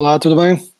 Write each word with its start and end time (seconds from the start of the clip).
Olá, 0.00 0.18
tudo 0.18 0.40
bem? 0.40 0.72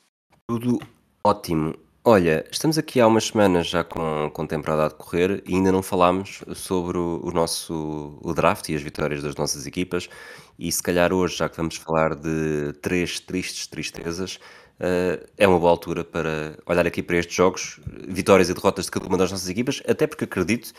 Tudo 0.48 0.78
ótimo. 1.22 1.74
Olha, 2.02 2.46
estamos 2.50 2.78
aqui 2.78 2.98
há 2.98 3.06
umas 3.06 3.26
semanas 3.26 3.66
já 3.66 3.84
com, 3.84 4.30
com 4.32 4.46
temporada 4.46 4.86
a 4.86 4.88
decorrer 4.88 5.42
e 5.46 5.54
ainda 5.54 5.70
não 5.70 5.82
falámos 5.82 6.42
sobre 6.54 6.96
o, 6.96 7.20
o 7.22 7.30
nosso 7.30 8.18
o 8.22 8.32
draft 8.32 8.70
e 8.70 8.74
as 8.74 8.80
vitórias 8.80 9.22
das 9.22 9.34
nossas 9.36 9.66
equipas. 9.66 10.08
E 10.58 10.72
se 10.72 10.82
calhar 10.82 11.12
hoje, 11.12 11.36
já 11.36 11.46
que 11.46 11.58
vamos 11.58 11.76
falar 11.76 12.14
de 12.14 12.72
três 12.80 13.20
tristes 13.20 13.66
tristezas, 13.66 14.38
eh, 14.80 15.26
é 15.36 15.46
uma 15.46 15.58
boa 15.58 15.72
altura 15.72 16.02
para 16.02 16.56
olhar 16.64 16.86
aqui 16.86 17.02
para 17.02 17.18
estes 17.18 17.36
jogos, 17.36 17.78
vitórias 18.08 18.48
e 18.48 18.54
derrotas 18.54 18.86
de 18.86 18.92
cada 18.92 19.06
uma 19.06 19.18
das 19.18 19.30
nossas 19.30 19.50
equipas, 19.50 19.82
até 19.86 20.06
porque 20.06 20.24
acredito 20.24 20.72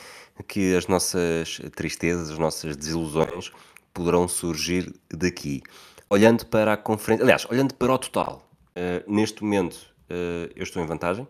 que 0.48 0.76
as 0.76 0.88
nossas 0.88 1.62
tristezas, 1.76 2.32
as 2.32 2.40
nossas 2.40 2.76
desilusões 2.76 3.52
poderão 3.94 4.28
surgir 4.28 4.92
daqui. 5.14 5.62
Olhando 6.10 6.46
para 6.46 6.74
a 6.74 6.78
conferência, 6.78 7.24
aliás, 7.24 7.46
olhando 7.50 7.74
para 7.74 7.94
o 7.94 7.98
total, 7.98 8.50
eh, 8.76 9.04
neste 9.08 9.44
momento 9.44 9.78
eh, 10.10 10.52
eu 10.56 10.64
estou 10.64 10.82
em 10.82 10.86
vantagem. 10.86 11.28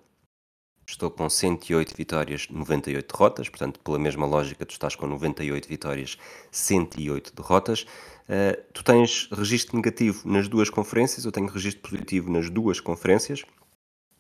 Estou 0.90 1.12
com 1.12 1.30
108 1.30 1.94
vitórias, 1.98 2.48
98 2.48 3.14
derrotas, 3.14 3.50
portanto, 3.50 3.78
pela 3.82 4.00
mesma 4.00 4.26
lógica, 4.26 4.66
tu 4.66 4.72
estás 4.72 4.96
com 4.96 5.06
98 5.06 5.68
vitórias, 5.68 6.18
108 6.52 7.34
derrotas. 7.36 7.86
Eh, 8.30 8.64
tu 8.72 8.84
tens 8.84 9.28
registro 9.32 9.76
negativo 9.76 10.30
nas 10.30 10.48
duas 10.48 10.70
conferências, 10.70 11.26
eu 11.26 11.32
tenho 11.32 11.48
registro 11.48 11.90
positivo 11.90 12.32
nas 12.32 12.50
duas 12.50 12.80
conferências. 12.80 13.44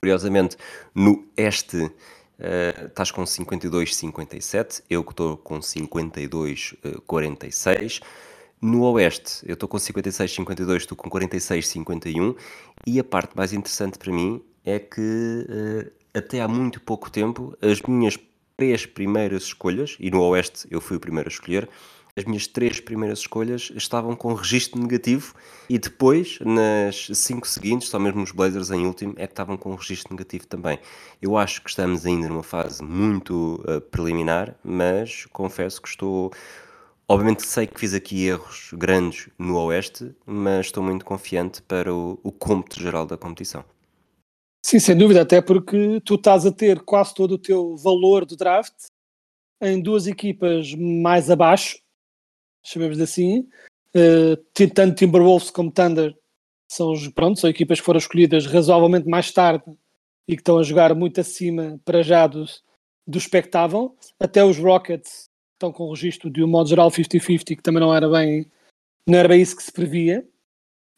Curiosamente, 0.01 0.57
no 0.93 1.25
este 1.37 1.89
eh, 2.39 2.87
estás 2.87 3.11
com 3.11 3.23
52-57, 3.23 4.83
eu 4.89 5.03
que 5.03 5.11
estou 5.11 5.37
com 5.37 5.59
52-46. 5.59 8.01
No 8.59 8.83
Oeste, 8.91 9.45
eu 9.45 9.53
estou 9.53 9.69
com 9.69 9.77
56-52, 9.77 10.85
tu 10.85 10.95
com 10.95 11.09
46-51. 11.09 12.35
E 12.85 12.99
a 12.99 13.03
parte 13.03 13.35
mais 13.35 13.53
interessante 13.53 13.97
para 13.99 14.11
mim 14.11 14.41
é 14.65 14.79
que 14.79 15.45
eh, 15.49 15.91
até 16.13 16.41
há 16.41 16.47
muito 16.47 16.81
pouco 16.81 17.11
tempo 17.11 17.55
as 17.61 17.81
minhas 17.83 18.17
três 18.57 18.85
primeiras 18.87 19.43
escolhas, 19.43 19.95
e 19.99 20.09
no 20.09 20.21
Oeste 20.23 20.67
eu 20.71 20.81
fui 20.81 20.97
o 20.97 20.99
primeiro 20.99 21.29
a 21.29 21.31
escolher, 21.31 21.69
as 22.17 22.25
minhas 22.25 22.47
três 22.47 22.79
primeiras 22.79 23.19
escolhas 23.19 23.71
estavam 23.75 24.15
com 24.15 24.33
registro 24.33 24.81
negativo 24.81 25.35
e 25.69 25.77
depois, 25.77 26.39
nas 26.41 27.09
cinco 27.13 27.47
seguintes, 27.47 27.89
só 27.89 27.99
mesmo 27.99 28.23
os 28.23 28.31
Blazers 28.31 28.71
em 28.71 28.87
último, 28.87 29.13
é 29.17 29.27
que 29.27 29.33
estavam 29.33 29.55
com 29.55 29.75
registro 29.75 30.15
negativo 30.15 30.47
também. 30.47 30.79
Eu 31.21 31.37
acho 31.37 31.61
que 31.61 31.69
estamos 31.69 32.07
ainda 32.07 32.27
numa 32.27 32.41
fase 32.41 32.83
muito 32.83 33.63
eh, 33.67 33.79
preliminar, 33.79 34.55
mas 34.63 35.27
confesso 35.27 35.79
que 35.79 35.89
estou. 35.89 36.31
Obviamente 37.09 37.47
sei 37.47 37.65
que 37.65 37.79
fiz 37.79 37.93
aqui 37.93 38.25
erros 38.25 38.71
grandes 38.73 39.29
no 39.39 39.57
Oeste, 39.57 40.13
mas 40.25 40.65
estou 40.65 40.83
muito 40.83 41.05
confiante 41.05 41.61
para 41.61 41.93
o, 41.93 42.19
o 42.21 42.33
geral 42.77 43.05
da 43.05 43.15
competição. 43.15 43.63
Sim, 44.65 44.79
sem 44.79 44.97
dúvida, 44.97 45.21
até 45.21 45.41
porque 45.41 46.01
tu 46.03 46.15
estás 46.15 46.45
a 46.45 46.51
ter 46.51 46.81
quase 46.81 47.13
todo 47.13 47.35
o 47.35 47.37
teu 47.37 47.77
valor 47.77 48.25
do 48.25 48.35
draft 48.35 48.73
em 49.61 49.81
duas 49.81 50.05
equipas 50.05 50.73
mais 50.75 51.31
abaixo, 51.31 51.79
chamemos 52.61 52.99
assim, 52.99 53.47
ti- 54.53 54.67
tanto 54.67 54.97
Timberwolves 54.97 55.49
como 55.49 55.71
Thunder 55.71 56.13
são, 56.69 56.93
pronto, 57.15 57.39
são 57.39 57.49
equipas 57.49 57.79
que 57.79 57.85
foram 57.85 57.99
escolhidas 57.99 58.45
razoavelmente 58.45 59.07
mais 59.07 59.31
tarde 59.31 59.63
e 60.27 60.35
que 60.35 60.41
estão 60.41 60.57
a 60.57 60.63
jogar 60.63 60.93
muito 60.93 61.21
acima 61.21 61.79
para 61.85 62.03
já 62.03 62.27
do, 62.27 62.43
do 63.07 63.17
expectável. 63.17 63.95
Até 64.19 64.43
os 64.43 64.57
Rockets 64.57 65.26
estão 65.57 65.71
com 65.71 65.85
o 65.85 65.93
registro 65.93 66.29
de 66.29 66.43
um 66.43 66.47
modo 66.47 66.69
geral 66.69 66.89
50-50, 66.89 67.55
que 67.55 67.63
também 67.63 67.81
não 67.81 67.93
era 67.93 68.07
bem, 68.07 68.45
não 69.07 69.17
era 69.17 69.27
bem 69.27 69.41
isso 69.41 69.55
que 69.55 69.63
se 69.63 69.71
previa. 69.71 70.25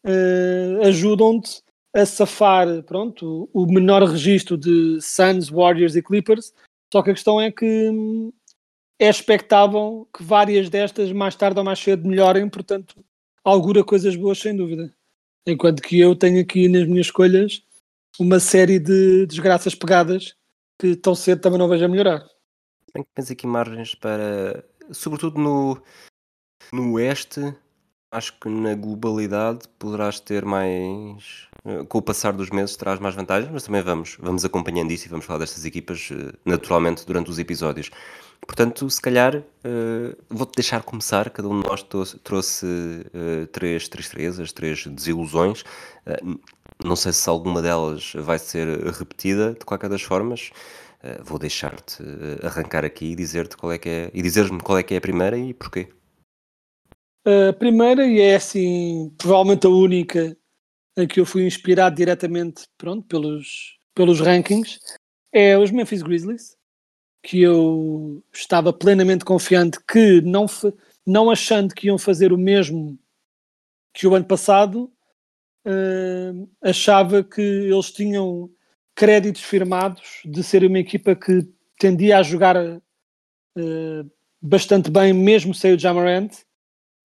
Eh, 0.05 0.79
ajudam-te 0.83 1.61
a 1.93 2.05
safar 2.05 2.83
pronto, 2.83 3.49
o 3.53 3.63
o 3.63 3.65
menor 3.65 4.03
registro 4.03 4.57
de 4.57 4.99
Suns, 5.01 5.49
Warriors 5.49 5.95
e 5.95 6.03
Clippers. 6.03 6.53
Só 6.93 7.01
que 7.01 7.11
a 7.11 7.13
questão 7.13 7.39
é 7.39 7.51
que 7.51 7.89
hum, 7.89 8.31
é 8.99 9.09
expectável 9.09 10.07
que 10.15 10.23
várias 10.23 10.69
destas 10.69 11.11
mais 11.11 11.35
tarde 11.35 11.59
ou 11.59 11.65
mais 11.65 11.79
cedo 11.79 12.07
melhorem, 12.07 12.49
portanto, 12.49 12.95
augura 13.43 13.83
coisas 13.83 14.15
boas 14.15 14.39
sem 14.39 14.55
dúvida. 14.55 14.93
Enquanto 15.47 15.81
que 15.81 15.99
eu 15.99 16.15
tenho 16.15 16.41
aqui 16.41 16.67
nas 16.67 16.85
minhas 16.87 17.07
escolhas 17.07 17.63
uma 18.19 18.39
série 18.39 18.79
de 18.79 19.25
desgraças 19.25 19.73
pegadas 19.73 20.35
que 20.79 20.95
tão 20.95 21.15
cedo 21.15 21.41
também 21.41 21.59
não 21.59 21.69
vejo 21.69 21.85
a 21.85 21.87
melhorar. 21.87 22.25
Bem 22.93 23.03
que 23.03 23.09
tens 23.13 23.29
aqui 23.29 23.45
margens 23.45 23.93
para, 23.93 24.63
sobretudo 24.91 25.39
no, 25.39 25.81
no 26.73 26.93
Oeste, 26.93 27.53
acho 28.11 28.39
que 28.39 28.49
na 28.49 28.73
globalidade 28.73 29.67
poderás 29.77 30.19
ter 30.19 30.43
mais, 30.43 31.47
eh, 31.65 31.83
com 31.87 31.99
o 31.99 32.01
passar 32.01 32.33
dos 32.33 32.49
meses 32.49 32.75
terás 32.75 32.99
mais 32.99 33.13
vantagens, 33.13 33.51
mas 33.51 33.63
também 33.63 33.81
vamos, 33.83 34.17
vamos 34.19 34.43
acompanhando 34.43 34.91
isso 34.91 35.05
e 35.05 35.09
vamos 35.09 35.25
falar 35.25 35.39
destas 35.39 35.65
equipas 35.65 36.09
eh, 36.11 36.33
naturalmente 36.43 37.05
durante 37.05 37.29
os 37.29 37.37
episódios. 37.37 37.91
Portanto, 38.41 38.89
se 38.89 39.01
calhar 39.01 39.35
eh, 39.35 40.15
vou-te 40.27 40.55
deixar 40.55 40.81
começar, 40.81 41.29
cada 41.29 41.47
um 41.47 41.61
de 41.61 41.67
nós 41.67 41.83
trouxe, 41.83 42.57
três 43.51 43.87
tristezas, 43.87 44.51
três 44.51 44.87
desilusões. 44.87 45.63
Não 46.83 46.95
sei 46.95 47.11
se 47.11 47.29
alguma 47.29 47.61
delas 47.61 48.13
vai 48.15 48.39
ser 48.39 48.67
repetida, 48.87 49.53
de 49.53 49.65
qualquer 49.65 49.89
das 49.89 50.01
formas. 50.01 50.49
Uh, 51.01 51.23
vou 51.23 51.39
deixar-te 51.39 52.03
uh, 52.03 52.45
arrancar 52.45 52.83
aqui 52.83 53.11
e 53.11 53.15
dizer-te 53.15 53.55
qual 53.55 53.71
é 53.71 53.77
que 53.77 53.89
é 53.89 54.11
e 54.13 54.21
dizeres-me 54.21 54.59
qual 54.59 54.77
é 54.77 54.83
que 54.83 54.93
é 54.93 54.97
a 54.97 55.01
primeira 55.01 55.37
e 55.37 55.53
porquê. 55.53 55.87
A 57.25 57.53
primeira, 57.53 58.05
e 58.05 58.19
é 58.19 58.35
assim, 58.35 59.13
provavelmente 59.17 59.67
a 59.67 59.69
única 59.69 60.37
em 60.97 61.07
que 61.07 61.19
eu 61.19 61.25
fui 61.25 61.45
inspirado 61.45 61.95
diretamente 61.95 62.63
pronto, 62.77 63.07
pelos, 63.07 63.77
pelos 63.93 64.19
rankings, 64.19 64.79
é 65.31 65.57
os 65.57 65.71
Memphis 65.71 66.01
Grizzlies, 66.01 66.57
que 67.23 67.41
eu 67.41 68.23
estava 68.33 68.73
plenamente 68.73 69.25
confiante 69.25 69.79
que, 69.87 70.21
não, 70.21 70.45
não 71.05 71.29
achando 71.29 71.73
que 71.73 71.87
iam 71.87 71.97
fazer 71.97 72.33
o 72.33 72.37
mesmo 72.37 72.97
que 73.93 74.07
o 74.07 74.15
ano 74.15 74.25
passado, 74.25 74.91
eh, 75.65 76.31
achava 76.61 77.23
que 77.23 77.41
eles 77.41 77.91
tinham 77.91 78.49
créditos 78.99 79.41
firmados 79.41 80.19
de 80.25 80.43
ser 80.43 80.65
uma 80.65 80.77
equipa 80.77 81.15
que 81.15 81.47
tendia 81.79 82.17
a 82.17 82.21
jogar 82.21 82.57
eh, 82.57 84.03
bastante 84.41 84.91
bem, 84.91 85.13
mesmo 85.13 85.53
sem 85.53 85.73
o 85.73 85.79
Jamarant. 85.79 86.33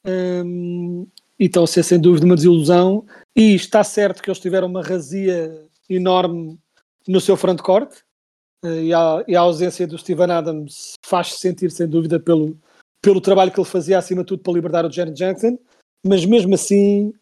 Um, 0.05 1.07
e 1.39 1.45
estão 1.47 1.63
a 1.63 1.67
ser 1.69 1.85
sem 1.85 2.01
dúvida 2.01 2.27
uma 2.27 2.35
desilusão. 2.35 3.07
E 3.37 3.55
está 3.55 3.85
certo 3.85 4.21
que 4.21 4.29
eles 4.29 4.41
tiveram 4.41 4.67
uma 4.67 4.83
razia 4.83 5.69
enorme 5.89 6.59
no 7.07 7.21
seu 7.21 7.37
frontcourt 7.37 7.93
uh, 8.65 8.69
e, 8.83 8.93
a, 8.93 9.25
e 9.29 9.37
a 9.37 9.41
ausência 9.41 9.87
do 9.87 9.97
Steven 9.97 10.33
Adams 10.33 10.95
faz-se 11.07 11.39
sentir 11.39 11.71
sem 11.71 11.87
dúvida 11.87 12.19
pelo, 12.19 12.59
pelo 13.01 13.21
trabalho 13.21 13.53
que 13.53 13.61
ele 13.61 13.69
fazia 13.69 13.99
acima 13.99 14.23
de 14.23 14.27
tudo 14.27 14.43
para 14.43 14.53
libertar 14.53 14.85
o 14.85 14.91
Jared 14.91 15.17
Jackson. 15.17 15.57
Mas 16.05 16.25
mesmo 16.25 16.57
assim, 16.57 17.13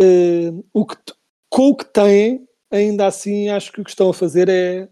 uh, 0.00 0.64
o 0.72 0.86
que, 0.86 0.96
com 1.50 1.70
o 1.70 1.76
que 1.76 1.86
têm, 1.86 2.46
ainda 2.74 3.06
assim 3.06 3.48
acho 3.48 3.72
que 3.72 3.80
o 3.80 3.84
que 3.84 3.90
estão 3.90 4.10
a 4.10 4.14
fazer 4.14 4.48
é 4.48 4.88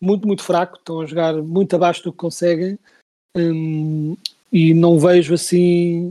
muito, 0.00 0.26
muito 0.26 0.42
fraco. 0.42 0.76
Estão 0.76 1.00
a 1.00 1.06
jogar 1.06 1.34
muito 1.42 1.74
abaixo 1.76 2.02
do 2.02 2.12
que 2.12 2.18
conseguem. 2.18 2.78
Um, 3.36 4.16
e 4.52 4.74
não 4.74 4.98
vejo 4.98 5.34
assim 5.34 6.10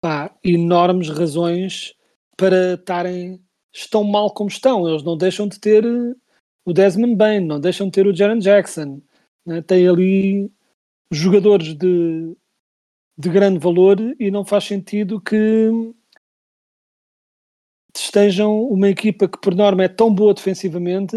pá, 0.00 0.32
enormes 0.44 1.08
razões 1.08 1.94
para 2.36 2.74
estarem 2.74 3.40
estão 3.72 4.04
mal 4.04 4.32
como 4.32 4.48
estão. 4.48 4.88
Eles 4.88 5.02
não 5.02 5.16
deixam 5.16 5.48
de 5.48 5.58
ter 5.58 5.84
o 6.64 6.72
Desmond 6.72 7.16
Bain, 7.16 7.40
não 7.40 7.60
deixam 7.60 7.86
de 7.86 7.92
ter 7.92 8.06
o 8.06 8.14
Jaron 8.14 8.38
Jackson. 8.38 9.00
Né? 9.46 9.62
Tem 9.62 9.88
ali 9.88 10.50
jogadores 11.10 11.74
de, 11.74 12.36
de 13.18 13.28
grande 13.28 13.58
valor 13.58 13.98
e 14.18 14.30
não 14.30 14.44
faz 14.44 14.64
sentido 14.64 15.20
que 15.20 15.70
estejam 17.98 18.62
uma 18.64 18.88
equipa 18.88 19.26
que 19.28 19.38
por 19.38 19.54
norma 19.54 19.84
é 19.84 19.88
tão 19.88 20.12
boa 20.14 20.34
defensivamente 20.34 21.16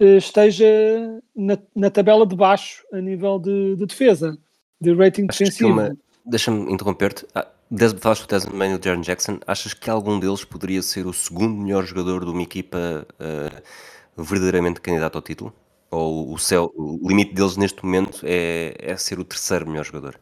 eh, 0.00 0.16
esteja 0.16 0.66
na, 1.34 1.58
na 1.74 1.90
tabela 1.90 2.26
de 2.26 2.36
baixo 2.36 2.84
a 2.92 3.00
nível 3.00 3.38
de, 3.38 3.76
de 3.76 3.86
defesa, 3.86 4.36
de 4.80 4.94
rating 4.94 5.26
que 5.26 5.38
defensivo. 5.38 5.96
Deixa-me 6.24 6.72
interromper-te. 6.72 7.26
Ah, 7.34 7.46
Falaste 8.00 8.26
Bain 8.52 8.74
e 8.74 8.78
do 8.78 8.84
Jaron 8.84 9.00
Jackson. 9.00 9.38
Achas 9.46 9.74
que 9.74 9.88
algum 9.88 10.20
deles 10.20 10.44
poderia 10.44 10.82
ser 10.82 11.06
o 11.06 11.12
segundo 11.12 11.54
melhor 11.54 11.84
jogador 11.84 12.24
de 12.24 12.30
uma 12.30 12.42
equipa 12.42 13.06
ah, 13.18 13.62
verdadeiramente 14.16 14.80
candidato 14.80 15.16
ao 15.16 15.22
título? 15.22 15.54
Ou 15.90 16.32
o, 16.32 16.38
céu, 16.38 16.72
o 16.74 17.06
limite 17.06 17.34
deles 17.34 17.56
neste 17.56 17.84
momento 17.84 18.20
é, 18.24 18.74
é 18.78 18.96
ser 18.96 19.18
o 19.18 19.24
terceiro 19.24 19.68
melhor 19.68 19.84
jogador? 19.84 20.18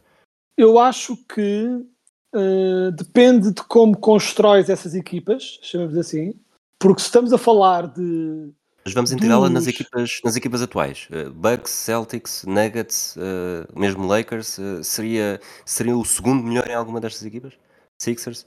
Eu 0.57 0.79
acho 0.79 1.17
que 1.17 1.87
eh, 2.35 2.91
depende 2.93 3.53
de 3.53 3.63
como 3.63 3.97
constróis 3.97 4.69
essas 4.69 4.95
equipas, 4.95 5.59
chamamos 5.63 5.97
assim, 5.97 6.35
porque 6.79 7.01
se 7.01 7.07
estamos 7.07 7.33
a 7.33 7.39
falar 7.39 7.89
de 7.89 8.53
Mas 8.85 8.95
vamos 8.95 9.13
integrá-la 9.13 9.49
nas 9.51 9.65
Dos- 9.65 9.75
equipas, 9.75 10.21
nas 10.25 10.37
equipas 10.37 10.63
atuais. 10.63 11.09
Uh, 11.11 11.31
Bucks, 11.33 11.71
Celtics, 11.71 12.45
Nuggets, 12.45 13.17
uh, 13.17 13.79
mesmo 13.79 14.07
Lakers, 14.07 14.59
uh, 14.59 14.83
seria, 14.83 15.41
seria 15.67 15.97
o 15.97 16.05
segundo 16.05 16.43
melhor 16.43 16.67
em 16.69 16.75
alguma 16.75 17.01
destas 17.01 17.25
equipas? 17.25 17.53
Sixers? 18.01 18.47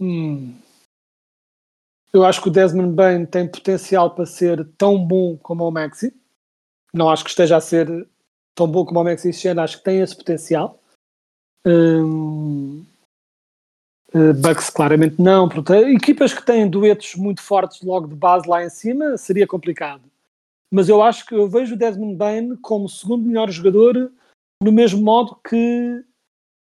Hum. 0.00 0.54
Eu 2.12 2.24
acho 2.24 2.40
que 2.40 2.48
o 2.48 2.52
Desmond 2.52 2.94
Bain 2.94 3.26
tem 3.26 3.48
potencial 3.50 4.14
para 4.14 4.24
ser 4.24 4.64
tão 4.78 5.04
bom 5.04 5.36
como 5.36 5.66
o 5.66 5.70
Maxi. 5.72 6.14
Não 6.92 7.10
acho 7.10 7.24
que 7.24 7.30
esteja 7.30 7.56
a 7.56 7.60
ser 7.60 8.08
tão 8.54 8.70
bom 8.70 8.84
como 8.84 9.00
o 9.00 9.04
Maxi 9.04 9.30
este 9.30 9.48
ano, 9.48 9.62
acho 9.62 9.78
que 9.78 9.84
tem 9.84 10.00
esse 10.00 10.16
potencial. 10.16 10.80
Hum. 11.66 12.84
Eh, 14.14 14.32
Bucks 14.32 14.70
claramente 14.70 15.20
não. 15.20 15.48
Equipas 15.92 16.32
que 16.32 16.46
têm 16.46 16.70
duetos 16.70 17.16
muito 17.16 17.42
fortes 17.42 17.82
logo 17.82 18.06
de 18.06 18.14
base 18.14 18.48
lá 18.48 18.64
em 18.64 18.70
cima 18.70 19.18
seria 19.18 19.46
complicado. 19.46 20.02
Mas 20.70 20.88
eu 20.88 21.02
acho 21.02 21.26
que 21.26 21.34
eu 21.34 21.48
vejo 21.48 21.74
o 21.74 21.78
Desmond 21.78 22.16
Bain 22.16 22.56
como 22.56 22.88
segundo 22.88 23.26
melhor 23.26 23.50
jogador 23.50 24.12
no 24.62 24.72
mesmo 24.72 25.02
modo 25.02 25.36
que 25.46 26.04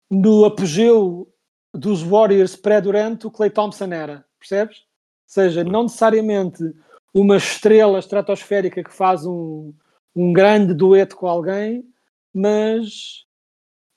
no 0.10 0.46
apogeu 0.46 1.28
dos 1.74 2.02
Warriors 2.02 2.56
pré-durante 2.56 3.28
o 3.28 3.32
Clay 3.32 3.50
Thompson 3.50 3.92
era, 3.92 4.26
percebes? 4.40 4.78
Ou 4.78 4.84
seja, 5.28 5.64
não 5.64 5.84
necessariamente 5.84 6.74
uma 7.14 7.38
estrela 7.38 8.00
estratosférica 8.00 8.84
que 8.84 8.94
faz 8.94 9.26
um, 9.26 9.74
um 10.16 10.34
grande 10.34 10.74
dueto 10.74 11.16
com 11.16 11.28
alguém, 11.28 11.86
mas 12.34 13.26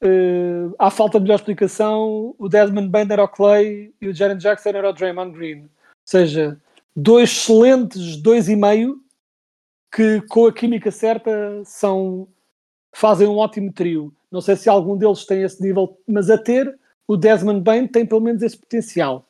eh, 0.04 0.74
à 0.78 0.90
falta 0.90 1.18
de 1.18 1.24
melhor 1.24 1.36
explicação, 1.36 2.34
o 2.38 2.48
Desmond 2.48 2.88
Bain 2.88 3.06
era 3.10 3.24
o 3.24 3.28
Clay 3.28 3.92
e 4.00 4.08
o 4.08 4.14
Jaren 4.14 4.36
Jackson 4.36 4.70
era 4.70 4.90
o 4.90 4.92
Draymond 4.92 5.32
Green. 5.36 5.62
Ou 5.62 5.68
seja, 6.04 6.60
dois 6.94 7.30
excelentes 7.30 8.16
dois 8.16 8.48
e 8.48 8.56
meio 8.56 9.00
que 9.94 10.20
com 10.22 10.46
a 10.46 10.52
química 10.52 10.90
certa 10.90 11.62
são 11.64 12.28
fazem 12.94 13.26
um 13.26 13.36
ótimo 13.36 13.72
trio. 13.72 14.12
Não 14.30 14.40
sei 14.40 14.56
se 14.56 14.68
algum 14.68 14.96
deles 14.96 15.24
tem 15.24 15.42
esse 15.42 15.62
nível, 15.62 15.98
mas 16.06 16.28
a 16.30 16.36
ter, 16.36 16.78
o 17.06 17.16
Desmond 17.16 17.60
Bain 17.62 17.86
tem 17.86 18.04
pelo 18.04 18.20
menos 18.20 18.42
esse 18.42 18.58
potencial 18.58 19.28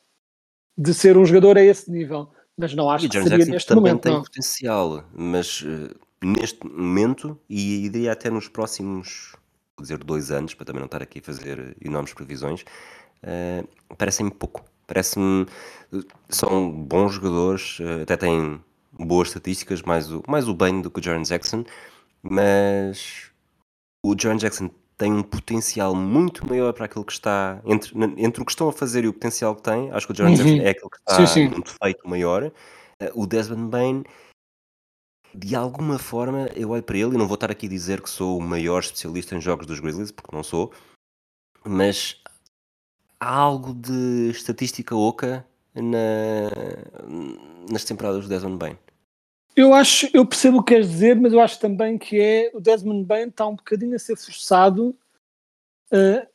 de 0.77 0.93
ser 0.93 1.17
um 1.17 1.25
jogador 1.25 1.57
a 1.57 1.61
esse 1.61 1.89
nível. 1.89 2.29
Mas 2.57 2.73
não 2.73 2.89
acho 2.89 3.05
E 3.05 3.07
o 3.07 3.09
que 3.09 3.15
Jaron 3.15 3.27
seria 3.27 3.37
Jackson 3.39 3.53
neste 3.53 3.67
também 3.67 3.83
momento. 3.83 4.03
tem 4.03 4.13
Não. 4.13 4.23
potencial, 4.23 5.03
mas 5.13 5.61
uh, 5.61 5.95
neste 6.23 6.65
momento, 6.65 7.39
e 7.49 7.89
diria 7.89 8.11
até 8.13 8.29
nos 8.29 8.47
próximos, 8.47 9.35
dizer, 9.83 9.97
dois 10.03 10.31
anos, 10.31 10.53
para 10.53 10.65
também 10.65 10.79
não 10.79 10.85
estar 10.85 11.01
aqui 11.01 11.19
a 11.19 11.21
fazer 11.21 11.75
enormes 11.83 12.13
previsões, 12.13 12.63
uh, 13.23 13.95
parecem-me 13.95 14.31
pouco. 14.31 14.63
Parece-me. 14.87 15.47
São 16.29 16.71
bons 16.71 17.13
jogadores, 17.13 17.79
uh, 17.79 18.03
até 18.03 18.15
têm 18.17 18.61
boas 18.91 19.29
estatísticas, 19.29 19.81
mais 19.81 20.11
o, 20.11 20.23
mais 20.27 20.47
o 20.47 20.53
bem 20.53 20.81
do 20.81 20.89
que 20.89 20.99
o 20.99 21.03
Jaron 21.03 21.23
Jackson, 21.23 21.65
mas 22.23 23.31
o 24.05 24.15
Jaron 24.17 24.37
Jackson 24.37 24.69
tem 24.97 25.11
um 25.11 25.23
potencial 25.23 25.93
muito 25.93 26.47
maior 26.47 26.71
para 26.71 26.85
aquilo 26.85 27.03
que 27.03 27.11
está 27.11 27.59
entre, 27.65 27.93
entre 28.17 28.41
o 28.41 28.45
que 28.45 28.51
estão 28.51 28.69
a 28.69 28.73
fazer 28.73 29.03
e 29.03 29.07
o 29.07 29.13
potencial 29.13 29.55
que 29.55 29.63
tem. 29.63 29.91
Acho 29.91 30.07
que 30.07 30.13
o 30.13 30.15
Jaron 30.15 30.31
Uhum. 30.31 30.37
Jackson 30.37 30.61
é 30.61 30.69
aquele 30.69 30.89
que 30.89 30.97
está 30.97 31.15
Sim, 31.15 31.27
sim. 31.27 31.47
num 31.49 31.59
defeito 31.59 32.07
maior. 32.07 32.43
Uh, 32.45 32.51
o 33.13 33.27
Desmond 33.27 33.69
Bain, 33.69 34.03
de 35.37 35.55
alguma 35.55 35.99
forma, 35.99 36.49
eu 36.55 36.69
olho 36.69 36.83
para 36.83 36.97
ele 36.97 37.15
e 37.15 37.17
não 37.17 37.27
vou 37.27 37.35
estar 37.35 37.51
aqui 37.51 37.65
a 37.65 37.69
dizer 37.69 38.01
que 38.01 38.09
sou 38.09 38.37
o 38.37 38.41
maior 38.41 38.79
especialista 38.79 39.35
em 39.35 39.41
jogos 39.41 39.67
dos 39.67 39.79
Grizzlies, 39.79 40.11
porque 40.11 40.35
não 40.35 40.43
sou, 40.43 40.71
mas 41.63 42.21
há 43.19 43.29
algo 43.29 43.73
de 43.73 44.29
estatística 44.29 44.95
oca 44.95 45.45
na, 45.73 46.49
nas 47.69 47.83
temporadas 47.83 48.23
do 48.23 48.29
Desmond 48.29 48.57
Bain. 48.57 48.77
Eu 49.55 49.73
acho, 49.73 50.09
eu 50.13 50.25
percebo 50.25 50.57
o 50.57 50.63
que 50.63 50.73
queres 50.73 50.89
dizer, 50.89 51.15
mas 51.19 51.33
eu 51.33 51.39
acho 51.39 51.59
também 51.59 51.97
que 51.97 52.19
é 52.19 52.51
o 52.53 52.59
Desmond 52.59 53.05
Bain 53.05 53.27
está 53.27 53.47
um 53.47 53.55
bocadinho 53.55 53.95
a 53.95 53.99
ser 53.99 54.15
forçado. 54.15 54.95
uh, 55.91 56.27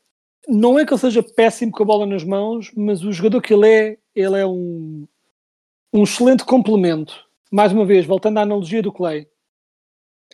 não 0.49 0.79
é 0.79 0.87
que 0.87 0.93
ele 0.93 1.01
seja 1.01 1.23
péssimo 1.23 1.71
com 1.71 1.83
a 1.83 1.87
bola 1.87 2.07
nas 2.07 2.25
mãos, 2.25 2.73
mas 2.75 3.05
o 3.05 3.13
jogador 3.13 3.43
que 3.43 3.53
ele 3.53 3.69
é, 3.69 3.99
ele 4.15 4.39
é 4.39 4.47
um, 4.47 5.07
um 5.93 6.03
excelente 6.03 6.45
complemento. 6.45 7.30
Mais 7.51 7.73
uma 7.73 7.85
vez, 7.85 8.07
voltando 8.07 8.39
à 8.39 8.43
analogia 8.43 8.81
do 8.81 8.93
Clay, 8.93 9.27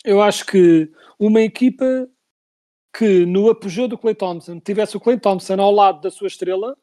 eu 0.05 0.21
acho 0.21 0.45
que 0.45 0.91
uma 1.19 1.41
equipa 1.41 2.07
que 2.97 3.25
no 3.25 3.49
apogeu 3.49 3.89
do 3.89 3.97
Clay 3.97 4.15
Thompson 4.15 4.61
tivesse 4.61 4.97
o 4.97 5.01
Clay 5.01 5.19
Thompson 5.19 5.61
ao 5.61 5.73
lado 5.73 6.01
da 6.01 6.11
sua 6.11 6.29
estrela 6.29 6.77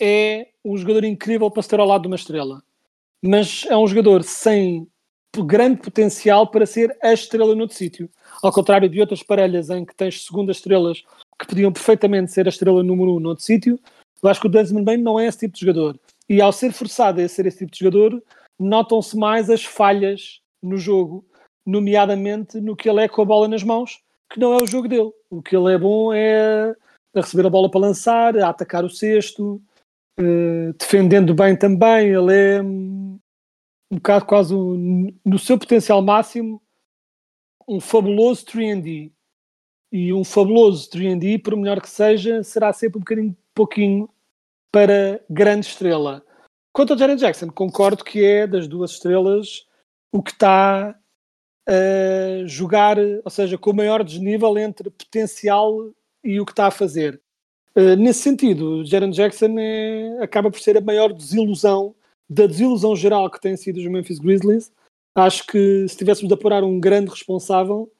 é 0.00 0.48
um 0.64 0.76
jogador 0.76 1.04
incrível 1.04 1.50
para 1.50 1.62
ter 1.62 1.80
ao 1.80 1.86
lado 1.86 2.02
de 2.02 2.08
uma 2.08 2.16
estrela. 2.16 2.62
Mas 3.22 3.64
é 3.68 3.76
um 3.76 3.86
jogador 3.86 4.22
sem 4.22 4.86
grande 5.36 5.80
potencial 5.80 6.46
para 6.50 6.66
ser 6.66 6.96
a 7.02 7.12
estrela 7.12 7.54
noutro 7.54 7.76
sítio. 7.76 8.10
Ao 8.42 8.52
contrário 8.52 8.88
de 8.88 9.00
outras 9.00 9.22
parelhas 9.22 9.70
em 9.70 9.84
que 9.84 9.94
tens 9.94 10.24
segundas 10.24 10.58
estrelas 10.58 11.02
que 11.38 11.46
podiam 11.46 11.72
perfeitamente 11.72 12.32
ser 12.32 12.46
a 12.46 12.48
estrela 12.50 12.82
número 12.82 13.16
um 13.16 13.20
noutro 13.20 13.44
sítio, 13.44 13.78
eu 14.22 14.28
acho 14.28 14.40
que 14.40 14.46
o 14.46 14.50
Desmond 14.50 14.84
Bain 14.84 14.98
não 14.98 15.18
é 15.18 15.26
esse 15.26 15.38
tipo 15.38 15.54
de 15.54 15.60
jogador. 15.60 15.98
E 16.28 16.40
ao 16.40 16.52
ser 16.52 16.72
forçado 16.72 17.20
a 17.20 17.28
ser 17.28 17.46
esse 17.46 17.58
tipo 17.58 17.72
de 17.72 17.78
jogador, 17.78 18.22
notam-se 18.58 19.16
mais 19.16 19.48
as 19.48 19.64
falhas 19.64 20.40
no 20.62 20.76
jogo, 20.76 21.24
nomeadamente 21.64 22.60
no 22.60 22.74
que 22.74 22.88
ele 22.88 23.02
é 23.04 23.08
com 23.08 23.22
a 23.22 23.24
bola 23.24 23.48
nas 23.48 23.62
mãos, 23.62 24.02
que 24.30 24.40
não 24.40 24.54
é 24.54 24.62
o 24.62 24.66
jogo 24.66 24.88
dele. 24.88 25.12
O 25.30 25.42
que 25.42 25.56
ele 25.56 25.72
é 25.72 25.78
bom 25.78 26.12
é 26.12 26.74
a 27.14 27.20
receber 27.20 27.46
a 27.46 27.50
bola 27.50 27.70
para 27.70 27.80
lançar, 27.80 28.36
a 28.38 28.48
atacar 28.48 28.84
o 28.84 28.90
cesto, 28.90 29.60
eh, 30.18 30.72
defendendo 30.78 31.34
bem 31.34 31.56
também. 31.56 32.08
Ele 32.08 32.34
é 32.34 32.62
hum, 32.62 33.18
um 33.90 33.96
bocado 33.96 34.26
quase 34.26 34.54
um- 34.54 35.14
no 35.24 35.38
seu 35.38 35.58
potencial 35.58 36.02
máximo 36.02 36.60
um 37.68 37.80
fabuloso 37.80 38.44
3D. 38.46 39.12
E 39.92 40.12
um 40.12 40.24
fabuloso 40.24 40.88
3D, 40.90 41.38
por 41.38 41.56
melhor 41.56 41.80
que 41.80 41.88
seja, 41.88 42.42
será 42.42 42.72
sempre 42.72 42.98
um 42.98 43.00
bocadinho 43.00 43.36
pouquinho 43.54 44.08
para 44.72 45.22
grande 45.30 45.66
estrela. 45.66 46.24
Quanto 46.72 46.92
ao 46.92 46.98
Jaren 46.98 47.16
Jackson, 47.16 47.48
concordo 47.48 48.04
que 48.04 48.24
é 48.24 48.46
das 48.46 48.68
duas 48.68 48.92
estrelas 48.92 49.66
o 50.12 50.22
que 50.22 50.30
está 50.30 50.94
a 51.68 52.46
jogar, 52.46 52.96
ou 53.24 53.30
seja, 53.30 53.58
com 53.58 53.70
o 53.70 53.76
maior 53.76 54.02
desnível 54.02 54.56
entre 54.56 54.90
potencial 54.90 55.92
e 56.24 56.40
o 56.40 56.46
que 56.46 56.52
está 56.52 56.66
a 56.66 56.70
fazer. 56.70 57.20
Uh, 57.76 57.94
nesse 57.96 58.20
sentido, 58.20 58.80
o 58.80 58.84
Jaren 58.84 59.10
Jackson 59.10 59.54
é- 59.58 60.18
acaba 60.20 60.50
por 60.50 60.60
ser 60.60 60.76
a 60.76 60.80
maior 60.80 61.12
desilusão 61.12 61.94
da 62.28 62.46
desilusão 62.46 62.96
geral 62.96 63.30
que 63.30 63.40
tem 63.40 63.56
sido 63.56 63.78
os 63.78 63.86
Memphis 63.86 64.18
Grizzlies. 64.18 64.72
Acho 65.14 65.46
que 65.46 65.86
se 65.88 65.96
tivéssemos 65.96 66.28
de 66.28 66.34
apurar 66.34 66.64
um 66.64 66.80
grande 66.80 67.10
responsável, 67.10 67.90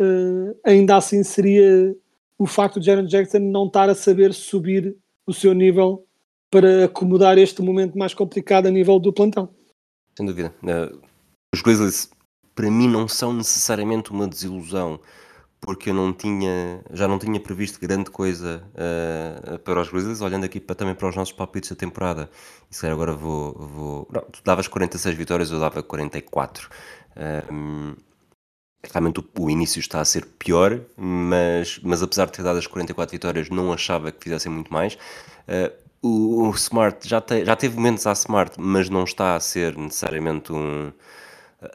uh, 0.00 0.58
ainda 0.64 0.96
assim 0.96 1.22
seria 1.22 1.94
o 2.38 2.46
facto 2.46 2.80
de 2.80 2.86
Jaren 2.86 3.06
Jackson 3.06 3.38
não 3.38 3.66
estar 3.66 3.90
a 3.90 3.94
saber 3.94 4.32
subir 4.32 4.96
o 5.26 5.32
seu 5.32 5.52
nível 5.52 6.06
para 6.50 6.84
acomodar 6.84 7.38
este 7.38 7.62
momento 7.62 7.98
mais 7.98 8.14
complicado 8.14 8.66
a 8.66 8.70
nível 8.70 8.98
do 8.98 9.12
plantão. 9.12 9.48
Sem 10.16 10.26
dúvida. 10.26 10.54
Uh, 10.62 11.00
os 11.54 11.62
Grizzlies, 11.62 12.10
para 12.54 12.70
mim, 12.70 12.88
não 12.88 13.06
são 13.06 13.32
necessariamente 13.32 14.10
uma 14.10 14.26
desilusão, 14.26 15.00
porque 15.60 15.90
eu 15.90 15.94
não 15.94 16.12
tinha, 16.12 16.82
já 16.92 17.06
não 17.06 17.18
tinha 17.18 17.38
previsto 17.40 17.80
grande 17.80 18.10
coisa 18.10 18.62
uh, 18.74 19.58
para 19.60 19.80
os 19.80 19.88
Grizzlies, 19.88 20.20
olhando 20.20 20.44
aqui 20.44 20.60
para, 20.60 20.74
também 20.74 20.94
para 20.94 21.08
os 21.08 21.16
nossos 21.16 21.32
palpites 21.32 21.70
da 21.70 21.76
temporada. 21.76 22.30
E 22.70 22.74
se 22.74 22.86
agora 22.86 23.12
vou. 23.12 23.52
vou... 23.54 24.08
Não, 24.12 24.22
tu 24.22 24.40
davas 24.44 24.68
46 24.68 25.16
vitórias, 25.16 25.50
eu 25.50 25.60
dava 25.60 25.82
44. 25.82 26.68
Um, 27.50 27.96
realmente 28.92 29.20
o, 29.20 29.24
o, 29.38 29.50
início 29.50 29.80
está 29.80 30.00
a 30.00 30.04
ser 30.04 30.24
pior, 30.38 30.80
mas, 30.96 31.80
mas 31.82 32.02
apesar 32.02 32.26
de 32.26 32.32
ter 32.32 32.42
dado 32.42 32.58
as 32.58 32.66
44 32.66 33.12
vitórias, 33.12 33.50
não 33.50 33.72
achava 33.72 34.12
que 34.12 34.22
fizessem 34.22 34.50
muito 34.50 34.72
mais. 34.72 34.94
Uh, 34.94 35.87
o, 36.02 36.48
o, 36.48 36.50
Smart 36.52 37.08
já, 37.08 37.20
te, 37.20 37.44
já 37.44 37.56
teve 37.56 37.76
momentos 37.76 38.06
à 38.06 38.12
Smart, 38.12 38.54
mas 38.58 38.88
não 38.88 39.04
está 39.04 39.36
a 39.36 39.40
ser 39.40 39.76
necessariamente 39.76 40.52
um, 40.52 40.92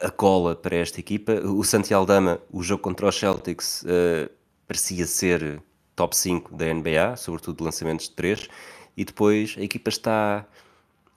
a 0.00 0.10
cola 0.10 0.54
para 0.56 0.76
esta 0.76 1.00
equipa. 1.00 1.32
O 1.34 1.62
Santiago 1.64 2.06
Dama, 2.06 2.40
o 2.50 2.62
jogo 2.62 2.82
contra 2.82 3.06
os 3.06 3.18
Celtics, 3.18 3.82
uh, 3.82 4.30
parecia 4.66 5.06
ser 5.06 5.62
top 5.94 6.16
5 6.16 6.54
da 6.54 6.72
NBA, 6.72 7.16
sobretudo 7.16 7.58
de 7.58 7.64
lançamentos 7.64 8.08
de 8.08 8.14
3, 8.14 8.48
e 8.96 9.04
depois 9.04 9.56
a 9.58 9.62
equipa 9.62 9.88
está 9.88 10.46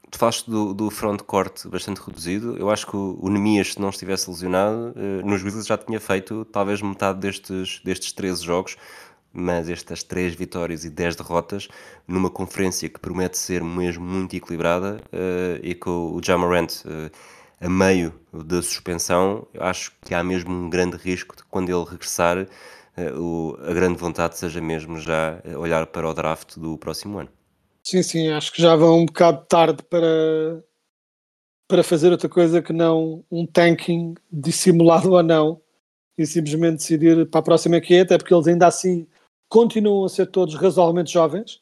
tu 0.10 0.18
falaste 0.18 0.50
do, 0.50 0.74
do 0.74 0.90
frontcourt 0.90 1.68
bastante 1.68 2.00
reduzido. 2.00 2.58
Eu 2.58 2.70
acho 2.70 2.88
que 2.88 2.96
o, 2.96 3.18
o 3.22 3.30
Nemias, 3.30 3.74
se 3.74 3.82
não 3.82 3.90
estivesse 3.90 4.30
lesionado, 4.30 4.94
eh, 4.96 5.22
nos 5.24 5.42
Grizzlies 5.42 5.68
já 5.68 5.78
tinha 5.78 6.00
feito 6.00 6.46
talvez 6.46 6.82
metade 6.82 7.20
destes, 7.20 7.82
destes 7.84 8.12
13 8.14 8.44
jogos, 8.44 8.78
mas 9.34 9.69
estas 9.69 10.03
3 10.03 10.34
vitórias 10.36 10.84
e 10.84 10.89
10 10.89 11.15
derrotas 11.15 11.67
numa 12.07 12.29
conferência 12.29 12.89
que 12.89 13.00
promete 13.00 13.38
ser 13.38 13.63
mesmo 13.63 14.03
muito 14.03 14.36
equilibrada 14.36 15.00
eh, 15.12 15.60
e 15.62 15.75
com 15.75 16.13
o 16.13 16.22
Jamarant 16.24 16.84
uh, 16.86 17.12
a 17.60 17.69
meio 17.69 18.13
da 18.31 18.62
suspensão, 18.62 19.48
acho 19.60 19.91
que 20.01 20.13
há 20.13 20.24
mesmo 20.24 20.51
um 20.51 20.69
grande 20.69 20.98
risco 20.98 21.36
de 21.36 21.43
quando 21.43 21.69
ele 21.69 21.89
regressar, 21.89 22.39
uh, 22.39 23.19
o, 23.19 23.57
a 23.62 23.74
grande 23.74 23.98
vontade 23.98 24.38
seja 24.38 24.62
mesmo 24.62 25.00
já 25.00 25.41
olhar 25.57 25.86
para 25.88 26.10
o 26.10 26.13
draft 26.13 26.57
do 26.57 26.77
próximo 26.77 27.19
ano. 27.19 27.29
Sim, 27.84 28.03
sim, 28.03 28.29
acho 28.29 28.51
que 28.51 28.62
já 28.62 28.75
vão 28.75 29.00
um 29.00 29.05
bocado 29.05 29.46
tarde 29.48 29.81
para, 29.84 30.63
para 31.67 31.84
fazer 31.84 32.12
outra 32.12 32.27
coisa 32.27 32.62
que 32.62 32.74
não 32.74 33.24
um 33.31 33.46
tanking 33.46 34.15
dissimulado 34.31 35.12
ou 35.13 35.24
não 35.24 35.62
e 36.17 36.25
simplesmente 36.25 36.77
decidir 36.77 37.29
para 37.29 37.39
a 37.39 37.43
próxima 37.43 37.79
que 37.79 37.93
é, 37.93 38.01
até 38.01 38.17
porque 38.17 38.34
eles 38.34 38.48
ainda 38.48 38.67
assim 38.67 39.07
continuam 39.50 40.06
a 40.06 40.10
ser 40.10 40.27
todos 40.27 40.56
razoavelmente 40.56 41.12
jovens, 41.12 41.62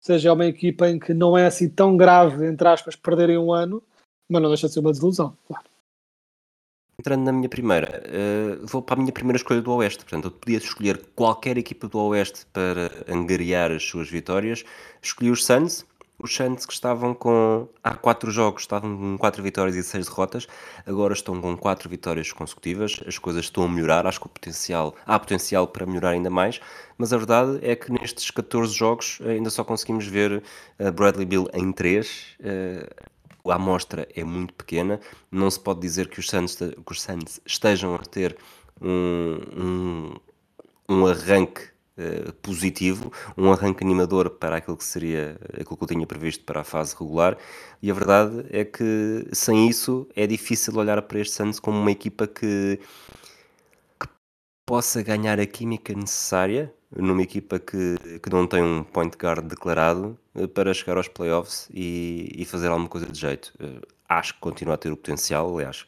seja, 0.00 0.28
é 0.28 0.32
uma 0.32 0.46
equipa 0.46 0.88
em 0.88 0.98
que 0.98 1.12
não 1.12 1.36
é 1.36 1.46
assim 1.46 1.68
tão 1.68 1.96
grave, 1.96 2.46
entre 2.46 2.68
aspas, 2.68 2.94
perderem 2.94 3.38
um 3.38 3.52
ano, 3.52 3.82
mas 4.28 4.42
não 4.42 4.48
deixa 4.48 4.68
de 4.68 4.74
ser 4.74 4.80
uma 4.80 4.92
desilusão, 4.92 5.36
claro. 5.46 5.64
Entrando 6.98 7.24
na 7.24 7.32
minha 7.32 7.48
primeira, 7.48 8.02
uh, 8.06 8.66
vou 8.66 8.80
para 8.80 8.94
a 8.94 8.98
minha 8.98 9.12
primeira 9.12 9.36
escolha 9.36 9.60
do 9.60 9.70
Oeste. 9.74 10.02
Portanto, 10.02 10.24
eu 10.24 10.30
podia 10.30 10.56
escolher 10.56 10.98
qualquer 11.14 11.58
equipa 11.58 11.86
do 11.88 11.98
Oeste 11.98 12.46
para 12.46 12.90
angariar 13.06 13.70
as 13.70 13.84
suas 13.84 14.08
vitórias. 14.08 14.64
Escolhi 15.02 15.30
os 15.30 15.44
Suns. 15.44 15.84
Os 16.18 16.34
Suns 16.34 16.64
que 16.64 16.72
estavam 16.72 17.14
com. 17.14 17.68
Há 17.84 17.94
quatro 17.94 18.30
jogos, 18.30 18.62
estavam 18.62 18.96
com 18.96 19.18
quatro 19.18 19.42
vitórias 19.42 19.76
e 19.76 19.82
seis 19.82 20.06
derrotas. 20.06 20.46
Agora 20.86 21.12
estão 21.12 21.40
com 21.40 21.56
quatro 21.56 21.88
vitórias 21.88 22.32
consecutivas. 22.32 23.00
As 23.06 23.18
coisas 23.18 23.44
estão 23.44 23.64
a 23.64 23.68
melhorar. 23.68 24.06
Acho 24.06 24.20
que 24.20 24.26
o 24.26 24.30
potencial, 24.30 24.94
há 25.04 25.18
potencial 25.18 25.66
para 25.66 25.84
melhorar 25.84 26.10
ainda 26.10 26.30
mais. 26.30 26.60
Mas 26.96 27.12
a 27.12 27.18
verdade 27.18 27.58
é 27.62 27.76
que 27.76 27.92
nestes 27.92 28.30
14 28.30 28.72
jogos 28.72 29.18
ainda 29.26 29.50
só 29.50 29.62
conseguimos 29.62 30.06
ver 30.06 30.42
uh, 30.80 30.92
Bradley 30.92 31.26
Bill 31.26 31.48
em 31.52 31.70
3. 31.70 32.36
Uh, 32.40 33.16
a 33.50 33.54
amostra 33.56 34.08
é 34.14 34.24
muito 34.24 34.54
pequena, 34.54 35.00
não 35.30 35.50
se 35.50 35.60
pode 35.60 35.80
dizer 35.80 36.08
que 36.08 36.18
os 36.18 36.28
Suns, 36.28 36.56
que 36.56 36.92
os 36.92 37.06
estejam 37.46 37.94
a 37.94 37.98
ter 37.98 38.36
um, 38.80 39.38
um, 39.56 40.14
um 40.88 41.06
arranque 41.06 41.75
uh, 41.98 42.32
positivo, 42.34 43.12
um 43.36 43.52
arranque 43.52 43.84
animador 43.84 44.30
para 44.30 44.56
aquilo 44.56 44.76
que 44.76 44.84
seria 44.84 45.38
aquilo 45.52 45.76
que 45.76 45.84
eu 45.84 45.88
tinha 45.88 46.06
previsto 46.06 46.44
para 46.44 46.60
a 46.60 46.64
fase 46.64 46.94
regular, 46.98 47.36
e 47.82 47.90
a 47.90 47.94
verdade 47.94 48.46
é 48.50 48.64
que 48.64 49.26
sem 49.32 49.68
isso 49.68 50.06
é 50.14 50.26
difícil 50.26 50.76
olhar 50.76 51.00
para 51.02 51.20
este 51.20 51.34
Suns 51.34 51.60
como 51.60 51.78
uma 51.78 51.90
equipa 51.90 52.26
que, 52.26 52.80
que 54.00 54.08
possa 54.66 55.02
ganhar 55.02 55.38
a 55.38 55.46
química 55.46 55.92
necessária 55.94 56.72
numa 56.94 57.22
equipa 57.22 57.58
que, 57.58 57.96
que 58.22 58.30
não 58.30 58.46
tem 58.46 58.62
um 58.62 58.84
point 58.84 59.16
guard 59.16 59.46
declarado 59.46 60.18
eh, 60.34 60.46
para 60.46 60.72
chegar 60.72 60.96
aos 60.96 61.08
playoffs 61.08 61.68
e, 61.72 62.32
e 62.34 62.44
fazer 62.44 62.68
alguma 62.68 62.88
coisa 62.88 63.06
de 63.06 63.18
jeito. 63.18 63.52
Eh, 63.58 63.80
acho 64.08 64.34
que 64.34 64.40
continua 64.40 64.74
a 64.74 64.78
ter 64.78 64.92
o 64.92 64.96
potencial, 64.96 65.52
aliás, 65.54 65.84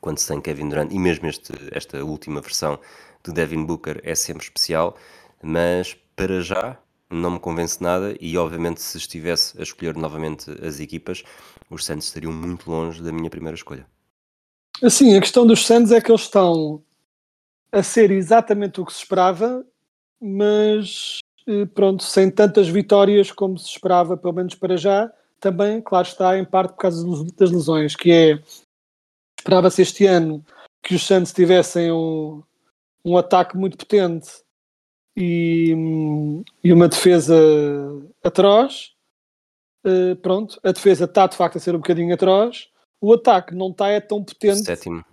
quando 0.00 0.18
se 0.18 0.28
tem 0.28 0.40
Kevin 0.40 0.68
Durant, 0.68 0.92
e 0.92 0.98
mesmo 0.98 1.26
este, 1.28 1.52
esta 1.72 2.02
última 2.04 2.40
versão 2.40 2.78
do 3.24 3.32
Devin 3.32 3.64
Booker 3.64 4.00
é 4.04 4.14
sempre 4.14 4.44
especial, 4.44 4.96
mas 5.42 5.96
para 6.14 6.40
já 6.40 6.76
não 7.10 7.32
me 7.32 7.40
convence 7.40 7.82
nada 7.82 8.14
e 8.20 8.36
obviamente 8.36 8.82
se 8.82 8.98
estivesse 8.98 9.58
a 9.58 9.62
escolher 9.62 9.96
novamente 9.96 10.50
as 10.64 10.78
equipas, 10.80 11.22
os 11.70 11.84
Santos 11.84 12.06
estariam 12.06 12.32
muito 12.32 12.70
longe 12.70 13.02
da 13.02 13.12
minha 13.12 13.30
primeira 13.30 13.56
escolha. 13.56 13.86
Assim, 14.82 15.16
a 15.16 15.20
questão 15.20 15.46
dos 15.46 15.66
Santos 15.66 15.90
é 15.90 16.00
que 16.00 16.10
eles 16.10 16.22
estão 16.22 16.82
a 17.72 17.82
ser 17.82 18.10
exatamente 18.10 18.80
o 18.80 18.86
que 18.86 18.92
se 18.92 19.00
esperava 19.00 19.64
mas 20.20 21.18
eh, 21.46 21.66
pronto, 21.66 22.02
sem 22.02 22.30
tantas 22.30 22.68
vitórias 22.68 23.30
como 23.30 23.58
se 23.58 23.68
esperava, 23.68 24.16
pelo 24.16 24.34
menos 24.34 24.54
para 24.54 24.76
já, 24.76 25.10
também, 25.40 25.80
claro 25.80 26.06
está, 26.06 26.36
em 26.38 26.44
parte 26.44 26.72
por 26.72 26.78
causa 26.78 27.04
das 27.36 27.50
lesões, 27.50 27.94
que 27.94 28.10
é 28.10 28.42
esperava-se 29.38 29.82
este 29.82 30.06
ano 30.06 30.44
que 30.82 30.94
os 30.94 31.06
Santos 31.06 31.32
tivessem 31.32 31.92
um, 31.92 32.42
um 33.04 33.16
ataque 33.16 33.56
muito 33.56 33.78
potente 33.78 34.28
e, 35.18 35.74
e 36.62 36.72
uma 36.72 36.88
defesa 36.88 37.34
atroz. 38.22 38.92
Uh, 39.84 40.14
pronto, 40.16 40.60
a 40.62 40.70
defesa 40.70 41.04
está 41.04 41.26
de 41.26 41.36
facto 41.36 41.56
a 41.56 41.60
ser 41.60 41.74
um 41.74 41.78
bocadinho 41.78 42.14
atroz, 42.14 42.68
o 43.00 43.12
ataque 43.12 43.54
não 43.54 43.70
está 43.70 43.88
é 43.88 44.00
tão 44.00 44.22
potente. 44.22 44.64
Sétimo. 44.64 45.04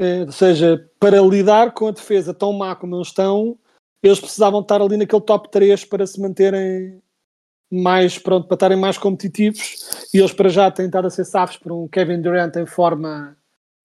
Uh, 0.00 0.26
ou 0.26 0.32
seja, 0.32 0.90
para 0.98 1.20
lidar 1.20 1.72
com 1.72 1.88
a 1.88 1.92
defesa 1.92 2.34
tão 2.34 2.52
má 2.52 2.74
como 2.74 2.96
eles 2.96 3.08
estão, 3.08 3.58
eles 4.02 4.20
precisavam 4.20 4.60
estar 4.60 4.82
ali 4.82 4.96
naquele 4.96 5.22
top 5.22 5.50
3 5.50 5.84
para 5.84 6.06
se 6.06 6.20
manterem 6.20 7.00
mais, 7.70 8.18
pronto, 8.18 8.46
para 8.46 8.56
estarem 8.56 8.78
mais 8.78 8.98
competitivos 8.98 10.08
e 10.12 10.18
eles 10.18 10.32
para 10.32 10.48
já 10.48 10.70
têm 10.70 10.86
estado 10.86 11.06
a 11.06 11.10
ser 11.10 11.24
safos 11.24 11.56
por 11.56 11.72
um 11.72 11.88
Kevin 11.88 12.20
Durant 12.20 12.54
em 12.56 12.66
forma 12.66 13.36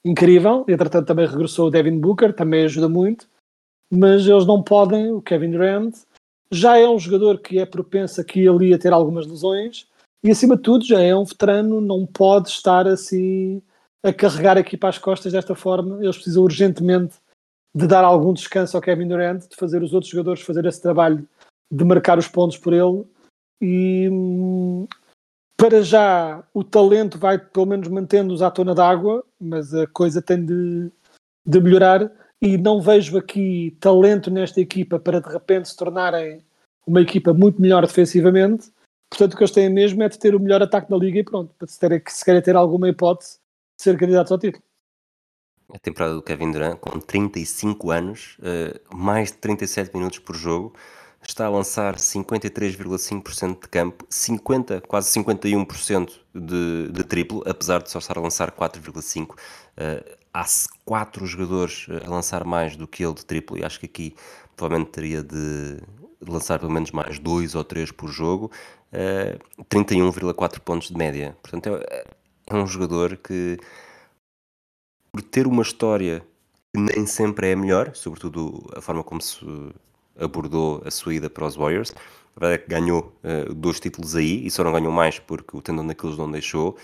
incrível, 0.03 0.65
entretanto 0.67 1.07
também 1.07 1.27
regressou 1.27 1.67
o 1.67 1.71
Devin 1.71 1.99
Booker, 1.99 2.33
também 2.33 2.63
ajuda 2.63 2.89
muito, 2.89 3.27
mas 3.91 4.27
eles 4.27 4.45
não 4.45 4.61
podem, 4.61 5.11
o 5.11 5.21
Kevin 5.21 5.51
Durant 5.51 5.95
já 6.51 6.77
é 6.77 6.87
um 6.87 6.99
jogador 6.99 7.39
que 7.39 7.59
é 7.59 7.65
propenso 7.65 8.19
aqui 8.21 8.41
e 8.41 8.47
ali 8.47 8.73
a 8.73 8.79
ter 8.79 8.91
algumas 8.91 9.25
lesões 9.27 9.87
e 10.23 10.29
acima 10.29 10.55
de 10.55 10.63
tudo 10.63 10.85
já 10.85 10.99
é 10.99 11.15
um 11.15 11.23
veterano, 11.23 11.79
não 11.79 12.05
pode 12.05 12.49
estar 12.49 12.87
assim 12.87 13.61
a 14.03 14.13
carregar 14.13 14.57
aqui 14.57 14.77
para 14.77 14.89
as 14.89 14.97
costas 14.97 15.33
desta 15.33 15.55
forma, 15.55 16.03
eles 16.03 16.15
precisam 16.15 16.43
urgentemente 16.43 17.15
de 17.75 17.85
dar 17.85 18.03
algum 18.03 18.33
descanso 18.33 18.75
ao 18.75 18.81
Kevin 18.81 19.07
Durant, 19.07 19.47
de 19.47 19.55
fazer 19.55 19.83
os 19.83 19.93
outros 19.93 20.11
jogadores 20.11 20.41
fazer 20.41 20.65
esse 20.65 20.81
trabalho 20.81 21.27
de 21.71 21.83
marcar 21.83 22.17
os 22.17 22.27
pontos 22.27 22.57
por 22.57 22.73
ele 22.73 23.05
e 23.61 24.09
para 25.57 25.83
já 25.83 26.43
o 26.53 26.63
talento 26.63 27.17
vai 27.17 27.37
pelo 27.37 27.65
menos 27.65 27.87
mantendo-os 27.89 28.41
à 28.41 28.49
tona 28.49 28.73
d'água, 28.73 29.23
mas 29.39 29.73
a 29.73 29.85
coisa 29.87 30.21
tem 30.21 30.43
de, 30.43 30.89
de 31.45 31.59
melhorar 31.59 32.09
e 32.41 32.57
não 32.57 32.81
vejo 32.81 33.17
aqui 33.17 33.75
talento 33.79 34.31
nesta 34.31 34.61
equipa 34.61 34.99
para 34.99 35.19
de 35.21 35.29
repente 35.29 35.69
se 35.69 35.75
tornarem 35.75 36.43
uma 36.87 37.01
equipa 37.01 37.33
muito 37.33 37.61
melhor 37.61 37.85
defensivamente. 37.85 38.71
Portanto, 39.09 39.33
o 39.33 39.37
que 39.37 39.43
eles 39.43 39.51
têm 39.51 39.69
mesmo 39.69 40.03
é 40.03 40.09
de 40.09 40.19
ter 40.19 40.35
o 40.35 40.39
melhor 40.39 40.61
ataque 40.61 40.89
da 40.89 40.97
liga 40.97 41.19
e 41.19 41.23
pronto, 41.23 41.53
para 41.57 41.67
se, 41.67 41.79
ter, 41.79 42.03
se 42.07 42.23
querem 42.23 42.41
ter 42.41 42.55
alguma 42.55 42.87
hipótese 42.89 43.39
de 43.77 43.83
ser 43.83 43.97
candidatos 43.97 44.31
ao 44.31 44.37
título 44.37 44.63
a 45.73 45.79
temporada 45.79 46.15
do 46.15 46.21
Kevin 46.21 46.51
Durant 46.51 46.77
com 46.79 46.99
35 46.99 47.91
anos, 47.91 48.37
uh, 48.39 48.95
mais 48.95 49.31
de 49.31 49.37
37 49.37 49.93
minutos 49.93 50.19
por 50.19 50.35
jogo, 50.35 50.73
está 51.27 51.45
a 51.45 51.49
lançar 51.49 51.95
53,5% 51.95 53.61
de 53.61 53.67
campo, 53.67 54.05
50, 54.09 54.81
quase 54.81 55.19
51% 55.19 56.11
de, 56.33 56.91
de 56.91 57.03
triplo, 57.03 57.43
apesar 57.45 57.83
de 57.83 57.91
só 57.91 57.99
estar 57.99 58.17
a 58.17 58.21
lançar 58.21 58.51
4,5%. 58.51 59.29
Uh, 59.29 60.18
há 60.33 60.45
quatro 60.85 61.25
jogadores 61.25 61.87
a 62.05 62.09
lançar 62.09 62.43
mais 62.43 62.75
do 62.75 62.87
que 62.87 63.03
ele 63.03 63.13
de 63.13 63.25
triplo 63.25 63.57
e 63.57 63.63
acho 63.63 63.79
que 63.79 63.85
aqui 63.85 64.15
provavelmente 64.55 64.91
teria 64.91 65.23
de 65.23 65.79
lançar 66.27 66.59
pelo 66.59 66.71
menos 66.71 66.91
mais 66.91 67.17
dois 67.19 67.55
ou 67.55 67.63
três 67.63 67.91
por 67.91 68.09
jogo, 68.09 68.45
uh, 68.45 68.49
eh, 68.91 69.39
31,4 69.69 70.59
pontos 70.59 70.89
de 70.89 70.97
média. 70.97 71.37
Portanto, 71.41 71.79
é, 71.89 72.05
é 72.47 72.55
um 72.55 72.67
jogador 72.67 73.15
que 73.17 73.57
por 75.11 75.21
ter 75.21 75.47
uma 75.47 75.61
história 75.61 76.21
que 76.73 76.79
nem 76.79 77.05
sempre 77.05 77.49
é 77.49 77.53
a 77.53 77.55
melhor, 77.55 77.95
sobretudo 77.95 78.69
a 78.75 78.81
forma 78.81 79.03
como 79.03 79.21
se 79.21 79.45
abordou 80.19 80.81
a 80.85 80.91
sua 80.91 81.13
ida 81.15 81.29
para 81.29 81.45
os 81.45 81.55
Warriors. 81.55 81.93
A 82.35 82.39
verdade 82.39 82.61
é 82.61 82.65
que 82.65 82.69
ganhou 82.69 83.15
uh, 83.23 83.53
dois 83.53 83.79
títulos 83.79 84.15
aí 84.15 84.45
e 84.45 84.51
só 84.51 84.63
não 84.63 84.71
ganhou 84.71 84.91
mais 84.91 85.19
porque 85.19 85.57
o 85.57 85.61
tendão 85.61 85.85
daqueles 85.87 86.17
não 86.17 86.29
deixou, 86.29 86.77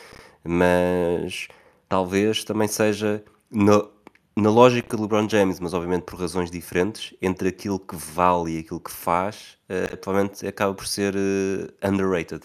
mas 0.44 1.48
talvez 1.88 2.44
também 2.44 2.68
seja 2.68 3.24
na, 3.56 3.88
na 4.36 4.50
lógica 4.50 4.96
de 4.96 5.02
LeBron 5.02 5.30
James, 5.30 5.60
mas 5.60 5.74
obviamente 5.74 6.04
por 6.04 6.20
razões 6.20 6.52
diferentes, 6.52 7.16
entre 7.22 7.50
aquilo 7.50 7.80
que 7.80 7.96
vale 7.96 8.58
e 8.58 8.60
aquilo 8.60 8.80
que 8.80 8.92
faz, 8.92 9.58
uh, 9.70 9.98
provavelmente 9.98 10.46
acaba 10.46 10.74
por 10.74 10.86
ser 10.86 11.16
uh, 11.16 11.88
underrated. 11.88 12.44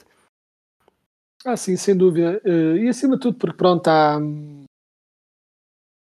Ah, 1.45 1.57
sim, 1.57 1.75
sem 1.77 1.97
dúvida. 1.97 2.41
e 2.45 2.87
acima 2.87 3.17
de 3.17 3.23
tudo, 3.23 3.39
porque 3.39 3.57
pronto, 3.57 3.89
há, 3.89 4.19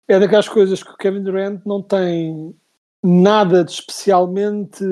é 0.07 0.19
daquelas 0.19 0.49
coisas 0.49 0.83
que 0.83 0.89
o 0.89 0.97
Kevin 0.97 1.23
Durant 1.23 1.61
não 1.65 1.81
tem 1.81 2.53
nada 3.01 3.63
de 3.63 3.71
especialmente 3.71 4.83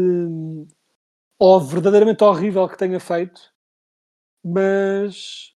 ou 1.37 1.59
verdadeiramente 1.59 2.23
horrível 2.23 2.67
que 2.69 2.77
tenha 2.77 2.99
feito, 2.99 3.41
mas 4.43 5.53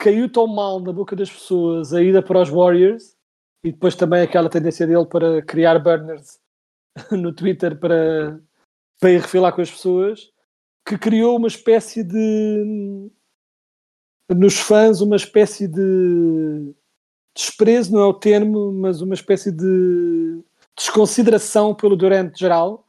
caiu 0.00 0.32
tão 0.32 0.46
mal 0.46 0.80
na 0.80 0.92
boca 0.92 1.14
das 1.14 1.30
pessoas 1.30 1.92
a 1.92 2.02
ida 2.02 2.22
para 2.22 2.40
os 2.40 2.48
Warriors 2.48 3.14
e 3.62 3.70
depois 3.70 3.94
também 3.94 4.22
aquela 4.22 4.48
tendência 4.48 4.86
dele 4.86 5.04
para 5.04 5.42
criar 5.42 5.78
burners 5.78 6.40
no 7.12 7.34
Twitter 7.34 7.78
para, 7.78 8.40
para 8.98 9.10
ir 9.10 9.20
refilar 9.20 9.54
com 9.54 9.60
as 9.60 9.70
pessoas 9.70 10.32
que 10.88 10.96
criou 10.96 11.36
uma 11.36 11.48
espécie 11.48 12.02
de 12.02 13.10
nos 14.34 14.58
fãs 14.58 15.02
uma 15.02 15.16
espécie 15.16 15.68
de 15.68 16.74
desprezo, 17.34 17.92
não 17.92 18.00
é 18.00 18.06
o 18.06 18.14
termo, 18.14 18.72
mas 18.72 19.00
uma 19.00 19.14
espécie 19.14 19.52
de 19.52 20.42
desconsideração 20.76 21.74
pelo 21.74 21.96
Durant 21.96 22.36
geral, 22.36 22.86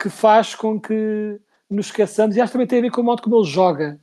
que 0.00 0.08
faz 0.08 0.54
com 0.54 0.80
que 0.80 1.40
nos 1.68 1.86
esqueçamos, 1.86 2.36
e 2.36 2.40
acho 2.40 2.50
que 2.50 2.52
também 2.52 2.66
tem 2.66 2.78
a 2.78 2.82
ver 2.82 2.90
com 2.90 3.00
o 3.00 3.04
modo 3.04 3.22
como 3.22 3.36
ele 3.36 3.44
joga, 3.44 4.00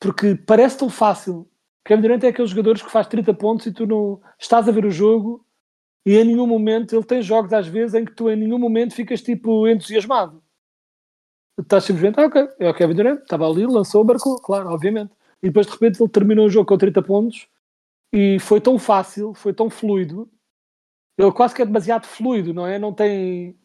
porque 0.00 0.34
parece 0.34 0.78
tão 0.78 0.88
fácil. 0.88 1.48
Kevin 1.84 2.02
Durant 2.02 2.24
é 2.24 2.28
aqueles 2.28 2.50
jogadores 2.50 2.82
que 2.82 2.90
faz 2.90 3.06
30 3.06 3.34
pontos 3.34 3.66
e 3.66 3.72
tu 3.72 3.86
não 3.86 4.20
estás 4.38 4.68
a 4.68 4.72
ver 4.72 4.84
o 4.84 4.90
jogo 4.90 5.44
e 6.06 6.16
em 6.16 6.24
nenhum 6.24 6.46
momento, 6.46 6.94
ele 6.94 7.04
tem 7.04 7.22
jogos 7.22 7.52
às 7.52 7.66
vezes 7.66 7.94
em 7.94 8.04
que 8.04 8.14
tu 8.14 8.28
em 8.28 8.36
nenhum 8.36 8.58
momento 8.58 8.94
ficas 8.94 9.22
tipo 9.22 9.68
entusiasmado. 9.68 10.42
Estás 11.58 11.84
simplesmente, 11.84 12.18
ah, 12.18 12.26
ok, 12.26 12.48
é 12.58 12.68
o 12.68 12.74
Kevin 12.74 12.94
Durant, 12.94 13.20
estava 13.20 13.48
ali, 13.48 13.66
lançou, 13.66 14.04
marcou, 14.04 14.40
claro, 14.40 14.70
obviamente. 14.70 15.12
E 15.42 15.48
depois 15.48 15.66
de 15.66 15.72
repente 15.72 16.02
ele 16.02 16.10
terminou 16.10 16.46
o 16.46 16.50
jogo 16.50 16.66
com 16.66 16.78
30 16.78 17.02
pontos 17.02 17.48
e 18.12 18.38
foi 18.40 18.60
tão 18.60 18.78
fácil, 18.78 19.34
foi 19.34 19.52
tão 19.52 19.70
fluido. 19.70 20.28
Ele 21.18 21.32
quase 21.32 21.54
que 21.54 21.62
é 21.62 21.66
demasiado 21.66 22.06
fluido, 22.06 22.54
não 22.54 22.66
é? 22.66 22.78
Não 22.78 22.92
tem 22.92 23.56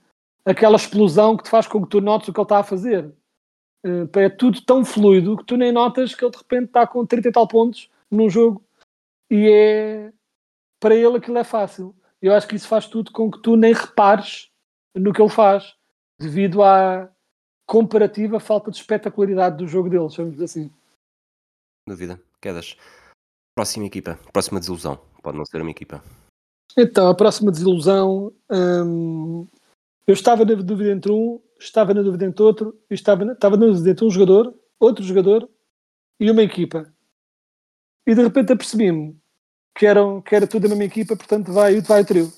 aquela 0.45 0.75
explosão 0.75 1.37
que 1.37 1.43
te 1.43 1.49
faz 1.49 1.67
com 1.67 1.81
que 1.81 1.89
tu 1.89 2.01
notes 2.01 2.27
o 2.27 2.33
que 2.33 2.39
ele 2.39 2.45
está 2.45 2.59
a 2.59 2.63
fazer. 2.63 3.11
Eh, 3.85 4.07
É 4.25 4.29
tudo 4.29 4.61
tão 4.61 4.85
fluido 4.85 5.37
que 5.37 5.45
tu 5.45 5.57
nem 5.57 5.71
notas 5.71 6.13
que 6.15 6.23
ele 6.23 6.31
de 6.31 6.37
repente 6.37 6.65
está 6.65 6.85
com 6.87 7.05
30 7.05 7.29
e 7.29 7.31
tal 7.31 7.47
pontos 7.47 7.89
num 8.11 8.29
jogo 8.29 8.63
e 9.29 9.49
é 9.49 10.13
para 10.79 10.95
ele 10.95 11.17
aquilo 11.17 11.37
é 11.37 11.43
fácil. 11.43 11.95
Eu 12.21 12.33
acho 12.33 12.47
que 12.47 12.55
isso 12.55 12.67
faz 12.67 12.87
tudo 12.87 13.11
com 13.11 13.29
que 13.31 13.41
tu 13.41 13.55
nem 13.55 13.73
repares 13.73 14.49
no 14.95 15.13
que 15.13 15.21
ele 15.21 15.29
faz, 15.29 15.75
devido 16.19 16.63
à 16.63 17.11
comparativa 17.67 18.39
falta 18.39 18.71
de 18.71 18.77
espetacularidade 18.77 19.57
do 19.57 19.67
jogo 19.67 19.89
dele, 19.89 20.09
chamamos 20.09 20.41
assim. 20.41 20.71
Dúvida. 21.87 22.19
Quedas. 22.41 22.75
Próxima 23.55 23.85
equipa. 23.85 24.17
Próxima 24.31 24.59
desilusão. 24.59 24.99
Pode 25.21 25.37
não 25.37 25.45
ser 25.45 25.61
uma 25.61 25.71
equipa. 25.71 26.03
Então, 26.77 27.09
a 27.09 27.15
próxima 27.15 27.51
desilusão. 27.51 28.33
hum, 28.49 29.47
eu 30.05 30.13
estava 30.13 30.45
na 30.45 30.53
dúvida 30.55 30.91
entre 30.91 31.11
um, 31.11 31.41
estava 31.59 31.93
na 31.93 32.01
dúvida 32.01 32.25
entre 32.25 32.41
outro, 32.43 32.79
estava, 32.89 33.25
na- 33.25 33.33
estava 33.33 33.57
na 33.57 33.65
dúvida 33.65 33.89
entre 33.89 34.05
um 34.05 34.09
jogador, 34.09 34.57
outro 34.79 35.03
jogador 35.03 35.49
e 36.19 36.31
uma 36.31 36.41
equipa. 36.43 36.93
E 38.07 38.15
de 38.15 38.23
repente 38.23 38.53
apercebi-me 38.53 39.15
que, 39.75 39.85
eram, 39.85 40.21
que 40.21 40.33
era 40.33 40.47
tudo 40.47 40.65
a 40.65 40.69
mesma 40.69 40.85
equipa, 40.85 41.17
portanto 41.17 41.51
vai, 41.51 41.81
vai 41.81 42.01
o 42.01 42.05
trio. 42.05 42.33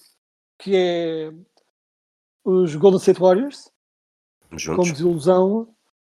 Que 0.58 0.76
é 0.76 1.32
os 2.44 2.76
Golden 2.76 3.00
State 3.00 3.20
Warriors, 3.20 3.70
como 4.50 4.60
Juntos. 4.60 4.92
desilusão, 4.92 5.70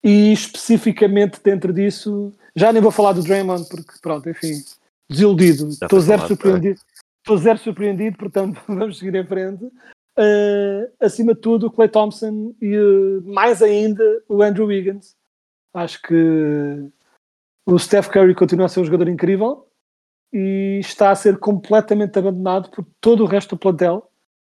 e 0.03 0.33
especificamente 0.33 1.39
dentro 1.45 1.71
disso, 1.71 2.33
já 2.57 2.73
nem 2.73 2.81
vou 2.81 2.91
falar 2.91 3.13
do 3.13 3.23
Draymond, 3.23 3.69
porque 3.69 3.93
pronto, 4.01 4.31
enfim, 4.31 4.55
desiludido. 5.09 5.69
Estou 5.69 6.01
zero 6.01 6.27
surpreendido. 6.27 6.81
Estou 7.19 7.37
zero 7.37 7.59
surpreendido, 7.59 8.17
portanto 8.17 8.59
vamos 8.67 8.99
seguir 8.99 9.15
em 9.15 9.27
frente. 9.27 9.65
Uh, 9.65 10.91
acima 10.99 11.35
de 11.35 11.41
tudo, 11.41 11.67
o 11.67 11.71
Clay 11.71 11.89
Thompson 11.89 12.55
e 12.61 12.77
uh, 12.77 13.23
mais 13.27 13.63
ainda 13.63 14.03
o 14.29 14.43
Andrew 14.43 14.67
Wiggins. 14.67 15.15
Acho 15.75 16.01
que 16.03 16.91
o 17.66 17.78
Steph 17.78 18.09
Curry 18.09 18.35
continua 18.35 18.66
a 18.66 18.69
ser 18.69 18.81
um 18.81 18.85
jogador 18.85 19.09
incrível 19.09 19.66
e 20.33 20.78
está 20.81 21.11
a 21.11 21.14
ser 21.14 21.38
completamente 21.38 22.19
abandonado 22.19 22.71
por 22.71 22.87
todo 23.00 23.23
o 23.23 23.26
resto 23.26 23.54
do 23.54 23.59
plantel. 23.59 24.11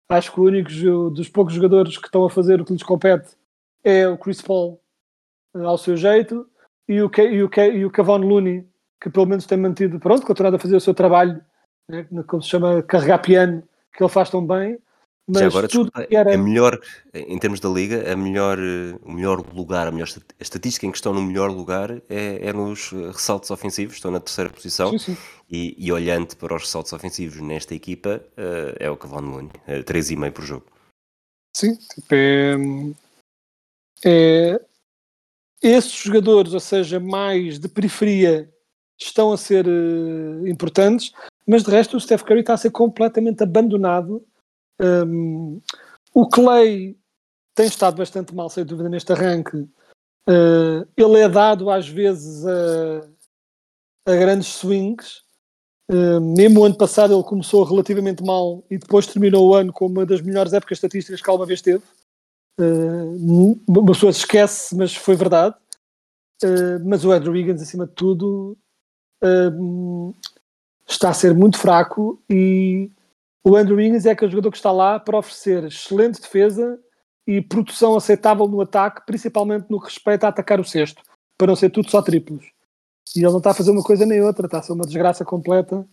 Acho 0.08 0.32
que 0.32 0.40
o 0.40 0.44
único 0.44 0.70
dos 1.10 1.28
poucos 1.28 1.54
jogadores 1.54 1.96
que 1.96 2.06
estão 2.06 2.24
a 2.24 2.30
fazer 2.30 2.60
o 2.60 2.64
que 2.64 2.72
lhes 2.72 2.82
compete 2.82 3.36
é 3.84 4.08
o 4.08 4.18
Chris 4.18 4.42
Paul 4.42 4.80
eh, 5.54 5.62
ao 5.62 5.78
seu 5.78 5.96
jeito 5.96 6.48
e 6.88 7.00
o, 7.02 7.10
e 7.16 7.42
o, 7.42 7.50
e 7.74 7.84
o 7.84 7.90
Kevon 7.90 8.18
Looney, 8.18 8.66
que 9.00 9.10
pelo 9.10 9.26
menos 9.26 9.46
tem 9.46 9.58
mantido, 9.58 10.00
pronto, 10.00 10.26
continuado 10.26 10.56
a 10.56 10.58
fazer 10.58 10.76
o 10.76 10.80
seu 10.80 10.94
trabalho, 10.94 11.40
né, 11.88 12.06
como 12.26 12.42
se 12.42 12.48
chama, 12.48 12.82
carregar 12.82 13.18
piano, 13.18 13.62
que 13.92 14.02
ele 14.02 14.10
faz 14.10 14.30
tão 14.30 14.44
bem. 14.44 14.78
Mas 15.28 15.40
Já 15.42 15.46
agora, 15.46 15.68
tudo 15.68 15.90
desculpa, 15.92 16.14
era. 16.14 16.34
a 16.34 16.38
melhor, 16.38 16.80
em 17.12 17.38
termos 17.38 17.60
da 17.60 17.68
liga, 17.68 18.10
a 18.10 18.16
melhor, 18.16 18.58
eh, 18.58 18.98
o 19.02 19.12
melhor 19.12 19.44
lugar, 19.54 19.86
a 19.86 19.90
melhor 19.90 20.08
a 20.08 20.42
estatística 20.42 20.86
em 20.86 20.90
que 20.90 20.96
estão 20.96 21.12
no 21.12 21.20
melhor 21.22 21.50
lugar 21.50 21.90
é, 22.08 22.48
é 22.48 22.52
nos 22.52 22.90
eh, 22.94 23.08
ressaltos 23.12 23.50
ofensivos, 23.50 23.96
estão 23.96 24.10
na 24.10 24.20
terceira 24.20 24.48
posição. 24.48 24.90
Sim, 24.92 24.98
sim. 24.98 25.16
E, 25.50 25.74
e 25.78 25.92
olhando 25.92 26.34
para 26.36 26.54
os 26.56 26.62
ressaltos 26.62 26.94
ofensivos 26.94 27.40
nesta 27.42 27.74
equipa, 27.74 28.22
eh, 28.38 28.76
é 28.80 28.90
o 28.90 28.96
Cavalo 28.96 29.26
Mooney, 29.26 29.50
eh, 29.66 29.82
3,5 29.82 30.32
por 30.32 30.44
jogo. 30.44 30.64
Sim, 31.54 31.74
tipo, 31.76 32.14
é, 32.14 32.54
é- 34.06 34.60
esses 35.62 35.92
jogadores, 35.92 36.54
ou 36.54 36.60
seja, 36.60 36.98
mais 36.98 37.58
de 37.58 37.68
periferia, 37.68 38.50
estão 38.98 39.30
a 39.30 39.36
ser 39.36 39.66
eh, 39.66 40.48
importantes, 40.48 41.12
mas 41.46 41.62
de 41.64 41.70
resto 41.70 41.96
o 41.96 42.00
Steph 42.00 42.22
Curry 42.22 42.40
está 42.40 42.54
a 42.54 42.58
ser 42.58 42.70
completamente 42.70 43.42
abandonado. 43.42 44.24
Um, 44.80 45.60
o 46.14 46.28
Clay 46.28 46.96
tem 47.54 47.66
estado 47.66 47.96
bastante 47.96 48.34
mal, 48.34 48.48
sem 48.48 48.64
dúvida, 48.64 48.88
neste 48.88 49.12
arranque. 49.12 49.56
Uh, 50.28 50.86
ele 50.96 51.20
é 51.20 51.28
dado 51.28 51.70
às 51.70 51.88
vezes 51.88 52.46
a, 52.46 53.08
a 54.06 54.16
grandes 54.16 54.48
swings. 54.48 55.22
Uh, 55.90 56.20
mesmo 56.20 56.60
o 56.60 56.64
ano 56.64 56.76
passado 56.76 57.14
ele 57.14 57.22
começou 57.22 57.64
relativamente 57.64 58.22
mal 58.22 58.62
e 58.70 58.76
depois 58.76 59.06
terminou 59.06 59.48
o 59.48 59.54
ano 59.54 59.72
com 59.72 59.86
uma 59.86 60.04
das 60.04 60.20
melhores 60.20 60.52
épocas 60.52 60.76
estatísticas 60.76 61.22
que 61.22 61.30
alguma 61.30 61.46
vez 61.46 61.62
teve. 61.62 61.82
Uh, 62.60 63.60
uma 63.66 63.86
pessoa 63.86 64.12
se 64.12 64.20
esquece, 64.20 64.76
mas 64.76 64.94
foi 64.94 65.16
verdade. 65.16 65.56
Uh, 66.42 66.78
mas 66.84 67.04
o 67.04 67.10
Andrew 67.10 67.32
Wiggins, 67.32 67.62
acima 67.62 67.86
de 67.86 67.92
tudo, 67.94 68.56
uh, 69.24 70.14
está 70.86 71.10
a 71.10 71.14
ser 71.14 71.34
muito 71.34 71.58
fraco 71.58 72.22
e 72.28 72.90
o 73.44 73.56
Andrew 73.56 73.76
Wiggins 73.76 74.06
é 74.06 74.10
aquele 74.10 74.30
jogador 74.30 74.50
que 74.50 74.56
está 74.56 74.72
lá 74.72 74.98
para 74.98 75.18
oferecer 75.18 75.64
excelente 75.64 76.20
defesa 76.20 76.78
e 77.26 77.40
produção 77.40 77.96
aceitável 77.96 78.48
no 78.48 78.60
ataque, 78.60 79.02
principalmente 79.06 79.66
no 79.68 79.80
que 79.80 79.86
respeita 79.86 80.26
a 80.26 80.30
atacar 80.30 80.60
o 80.60 80.64
cesto, 80.64 81.02
para 81.36 81.48
não 81.48 81.56
ser 81.56 81.70
tudo 81.70 81.90
só 81.90 82.00
triplos. 82.02 82.46
E 83.16 83.20
ele 83.20 83.30
não 83.30 83.38
está 83.38 83.50
a 83.50 83.54
fazer 83.54 83.70
uma 83.70 83.82
coisa 83.82 84.04
nem 84.04 84.20
outra, 84.22 84.46
está 84.46 84.58
a 84.58 84.62
ser 84.62 84.72
uma 84.72 84.84
desgraça 84.84 85.24
completa. 85.24 85.86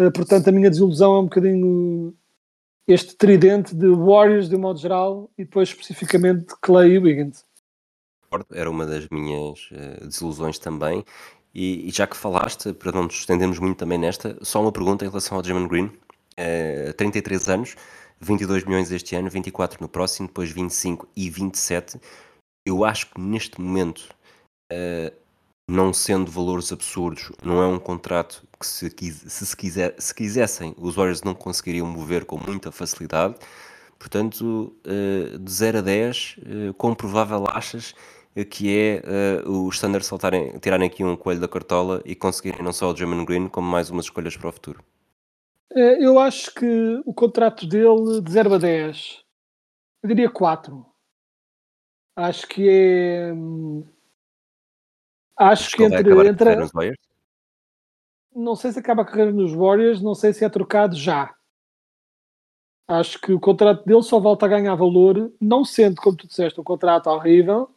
Uh, 0.00 0.10
portanto, 0.12 0.48
a 0.48 0.52
minha 0.52 0.70
desilusão 0.70 1.14
é 1.14 1.18
um 1.20 1.24
bocadinho 1.24 2.14
este 2.86 3.16
tridente 3.16 3.74
de 3.74 3.88
Warriors 3.88 4.48
de 4.48 4.56
um 4.56 4.60
modo 4.60 4.78
geral 4.80 5.30
e 5.38 5.44
depois 5.44 5.68
especificamente 5.68 6.54
Clay 6.60 6.92
e 6.92 6.98
Wiggins. 6.98 7.44
Era 8.52 8.70
uma 8.70 8.86
das 8.86 9.08
minhas 9.08 9.68
eh, 9.72 10.04
desilusões 10.06 10.58
também. 10.58 11.04
E, 11.52 11.88
e 11.88 11.90
já 11.90 12.06
que 12.06 12.16
falaste, 12.16 12.72
para 12.72 12.92
não 12.92 13.04
nos 13.04 13.14
estendermos 13.14 13.58
muito 13.58 13.78
também 13.78 13.98
nesta, 13.98 14.36
só 14.42 14.60
uma 14.60 14.70
pergunta 14.70 15.04
em 15.04 15.08
relação 15.08 15.36
ao 15.36 15.42
Draymond 15.42 15.68
Green. 15.68 15.90
Eh, 16.42 16.94
33 16.94 17.48
anos, 17.50 17.76
22 18.18 18.64
milhões 18.64 18.90
este 18.90 19.14
ano, 19.14 19.28
24 19.28 19.78
no 19.82 19.88
próximo, 19.88 20.26
depois 20.28 20.50
25 20.50 21.06
e 21.14 21.28
27. 21.28 22.00
Eu 22.66 22.82
acho 22.84 23.10
que 23.10 23.20
neste 23.20 23.60
momento, 23.60 24.08
eh, 24.72 25.12
não 25.68 25.92
sendo 25.92 26.30
valores 26.30 26.72
absurdos, 26.72 27.30
não 27.44 27.62
é 27.62 27.66
um 27.66 27.78
contrato 27.78 28.42
que 28.58 28.66
se, 28.66 28.90
se, 29.28 29.46
se 29.46 29.56
quiser, 29.56 29.94
se 29.98 30.14
quisessem, 30.14 30.74
os 30.78 30.94
Warriors 30.96 31.22
não 31.22 31.34
conseguiriam 31.34 31.86
mover 31.86 32.24
com 32.24 32.38
muita 32.38 32.72
facilidade. 32.72 33.34
Portanto, 33.98 34.74
eh, 34.84 35.38
de 35.38 35.52
0 35.52 35.78
a 35.78 35.80
10, 35.82 36.36
eh, 36.38 36.72
quão 36.78 36.94
provável 36.94 37.44
achas 37.48 37.94
eh, 38.34 38.44
que 38.44 38.74
é 38.76 39.02
eh, 39.04 39.42
os 39.46 39.78
saltarem, 39.78 40.58
tirarem 40.58 40.86
aqui 40.88 41.04
um 41.04 41.16
coelho 41.16 41.40
da 41.40 41.48
cartola 41.48 42.02
e 42.04 42.14
conseguirem 42.14 42.62
não 42.62 42.72
só 42.72 42.90
o 42.90 42.94
Draymond 42.94 43.26
Green, 43.26 43.48
como 43.48 43.68
mais 43.68 43.90
umas 43.90 44.06
escolhas 44.06 44.36
para 44.36 44.48
o 44.48 44.52
futuro? 44.52 44.82
Eh, 45.74 46.04
Eu 46.04 46.18
acho 46.18 46.52
que 46.54 47.02
o 47.04 47.14
contrato 47.14 47.66
dele 47.66 48.20
de 48.22 48.30
0 48.32 48.54
a 48.54 48.58
10, 48.58 49.22
eu 50.02 50.08
diria 50.08 50.30
4. 50.30 50.84
Acho 52.16 52.46
que 52.48 52.68
é. 52.68 53.32
hum, 53.32 53.84
Acho 55.36 55.64
Acho 55.64 55.76
que 55.76 55.88
vai 55.88 56.00
entre, 56.00 56.10
entre 56.28 56.36
carreira 56.36 56.60
nos 56.60 56.72
Warriors? 56.72 56.98
não 58.34 58.54
sei 58.54 58.72
se 58.72 58.78
acaba 58.78 59.02
a 59.02 59.04
carreira 59.06 59.32
nos 59.32 59.52
Warriors, 59.52 60.02
não 60.02 60.14
sei 60.14 60.32
se 60.32 60.44
é 60.44 60.48
trocado 60.48 60.94
já. 60.96 61.34
Acho 62.86 63.20
que 63.20 63.32
o 63.32 63.40
contrato 63.40 63.84
dele 63.86 64.02
só 64.02 64.18
volta 64.18 64.46
a 64.46 64.48
ganhar 64.48 64.74
valor, 64.74 65.32
não 65.40 65.64
sendo, 65.64 66.00
como 66.00 66.16
tu 66.16 66.26
disseste, 66.26 66.60
um 66.60 66.64
contrato 66.64 67.06
horrível. 67.08 67.70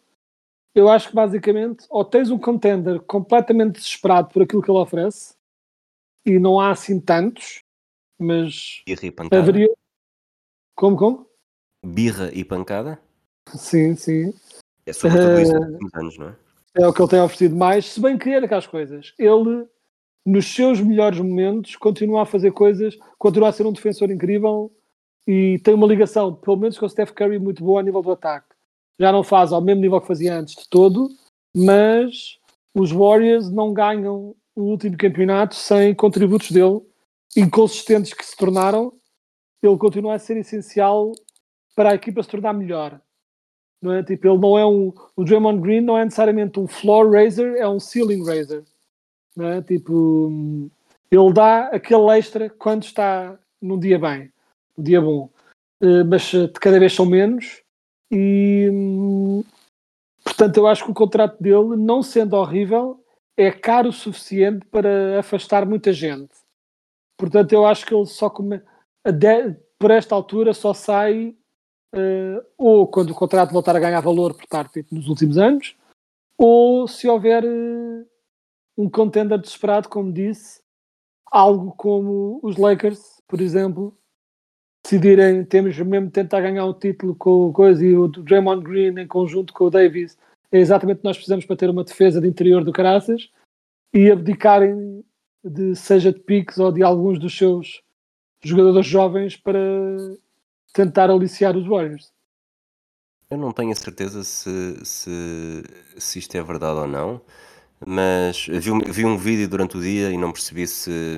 Eu 0.76 0.90
acho 0.90 1.10
que 1.10 1.16
basicamente, 1.16 1.86
ou 1.90 2.04
tens 2.04 2.32
um 2.32 2.38
contender 2.40 3.00
completamente 3.02 3.76
desesperado 3.76 4.30
por 4.30 4.42
aquilo 4.42 4.62
que 4.62 4.72
ele 4.72 4.80
oferece, 4.80 5.36
e 6.26 6.40
não 6.40 6.60
há 6.60 6.72
assim 6.72 7.00
tantos, 7.00 7.64
mas 8.20 8.82
Birra 8.86 9.06
e 9.06 9.12
pancada? 9.12 9.42
haveria. 9.42 9.70
Como, 10.76 10.98
como? 10.98 11.28
Birra 11.86 12.32
e 12.34 12.44
pancada? 12.44 13.00
Sim, 13.56 13.96
sim. 13.96 14.34
É 14.86 14.94
sobretudo 14.94 15.40
isso 15.40 15.54
nos 15.54 15.70
últimos 15.70 15.94
anos, 15.94 16.18
não 16.18 16.28
é? 16.30 16.36
É 16.76 16.88
o 16.88 16.94
que 16.94 17.02
ele 17.02 17.10
tem 17.10 17.22
oferecido 17.22 17.56
mais, 17.56 17.86
se 17.86 18.02
bem 18.02 18.18
que 18.18 18.30
é 18.30 18.38
aquelas 18.38 18.66
coisas. 18.66 19.14
Ele, 19.20 19.68
nos 20.26 20.48
seus 20.48 20.82
melhores 20.82 21.20
momentos, 21.20 21.76
continua 21.76 22.24
a 22.24 22.26
fazer 22.26 22.52
coisas, 22.52 22.98
continua 23.18 23.50
a 23.50 23.52
ser 23.52 23.66
um 23.68 23.72
defensor 23.72 24.10
incrível 24.10 24.72
e 25.28 25.60
tem 25.60 25.74
uma 25.74 25.88
ligação, 25.88 26.34
pelo 26.34 26.58
menos 26.58 26.78
com 26.78 26.86
o 26.86 26.90
Steph 26.90 27.12
Curry, 27.12 27.38
muito 27.38 27.64
boa 27.64 27.80
a 27.80 27.84
nível 27.84 28.02
do 28.02 28.12
ataque. 28.12 28.48
Já 29.00 29.12
não 29.12 29.24
faz 29.24 29.52
ao 29.52 29.62
mesmo 29.62 29.82
nível 29.82 30.02
que 30.02 30.08
fazia 30.08 30.36
antes 30.36 30.56
de 30.56 30.68
todo, 30.68 31.10
mas 31.56 32.40
os 32.74 32.92
Warriors 32.92 33.52
não 33.52 33.74
ganham 33.74 34.36
o 34.56 34.62
último 34.62 34.98
campeonato 34.98 35.56
sem 35.56 35.94
contributos 35.94 36.52
dele, 36.52 36.82
inconsistentes 37.36 38.14
que 38.14 38.26
se 38.26 38.36
tornaram, 38.36 38.94
ele 39.62 39.78
continua 39.78 40.16
a 40.16 40.20
ser 40.20 40.38
essencial 40.38 41.12
para 41.76 41.92
a 41.92 41.96
equipa 41.96 42.22
se 42.22 42.30
tornar 42.30 42.54
melhor. 42.54 43.00
Não 43.82 43.94
é? 43.94 44.04
Tipo, 44.04 44.28
ele 44.28 44.38
não 44.38 44.58
é 44.58 44.66
um. 44.66 44.94
O 45.16 45.24
Draymond 45.24 45.62
Green 45.62 45.82
não 45.82 45.98
é 45.98 46.06
necessariamente 46.06 46.60
um 46.60 46.68
floor 46.68 47.12
raiser, 47.12 47.56
é 47.56 47.68
um 47.68 47.80
ceiling 47.80 48.26
raiser. 48.26 48.64
Não 49.36 49.48
é? 49.48 49.62
Tipo, 49.62 50.70
ele 51.12 51.34
dá 51.34 51.68
aquele 51.68 52.18
extra 52.18 52.50
quando 52.50 52.84
está 52.84 53.38
num 53.62 53.80
dia 53.80 54.00
bem, 54.00 54.32
num 54.78 54.84
dia 54.84 55.02
bom. 55.02 55.30
Uh, 55.82 56.06
mas 56.08 56.22
de 56.24 56.48
cada 56.54 56.80
vez 56.80 56.94
são 56.94 57.06
menos 57.06 57.62
e 58.10 58.70
hum, 58.72 59.44
portanto 60.24 60.58
eu 60.58 60.68
acho 60.68 60.86
que 60.86 60.92
o 60.92 60.94
contrato 60.94 61.42
dele, 61.42 61.76
não 61.76 62.02
sendo 62.02 62.36
horrível, 62.36 63.04
é 63.36 63.52
caro 63.52 63.90
o 63.90 63.94
suficiente 63.94 64.66
para 64.68 65.20
afastar 65.20 65.66
muita 65.66 65.92
gente. 65.92 66.32
Portanto, 67.18 67.54
eu 67.54 67.66
acho 67.66 67.86
que 67.86 67.94
ele 67.94 68.06
só 68.06 68.30
come... 68.30 68.62
de... 69.06 69.56
por 69.80 69.92
esta 69.92 70.16
altura 70.16 70.54
só 70.54 70.74
sai 70.74 71.36
uh, 71.94 72.46
ou 72.58 72.88
quando 72.88 73.12
o 73.12 73.16
contrato 73.16 73.54
voltar 73.54 73.76
a 73.76 73.80
ganhar 73.80 74.02
valor 74.02 74.34
por 74.34 74.44
estar 74.44 74.68
tipo, 74.70 74.94
nos 74.94 75.08
últimos 75.08 75.38
anos, 75.38 75.76
ou 76.38 76.88
se 76.88 77.08
houver 77.08 77.44
uh, 77.44 78.06
um 78.78 78.90
contender 78.90 79.38
desesperado, 79.38 79.88
como 79.88 80.12
disse, 80.12 80.62
algo 81.32 81.72
como 81.74 82.40
os 82.44 82.58
Lakers, 82.58 83.22
por 83.28 83.40
exemplo, 83.40 83.98
decidirem, 84.84 85.46
temos 85.46 85.78
mesmo 85.80 86.12
tentar 86.12 86.42
ganhar 86.42 86.66
um 86.66 86.74
título 86.74 87.16
com 87.16 87.48
o 87.48 87.54
coisa 87.54 87.86
e 87.86 87.96
o 87.96 88.08
Draymond 88.08 88.64
Green 88.64 89.00
em 89.00 89.08
conjunto 89.08 89.54
com 89.54 89.66
o 89.66 89.70
Davis 89.70 90.18
é 90.52 90.60
exatamente 90.60 90.98
o 90.98 91.00
que 91.00 91.06
nós 91.06 91.18
precisamos 91.18 91.46
para 91.46 91.56
ter 91.56 91.70
uma 91.70 91.84
defesa 91.84 92.22
de 92.22 92.28
interior 92.28 92.64
do 92.64 92.72
Caraças 92.72 93.32
e 93.92 94.12
abdicarem 94.12 95.04
de 95.44 95.76
seja 95.76 96.12
de 96.12 96.20
piques 96.20 96.58
ou 96.58 96.72
de 96.72 96.84
alguns 96.84 97.20
dos 97.20 97.38
seus 97.38 97.82
jogadores 98.42 98.88
jovens 98.88 99.36
para 99.36 99.60
tentar 100.74 101.10
aliciar 101.10 101.56
os 101.56 101.68
Warriors. 101.68 102.12
Eu 103.30 103.38
não 103.38 103.52
tenho 103.52 103.72
a 103.72 103.76
certeza 103.76 104.24
se, 104.24 104.86
se, 104.86 105.64
se 105.98 106.20
isto 106.20 106.36
é 106.36 106.44
verdade 106.44 106.80
ou 106.80 106.88
não, 106.88 107.22
mas 107.86 108.46
vi 108.48 108.72
um, 108.72 108.80
vi 108.80 109.06
um 109.06 109.18
vídeo 109.18 109.48
durante 109.50 109.78
o 109.78 109.82
dia 109.82 110.12
e 110.12 110.18
não 110.18 110.32
percebi 110.32 110.68
se, 110.68 111.18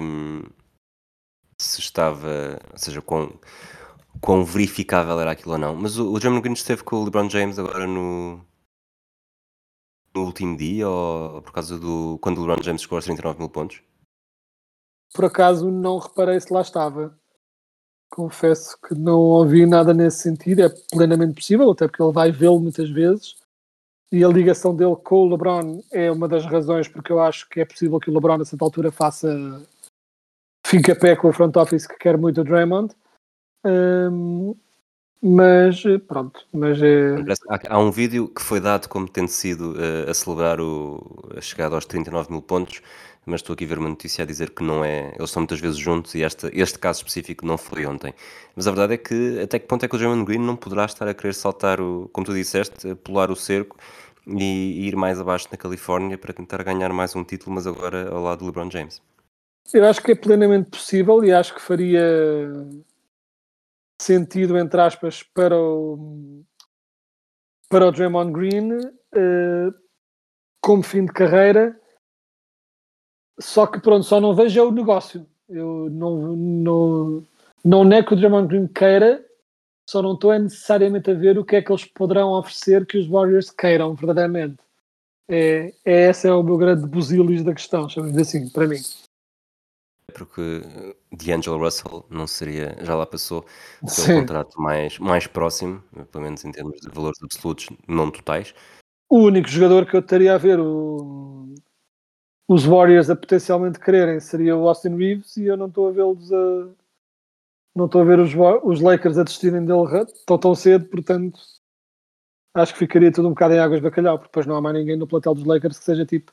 se 1.57 1.79
estava, 1.79 2.59
ou 2.71 2.77
seja, 2.77 3.01
quão, 3.01 3.37
quão 4.21 4.43
verificável 4.43 5.19
era 5.19 5.31
aquilo 5.31 5.53
ou 5.53 5.57
não. 5.57 5.75
Mas 5.75 5.97
o, 5.97 6.13
o 6.13 6.41
Green 6.41 6.53
esteve 6.53 6.83
com 6.83 6.97
o 6.97 7.03
LeBron 7.05 7.29
James 7.29 7.59
agora 7.59 7.85
no, 7.85 8.39
no 10.13 10.23
último 10.23 10.55
dia 10.57 10.87
ou 10.87 11.41
por 11.41 11.51
causa 11.51 11.77
do. 11.77 12.17
quando 12.21 12.39
o 12.39 12.45
LeBron 12.45 12.63
James 12.63 12.87
aos 12.89 13.05
39 13.05 13.39
mil 13.39 13.49
pontos? 13.49 13.81
Por 15.15 15.23
acaso 15.23 15.71
não 15.71 15.97
reparei 15.97 16.37
se 16.41 16.51
lá 16.51 16.59
estava. 16.59 17.17
Confesso 18.09 18.77
que 18.85 18.93
não 18.93 19.19
ouvi 19.19 19.65
nada 19.65 19.93
nesse 19.93 20.19
sentido, 20.19 20.61
é 20.61 20.69
plenamente 20.91 21.35
possível, 21.35 21.71
até 21.71 21.87
porque 21.87 22.03
ele 22.03 22.11
vai 22.11 22.31
vê-lo 22.33 22.59
muitas 22.59 22.89
vezes. 22.89 23.35
E 24.11 24.23
a 24.25 24.27
ligação 24.27 24.75
dele 24.75 24.95
com 24.97 25.23
o 25.23 25.29
LeBron 25.29 25.81
é 25.91 26.11
uma 26.11 26.27
das 26.27 26.45
razões 26.45 26.89
porque 26.89 27.13
eu 27.13 27.21
acho 27.21 27.47
que 27.47 27.61
é 27.61 27.65
possível 27.65 27.97
que 27.97 28.09
o 28.09 28.13
LeBron, 28.13 28.41
a 28.41 28.45
certa 28.45 28.65
altura, 28.65 28.91
faça. 28.91 29.65
fique 30.67 30.91
a 30.91 30.95
pé 30.95 31.15
com 31.15 31.29
o 31.29 31.33
front 31.33 31.55
office 31.55 31.87
que 31.87 31.97
quer 31.97 32.17
muito 32.17 32.41
o 32.41 32.43
Draymond. 32.43 32.93
Um, 33.65 34.53
mas 35.21 35.81
pronto, 36.07 36.45
mas 36.53 36.79
é... 36.83 37.15
Há, 37.67 37.79
um 37.79 37.89
vídeo 37.89 38.27
que 38.27 38.41
foi 38.41 38.59
dado 38.59 38.87
como 38.87 39.09
tendo 39.09 39.29
sido 39.29 39.71
uh, 39.71 40.09
a 40.09 40.13
celebrar 40.13 40.61
o, 40.61 41.01
a 41.35 41.41
chegada 41.41 41.73
aos 41.73 41.85
39 41.85 42.31
mil 42.31 42.41
pontos, 42.43 42.81
mas 43.25 43.41
estou 43.41 43.53
aqui 43.53 43.65
a 43.65 43.67
ver 43.67 43.79
uma 43.79 43.89
notícia 43.89 44.23
a 44.23 44.25
dizer 44.25 44.51
que 44.51 44.63
não 44.63 44.83
é. 44.83 45.13
Eles 45.17 45.31
são 45.31 45.41
muitas 45.41 45.59
vezes 45.59 45.77
juntos 45.77 46.13
e 46.15 46.21
este, 46.21 46.49
este 46.53 46.77
caso 46.77 46.99
específico 46.99 47.45
não 47.45 47.57
foi 47.57 47.85
ontem. 47.85 48.13
Mas 48.55 48.67
a 48.67 48.71
verdade 48.71 48.93
é 48.93 48.97
que 48.97 49.39
até 49.41 49.59
que 49.59 49.67
ponto 49.67 49.83
é 49.83 49.87
que 49.87 49.95
o 49.95 49.99
German 49.99 50.23
Green 50.23 50.39
não 50.39 50.55
poderá 50.55 50.85
estar 50.85 51.07
a 51.07 51.13
querer 51.13 51.33
saltar 51.33 51.81
o, 51.81 52.09
como 52.13 52.25
tu 52.25 52.33
disseste, 52.33 52.95
pular 52.95 53.31
o 53.31 53.35
cerco 53.35 53.77
e, 54.27 54.87
ir 54.87 54.95
mais 54.95 55.19
abaixo 55.19 55.47
na 55.51 55.57
Califórnia 55.57 56.17
para 56.17 56.33
tentar 56.33 56.63
ganhar 56.63 56.91
mais 56.93 57.15
um 57.15 57.23
título, 57.23 57.55
mas 57.55 57.67
agora 57.67 58.09
ao 58.09 58.21
lado 58.21 58.39
do 58.39 58.45
LeBron 58.45 58.69
James? 58.69 59.01
Eu 59.73 59.85
acho 59.85 60.01
que 60.01 60.11
é 60.11 60.15
plenamente 60.15 60.69
possível 60.69 61.23
e 61.23 61.31
acho 61.31 61.55
que 61.55 61.61
faria 61.61 62.51
sentido, 63.99 64.57
entre 64.57 64.79
aspas, 64.81 65.23
para 65.23 65.57
o, 65.57 66.43
para 67.69 67.87
o 67.87 67.91
Draymond 67.91 68.31
Green 68.31 68.73
uh, 68.73 69.73
como 70.61 70.83
fim 70.83 71.05
de 71.05 71.13
carreira. 71.13 71.79
Só 73.39 73.67
que 73.67 73.79
pronto, 73.79 74.03
só 74.03 74.19
não 74.19 74.35
vejo 74.35 74.59
é 74.59 74.63
o 74.63 74.71
negócio. 74.71 75.25
Eu 75.47 75.89
não, 75.89 76.35
não, 76.35 77.23
não 77.63 77.91
é 77.93 78.03
que 78.03 78.13
o 78.13 78.15
Draymond 78.15 78.47
Green 78.47 78.67
queira, 78.67 79.23
só 79.89 80.01
não 80.01 80.13
estou 80.13 80.33
é 80.33 80.39
necessariamente 80.39 81.11
a 81.11 81.13
ver 81.13 81.37
o 81.37 81.45
que 81.45 81.57
é 81.57 81.61
que 81.61 81.71
eles 81.71 81.85
poderão 81.85 82.31
oferecer 82.31 82.85
que 82.85 82.97
os 82.97 83.07
Warriors 83.07 83.51
queiram 83.51 83.93
verdadeiramente. 83.93 84.57
É, 85.29 85.73
é 85.83 86.09
esse 86.09 86.27
é 86.27 86.33
o 86.33 86.43
meu 86.43 86.57
grande 86.57 86.87
busilis 86.87 87.43
da 87.43 87.53
questão, 87.53 87.89
chamamos 87.89 88.17
assim, 88.17 88.49
para 88.49 88.67
mim 88.67 88.79
porque 90.15 90.61
eh, 90.63 90.95
D'Angelo 91.11 91.59
Russell 91.59 92.05
não 92.09 92.25
seria, 92.25 92.75
já 92.81 92.95
lá 92.95 93.05
passou, 93.05 93.45
um 93.83 94.19
contrato 94.19 94.59
mais, 94.59 94.97
mais 94.97 95.27
próximo, 95.27 95.83
pelo 96.11 96.23
menos 96.23 96.43
em 96.45 96.51
termos 96.51 96.79
de 96.79 96.89
valores 96.89 97.21
absolutos, 97.21 97.67
não 97.87 98.09
totais. 98.09 98.55
O 99.09 99.19
único 99.19 99.47
jogador 99.47 99.85
que 99.85 99.95
eu 99.95 99.99
estaria 99.99 100.33
a 100.33 100.37
ver 100.37 100.59
o, 100.59 101.53
os 102.47 102.65
Warriors 102.65 103.09
a 103.09 103.15
potencialmente 103.15 103.79
quererem 103.79 104.19
seria 104.19 104.55
o 104.55 104.67
Austin 104.67 104.95
Reeves 104.95 105.35
e 105.37 105.45
eu 105.45 105.57
não 105.57 105.67
estou 105.67 105.89
a 105.89 105.91
vê-los 105.91 106.31
a. 106.31 106.69
Não 107.75 107.87
estou 107.87 108.01
a 108.01 108.05
ver 108.05 108.19
os, 108.19 108.31
os 108.63 108.79
Lakers 108.79 109.17
a 109.17 109.23
desistirem 109.23 109.65
dele 109.65 109.83
tão, 110.25 110.37
tão 110.37 110.55
cedo, 110.55 110.85
portanto 110.85 111.37
acho 112.53 112.71
que 112.71 112.79
ficaria 112.79 113.11
tudo 113.11 113.27
um 113.27 113.31
bocado 113.31 113.53
em 113.53 113.59
águas 113.59 113.79
de 113.79 113.83
bacalhau, 113.83 114.17
porque 114.17 114.29
depois 114.29 114.45
não 114.45 114.55
há 114.55 114.61
mais 114.61 114.77
ninguém 114.77 114.95
no 114.95 115.05
plantel 115.05 115.35
dos 115.35 115.43
Lakers 115.43 115.77
que 115.77 115.83
seja 115.83 116.05
tipo 116.05 116.31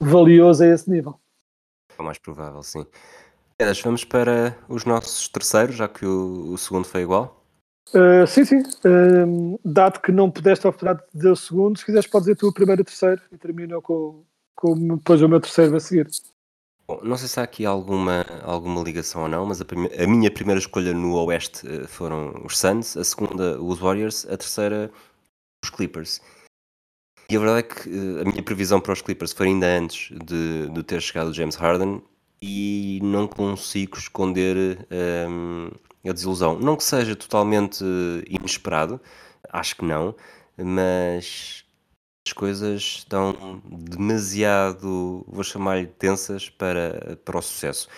valioso 0.00 0.62
a 0.62 0.68
esse 0.68 0.88
nível. 0.88 1.18
É 1.98 2.00
o 2.00 2.04
mais 2.04 2.18
provável, 2.18 2.62
sim. 2.62 2.86
Eras, 3.58 3.80
vamos 3.80 4.04
para 4.04 4.56
os 4.68 4.84
nossos 4.84 5.28
terceiros, 5.28 5.74
já 5.74 5.88
que 5.88 6.06
o, 6.06 6.52
o 6.52 6.58
segundo 6.58 6.84
foi 6.84 7.02
igual? 7.02 7.42
Uh, 7.88 8.26
sim, 8.26 8.44
sim. 8.44 8.60
Uh, 8.60 9.58
dado 9.64 10.00
que 10.00 10.12
não 10.12 10.30
pudeste 10.30 10.66
a 10.66 10.70
oportunidade 10.70 11.04
de 11.08 11.16
dizer 11.16 11.30
o 11.30 11.36
segundo, 11.36 11.78
se 11.78 11.84
quiseres 11.84 12.06
pode 12.06 12.26
dizer 12.26 12.36
tu 12.36 12.48
o 12.48 12.52
primeiro 12.52 12.80
e 12.80 12.82
o 12.82 12.84
terceiro 12.84 13.22
e 13.32 13.38
termino 13.38 13.80
com, 13.80 14.22
com 14.56 14.96
depois 14.96 15.22
o 15.22 15.28
meu 15.28 15.40
terceiro 15.40 15.76
a 15.76 15.80
seguir. 15.80 16.08
Bom, 16.88 17.00
não 17.02 17.16
sei 17.16 17.28
se 17.28 17.38
há 17.38 17.42
aqui 17.42 17.66
alguma, 17.66 18.24
alguma 18.42 18.82
ligação 18.82 19.22
ou 19.22 19.28
não, 19.28 19.44
mas 19.44 19.60
a, 19.60 19.64
a 19.64 20.06
minha 20.06 20.30
primeira 20.30 20.58
escolha 20.58 20.92
no 20.94 21.14
Oeste 21.14 21.66
uh, 21.66 21.86
foram 21.86 22.42
os 22.44 22.56
Suns, 22.58 22.96
a 22.96 23.04
segunda 23.04 23.60
os 23.60 23.78
Warriors, 23.78 24.24
a 24.26 24.36
terceira 24.36 24.90
os 25.62 25.70
Clippers. 25.70 26.20
E 27.28 27.36
a 27.36 27.40
verdade 27.40 27.58
é 27.58 27.62
que 27.64 27.88
uh, 27.88 28.20
a 28.22 28.24
minha 28.24 28.42
previsão 28.42 28.80
para 28.80 28.92
os 28.92 29.02
Clippers 29.02 29.32
foi 29.32 29.48
ainda 29.48 29.66
antes 29.66 30.16
de, 30.24 30.70
de 30.70 30.82
ter 30.84 31.02
chegado 31.02 31.28
o 31.28 31.34
James 31.34 31.56
Harden 31.56 32.00
e 32.40 33.00
não 33.02 33.26
consigo 33.26 33.98
esconder 33.98 34.86
um, 35.28 35.70
a 36.08 36.12
desilusão. 36.12 36.56
Não 36.58 36.76
que 36.76 36.84
seja 36.84 37.16
totalmente 37.16 37.84
inesperado, 38.28 39.00
acho 39.50 39.74
que 39.74 39.84
não, 39.84 40.14
mas 40.56 41.65
as 42.26 42.32
coisas 42.32 42.82
estão 42.82 43.62
demasiado, 43.64 45.24
vou 45.28 45.44
chamar-lhe 45.44 45.86
tensas 45.86 46.50
para, 46.50 47.16
para 47.24 47.38
o 47.38 47.42
sucesso. 47.42 47.88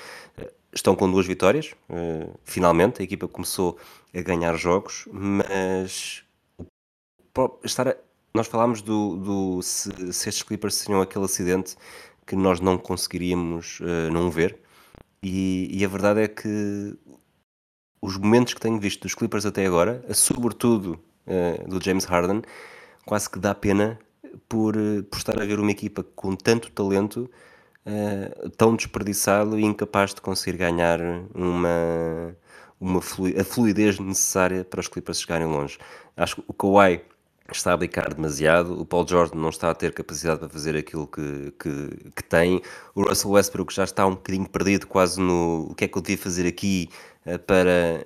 Estão 0.71 0.95
com 0.95 1.11
duas 1.11 1.27
vitórias, 1.27 1.75
uh, 1.89 2.39
finalmente, 2.45 3.01
a 3.01 3.05
equipa 3.05 3.27
começou 3.27 3.79
a 4.15 4.21
ganhar 4.21 4.55
jogos, 4.57 5.09
mas 5.11 6.23
estar 7.65 7.89
a, 7.89 7.97
nós 8.35 8.47
falámos 8.47 8.83
do, 8.83 9.17
do 9.17 9.63
se, 9.63 10.13
se 10.13 10.29
estes 10.29 10.43
Clippers 10.43 10.75
seriam 10.75 11.01
aquele 11.01 11.25
acidente 11.25 11.75
que 12.27 12.37
nós 12.37 12.61
não 12.61 12.77
conseguiríamos 12.77 13.81
uh, 13.81 14.13
não 14.13 14.31
ver. 14.31 14.59
E, 15.23 15.69
e, 15.73 15.83
a 15.83 15.89
verdade 15.89 16.21
é 16.21 16.29
que 16.29 16.95
os 18.03 18.19
momentos 18.19 18.53
que 18.53 18.61
tenho 18.61 18.79
visto 18.79 19.03
dos 19.03 19.15
Clippers 19.15 19.47
até 19.47 19.65
agora, 19.65 20.05
sobretudo 20.13 21.01
uh, 21.27 21.67
do 21.67 21.83
James 21.83 22.05
Harden, 22.05 22.43
quase 23.07 23.31
que 23.31 23.39
dá 23.39 23.55
pena 23.55 23.99
por, 24.49 24.77
uh, 24.77 25.03
por 25.05 25.19
estar 25.19 25.41
a 25.41 25.45
ver 25.45 25.59
uma 25.61 25.71
equipa 25.71 26.03
com 26.15 26.35
tanto 26.35 26.71
talento 26.71 27.31
tão 28.59 28.77
desperdiçado 28.77 29.59
e 29.59 29.65
incapaz 29.65 30.13
de 30.13 30.21
conseguir 30.21 30.59
ganhar 30.59 31.01
uma, 31.35 32.37
uma 32.79 33.01
a 33.01 33.45
fluidez 33.45 33.99
necessária 33.99 34.63
para 34.63 34.81
os 34.81 34.89
Clippers 34.89 35.23
chegarem 35.23 35.47
longe. 35.47 35.79
Acho 36.15 36.37
que 36.37 36.45
o 36.47 36.53
Kawhi 36.53 37.01
está 37.51 37.71
a 37.71 37.75
abdicar 37.75 38.15
demasiado, 38.15 38.79
o 38.79 38.85
Paul 38.85 39.07
George 39.09 39.35
não 39.35 39.49
está 39.49 39.71
a 39.71 39.75
ter 39.75 39.93
capacidade 39.93 40.41
para 40.41 40.49
fazer 40.49 40.77
aquilo 40.77 41.07
que, 41.07 41.53
que, 41.59 42.11
que, 42.15 42.25
tem, 42.25 42.61
o 42.95 43.03
Russell 43.03 43.31
Westbrook 43.31 43.73
já 43.73 43.85
está 43.85 44.07
um 44.07 44.15
bocadinho 44.15 44.49
perdido 44.49 44.87
quase 44.87 45.21
no 45.21 45.69
o 45.71 45.75
que 45.75 45.85
é 45.85 45.89
que 45.89 45.97
eu 45.97 46.03
devia 46.03 46.19
fazer 46.19 46.47
aqui 46.47 46.91
eh, 47.25 47.39
para 47.39 48.05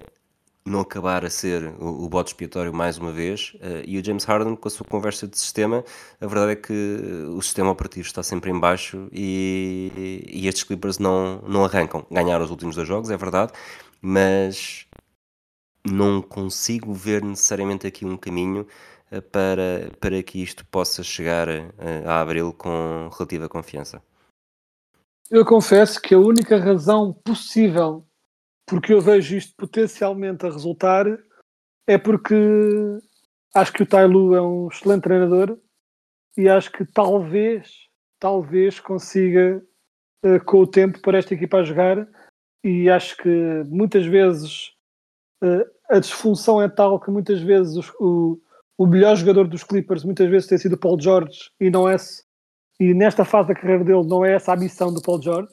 não 0.65 0.81
acabar 0.81 1.25
a 1.25 1.31
ser 1.31 1.75
o, 1.79 2.05
o 2.05 2.09
bode 2.09 2.31
expiatório 2.31 2.73
mais 2.73 2.99
uma 2.99 3.13
vez. 3.13 3.55
Uh, 3.55 3.83
e 3.87 3.99
o 3.99 4.05
James 4.05 4.25
Harden, 4.25 4.57
com 4.57 4.69
a 4.69 4.71
sua 4.71 4.87
conversa 4.87 5.27
de 5.27 5.39
sistema, 5.39 5.85
a 6.21 6.27
verdade 6.27 6.53
é 6.53 6.57
que 6.57 6.73
o 7.29 7.43
sistema 7.43 7.71
operativo 7.71 8.07
está 8.07 8.23
sempre 8.23 8.51
em 8.51 8.59
baixo 8.59 9.09
e, 9.13 10.23
e 10.29 10.47
estes 10.47 10.65
Clippers 10.65 10.99
não, 10.99 11.43
não 11.43 11.65
arrancam. 11.65 12.07
Ganharam 12.11 12.45
os 12.45 12.51
últimos 12.51 12.77
dois 12.77 12.87
jogos, 12.87 13.11
é 13.11 13.17
verdade, 13.17 13.53
mas 14.01 14.87
não 15.85 16.23
consigo 16.23 16.95
ver 16.95 17.23
necessariamente 17.25 17.87
aqui 17.87 18.05
um 18.05 18.17
caminho 18.17 18.67
uh, 19.11 19.23
para, 19.23 19.91
para 20.01 20.23
que 20.23 20.43
isto 20.43 20.65
possa 20.67 21.03
chegar 21.03 21.49
uh, 21.49 21.73
a 22.07 22.21
abril 22.21 22.53
com 22.53 23.11
relativa 23.13 23.49
confiança. 23.49 24.01
Eu 25.29 25.47
confesso 25.47 26.01
que 26.01 26.15
a 26.15 26.19
única 26.19 26.59
razão 26.59 27.13
possível 27.25 28.07
porque 28.67 28.93
eu 28.93 29.01
vejo 29.01 29.37
isto 29.37 29.55
potencialmente 29.57 30.47
a 30.47 30.51
resultar 30.51 31.07
é 31.87 31.99
porque 31.99 32.35
acho 33.55 33.73
que 33.73 33.83
o 33.83 33.87
Tailu 33.87 34.35
é 34.35 34.43
um 34.43 34.69
excelente 34.69 35.03
treinador 35.03 35.59
e 36.37 36.49
acho 36.49 36.71
que 36.73 36.85
talvez, 36.85 37.89
talvez 38.19 38.81
consiga 38.81 39.63
uh, 40.25 40.45
com 40.45 40.59
o 40.59 40.67
tempo 40.67 41.01
para 41.01 41.19
esta 41.19 41.35
equipa 41.35 41.59
a 41.59 41.65
jogar 41.65 42.09
e 42.65 42.89
acho 42.89 43.17
que 43.17 43.63
muitas 43.67 44.07
vezes 44.07 44.69
uh, 45.43 45.65
a 45.91 45.99
disfunção 45.99 46.63
é 46.63 46.69
tal 46.69 47.01
que 47.01 47.11
muitas 47.11 47.41
vezes 47.41 47.77
os, 47.77 47.91
o, 48.01 48.41
o 48.79 48.87
melhor 48.87 49.17
jogador 49.17 49.49
dos 49.49 49.65
Clippers 49.65 50.05
muitas 50.05 50.31
vezes 50.31 50.49
tem 50.49 50.59
sido 50.59 50.75
o 50.75 50.79
Paul 50.79 51.01
George 51.01 51.51
e 51.61 51.71
não 51.71 51.89
é 51.89 51.97
e 52.81 52.95
nesta 52.95 53.25
fase 53.25 53.49
da 53.49 53.55
carreira 53.55 53.85
dele 53.85 54.07
não 54.07 54.25
é 54.25 54.35
essa 54.35 54.53
a 54.53 54.57
missão 54.57 54.93
do 54.93 55.03
Paul 55.03 55.21
George 55.21 55.53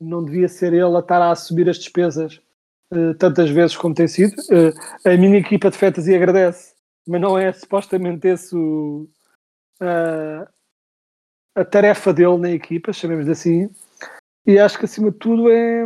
não 0.00 0.24
devia 0.24 0.48
ser 0.48 0.72
ele 0.72 0.96
a 0.96 1.00
estar 1.00 1.20
a 1.20 1.30
assumir 1.30 1.68
as 1.68 1.78
despesas 1.78 2.40
uh, 2.92 3.14
tantas 3.14 3.50
vezes 3.50 3.76
como 3.76 3.94
tem 3.94 4.08
sido. 4.08 4.34
Uh, 4.50 5.08
a 5.08 5.16
minha 5.16 5.38
equipa 5.38 5.70
de 5.70 5.78
fantasy 5.78 6.14
agradece, 6.14 6.74
mas 7.06 7.20
não 7.20 7.38
é 7.38 7.52
supostamente 7.52 8.26
esse 8.28 8.54
o, 8.54 9.08
uh, 9.80 10.48
a 11.54 11.64
tarefa 11.64 12.12
dele 12.12 12.38
na 12.38 12.50
equipa, 12.50 12.92
chamemos 12.92 13.28
assim. 13.28 13.70
E 14.46 14.58
acho 14.58 14.78
que 14.78 14.84
acima 14.84 15.10
de 15.10 15.18
tudo 15.18 15.50
é 15.50 15.84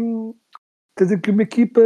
dizer 0.99 1.21
que 1.21 1.31
uma 1.31 1.43
equipa 1.43 1.81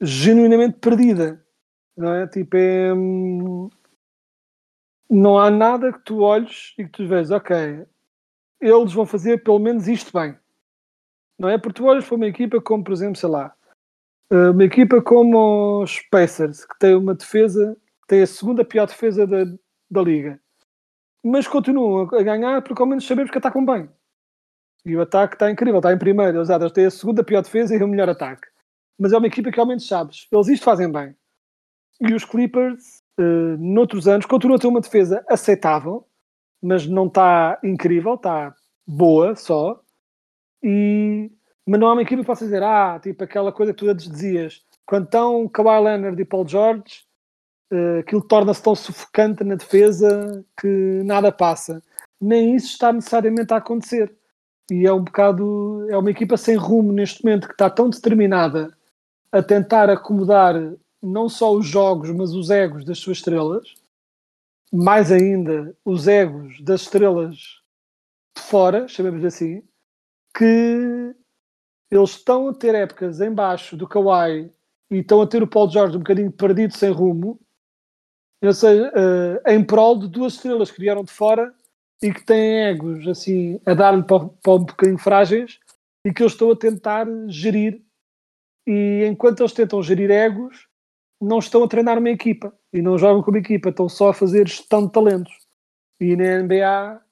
genuinamente 0.00 0.78
perdida. 0.78 1.44
Não 1.96 2.14
é? 2.14 2.26
Tipo, 2.26 2.56
é, 2.56 2.94
hum, 2.94 3.68
não 5.10 5.38
há 5.38 5.50
nada 5.50 5.92
que 5.92 6.00
tu 6.00 6.20
olhes 6.20 6.74
e 6.78 6.84
que 6.84 6.90
tu 6.90 7.08
vês, 7.08 7.30
ok, 7.30 7.84
eles 8.60 8.92
vão 8.92 9.06
fazer 9.06 9.42
pelo 9.42 9.58
menos 9.58 9.88
isto 9.88 10.12
bem. 10.12 10.36
Não 11.38 11.48
é? 11.48 11.58
Porque 11.58 11.80
tu 11.80 11.86
olhas 11.86 12.04
para 12.04 12.16
uma 12.16 12.26
equipa 12.26 12.60
como, 12.60 12.82
por 12.82 12.92
exemplo, 12.92 13.16
sei 13.16 13.28
lá, 13.28 13.54
eh, 14.30 14.50
uma 14.50 14.64
equipa 14.64 15.00
como 15.00 15.82
os 15.82 16.00
Pacers, 16.10 16.64
que 16.64 16.78
tem 16.78 16.94
uma 16.94 17.14
defesa, 17.14 17.76
tem 18.08 18.22
a 18.22 18.26
segunda 18.26 18.64
pior 18.64 18.86
defesa 18.86 19.26
da, 19.26 19.44
da 19.90 20.02
liga, 20.02 20.40
mas 21.24 21.46
continuam 21.46 22.02
a 22.14 22.22
ganhar 22.22 22.62
porque 22.62 22.80
ao 22.82 22.88
menos 22.88 23.06
sabemos 23.06 23.30
que 23.30 23.38
atacam 23.38 23.64
bem. 23.64 23.88
E 24.84 24.96
o 24.96 25.02
ataque 25.02 25.34
está 25.34 25.50
incrível, 25.50 25.78
está 25.78 25.92
em 25.92 25.98
primeiro. 25.98 26.38
Eles, 26.38 26.48
eles 26.48 26.72
têm 26.72 26.86
a 26.86 26.90
segunda 26.90 27.22
pior 27.22 27.42
defesa 27.42 27.76
e 27.76 27.82
o 27.82 27.88
melhor 27.88 28.08
ataque. 28.08 28.48
Mas 28.98 29.12
é 29.12 29.18
uma 29.18 29.26
equipa 29.26 29.50
que 29.50 29.60
ao 29.60 29.66
menos 29.66 29.86
sabes, 29.86 30.26
eles 30.32 30.48
isto 30.48 30.64
fazem 30.64 30.90
bem. 30.90 31.14
E 32.00 32.14
os 32.14 32.24
Clippers, 32.24 33.02
uh, 33.18 33.56
noutros 33.58 34.08
anos, 34.08 34.24
continuam 34.24 34.56
a 34.56 34.58
ter 34.58 34.68
uma 34.68 34.80
defesa 34.80 35.24
aceitável, 35.28 36.07
mas 36.62 36.86
não 36.86 37.06
está 37.06 37.58
incrível, 37.62 38.14
está 38.14 38.54
boa 38.86 39.34
só. 39.36 39.80
E, 40.62 41.30
mas 41.66 41.80
não 41.80 41.88
há 41.88 41.92
uma 41.92 42.02
equipa 42.02 42.22
que 42.22 42.26
possa 42.26 42.44
dizer, 42.44 42.62
ah, 42.62 42.98
tipo 43.00 43.22
aquela 43.22 43.52
coisa 43.52 43.72
que 43.72 43.78
tu 43.78 43.90
antes 43.90 44.10
dizias, 44.10 44.62
quando 44.86 45.04
estão 45.04 45.48
Kawhi 45.48 45.84
Leonard 45.84 46.20
e 46.20 46.24
Paul 46.24 46.48
George, 46.48 47.04
uh, 47.72 48.00
aquilo 48.00 48.22
torna-se 48.22 48.62
tão 48.62 48.74
sufocante 48.74 49.44
na 49.44 49.54
defesa 49.54 50.44
que 50.60 51.02
nada 51.04 51.30
passa. 51.30 51.82
Nem 52.20 52.56
isso 52.56 52.68
está 52.68 52.92
necessariamente 52.92 53.52
a 53.52 53.58
acontecer. 53.58 54.14
E 54.70 54.86
é 54.86 54.92
um 54.92 55.02
bocado, 55.02 55.86
é 55.88 55.96
uma 55.96 56.10
equipa 56.10 56.36
sem 56.36 56.56
rumo 56.56 56.92
neste 56.92 57.24
momento 57.24 57.46
que 57.46 57.54
está 57.54 57.70
tão 57.70 57.88
determinada 57.88 58.76
a 59.30 59.42
tentar 59.42 59.88
acomodar 59.90 60.54
não 61.02 61.28
só 61.28 61.52
os 61.52 61.66
jogos, 61.66 62.10
mas 62.10 62.34
os 62.34 62.50
egos 62.50 62.84
das 62.84 62.98
suas 62.98 63.18
estrelas, 63.18 63.74
mais 64.72 65.10
ainda 65.10 65.74
os 65.84 66.06
egos 66.06 66.60
das 66.62 66.82
estrelas 66.82 67.36
de 68.36 68.42
fora, 68.42 68.86
chamemos 68.88 69.24
assim, 69.24 69.62
que 70.36 71.14
eles 71.90 72.10
estão 72.10 72.48
a 72.48 72.54
ter 72.54 72.74
épocas 72.74 73.20
em 73.20 73.32
baixo 73.32 73.76
do 73.76 73.88
Kawhi 73.88 74.52
e 74.90 74.98
estão 74.98 75.20
a 75.22 75.26
ter 75.26 75.42
o 75.42 75.46
Paul 75.46 75.70
George 75.70 75.96
um 75.96 76.00
bocadinho 76.00 76.30
perdido 76.30 76.76
sem 76.76 76.90
rumo, 76.90 77.40
ou 78.42 78.52
seja, 78.52 78.90
uh, 78.90 79.50
em 79.50 79.64
prol 79.64 79.98
de 79.98 80.08
duas 80.08 80.34
estrelas 80.34 80.70
que 80.70 80.80
vieram 80.80 81.02
de 81.02 81.12
fora 81.12 81.52
e 82.02 82.12
que 82.12 82.24
têm 82.24 82.66
egos 82.66 83.06
assim 83.08 83.60
a 83.66 83.74
dar-lhe 83.74 84.04
para, 84.04 84.28
para 84.28 84.52
um 84.52 84.64
bocadinho 84.64 84.98
frágeis 84.98 85.58
e 86.04 86.12
que 86.12 86.22
eles 86.22 86.32
estão 86.32 86.50
a 86.50 86.56
tentar 86.56 87.06
gerir. 87.28 87.82
E 88.66 89.04
enquanto 89.06 89.40
eles 89.40 89.52
tentam 89.52 89.82
gerir 89.82 90.10
egos 90.10 90.67
não 91.20 91.38
estão 91.38 91.64
a 91.64 91.68
treinar 91.68 91.98
uma 91.98 92.10
equipa 92.10 92.54
e 92.72 92.80
não 92.80 92.98
jogam 92.98 93.22
como 93.22 93.36
equipa, 93.36 93.70
estão 93.70 93.88
só 93.88 94.10
a 94.10 94.14
fazer 94.14 94.46
gestão 94.46 94.86
de 94.86 94.92
talentos 94.92 95.32
e 96.00 96.16
na 96.16 96.42
NBA 96.42 97.02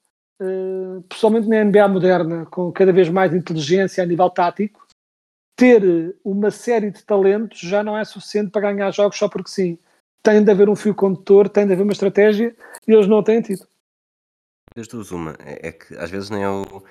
uh, 0.41 1.01
pessoalmente 1.03 1.47
na 1.47 1.63
NBA 1.63 1.87
moderna, 1.87 2.45
com 2.45 2.71
cada 2.71 2.91
vez 2.91 3.09
mais 3.09 3.33
inteligência 3.33 4.03
a 4.03 4.05
nível 4.05 4.29
tático, 4.29 4.87
ter 5.55 6.15
uma 6.23 6.51
série 6.51 6.91
de 6.91 7.03
talentos 7.03 7.59
já 7.59 7.83
não 7.83 7.97
é 7.97 8.05
suficiente 8.05 8.51
para 8.51 8.71
ganhar 8.71 8.91
jogos 8.91 9.17
só 9.17 9.27
porque 9.27 9.49
sim. 9.49 9.77
Tem 10.23 10.43
de 10.43 10.51
haver 10.51 10.69
um 10.69 10.75
fio 10.75 10.93
condutor, 10.93 11.49
tem 11.49 11.65
de 11.65 11.73
haver 11.73 11.83
uma 11.83 11.93
estratégia 11.93 12.55
e 12.87 12.91
eles 12.91 13.07
não 13.07 13.23
têm 13.23 13.41
tido. 13.41 13.67
Das 14.75 14.87
duas, 14.87 15.11
uma, 15.11 15.35
é 15.39 15.71
que 15.71 15.95
às 15.95 16.11
vezes 16.11 16.29
nem 16.29 16.43
é 16.43 16.49
o, 16.49 16.83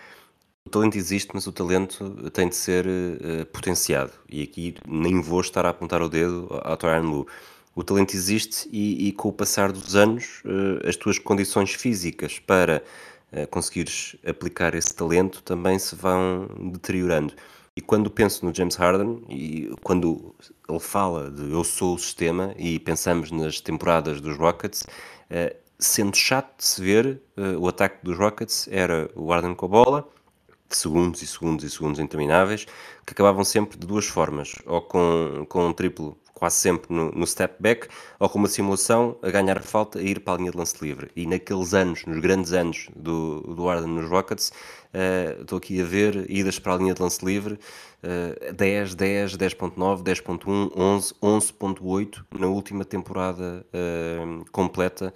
o 0.67 0.71
talento 0.71 0.97
existe, 0.97 1.31
mas 1.33 1.47
o 1.47 1.53
talento 1.53 2.31
tem 2.33 2.49
de 2.49 2.57
ser 2.57 2.87
uh, 2.87 3.47
potenciado. 3.47 4.13
E 4.29 4.43
aqui 4.43 4.75
nem 4.87 5.21
vou 5.21 5.41
estar 5.41 5.65
a 5.65 5.71
apontar 5.71 6.03
o 6.03 6.09
dedo 6.09 6.49
ao 6.63 6.77
Tyron 6.77 7.09
Lu. 7.09 7.27
O 7.75 7.85
talento 7.85 8.15
existe 8.15 8.69
e, 8.73 9.09
e, 9.09 9.13
com 9.13 9.29
o 9.29 9.33
passar 9.33 9.71
dos 9.71 9.95
anos, 9.95 10.43
uh, 10.45 10.89
as 10.89 10.97
tuas 10.97 11.19
condições 11.19 11.73
físicas 11.73 12.39
para 12.39 12.83
conseguires 13.51 14.17
aplicar 14.27 14.75
esse 14.75 14.95
talento 14.95 15.43
também 15.43 15.79
se 15.79 15.95
vão 15.95 16.49
deteriorando. 16.73 17.35
E 17.77 17.83
quando 17.83 18.11
penso 18.11 18.47
no 18.47 18.55
James 18.55 18.77
Harden 18.77 19.23
e 19.29 19.71
quando 19.83 20.35
ele 20.67 20.81
fala 20.81 21.31
de 21.31 21.53
eu 21.53 21.63
sou 21.63 21.97
o 21.97 21.99
sistema 21.99 22.55
e 22.57 22.79
pensamos 22.79 23.31
nas 23.31 23.61
temporadas 23.61 24.19
dos 24.19 24.39
Rockets, 24.39 24.83
uh, 24.83 25.55
sendo 25.79 26.17
chato 26.17 26.57
de 26.57 26.65
se 26.65 26.81
ver, 26.81 27.21
uh, 27.37 27.59
o 27.59 27.69
ataque 27.69 28.03
dos 28.03 28.17
Rockets 28.17 28.67
era 28.71 29.11
o 29.15 29.31
Harden 29.31 29.55
com 29.55 29.67
a 29.67 29.69
bola, 29.69 30.09
de 30.69 30.77
segundos 30.77 31.23
e 31.23 31.27
segundos 31.27 31.65
e 31.65 31.71
segundos 31.71 32.01
intermináveis, 32.01 32.67
que 33.07 33.13
acabavam 33.13 33.45
sempre 33.45 33.79
de 33.79 33.87
duas 33.87 34.07
formas, 34.07 34.55
ou 34.67 34.83
com, 34.83 35.47
com 35.49 35.69
um 35.69 35.73
triplo 35.73 36.19
quase 36.37 36.57
sempre 36.57 36.95
no, 36.95 37.11
no, 37.13 37.27
step 37.27 37.55
back, 37.59 37.89
ou 38.21 38.29
com 38.29 38.39
uma 38.39 38.49
simulação 38.49 39.17
a 39.23 39.31
ganhar 39.31 39.63
falta 39.63 40.03
e 40.03 40.11
ir 40.11 40.21
para 40.21 40.35
a 40.35 40.37
linha 40.37 40.51
de 40.51 40.59
lance 40.59 40.77
livre. 40.85 41.11
E 41.17 41.27
naqueles 41.27 41.73
anos, 41.73 42.05
nos 42.05 42.21
grandes 42.21 42.53
anos 42.53 42.91
do, 42.95 43.41
do 43.55 43.67
Arden 43.67 43.89
nos 43.89 44.11
Rockets, 44.11 44.53
uh, 44.93 45.41
estou 45.41 45.57
aqui 45.57 45.81
a 45.81 45.85
ver 45.85 46.31
idas 46.31 46.59
para 46.59 46.75
a 46.75 46.77
linha 46.77 46.93
de 46.93 47.01
lance 47.01 47.25
livre, 47.25 47.55
uh, 47.55 48.53
10, 48.53 48.95
10, 48.95 49.37
10.9, 49.39 50.03
10.1, 50.03 50.73
11, 50.77 51.15
11.8 51.23 52.25
na 52.39 52.49
última 52.49 52.85
temporada 52.85 53.65
uh, 53.73 54.45
completa 54.53 55.15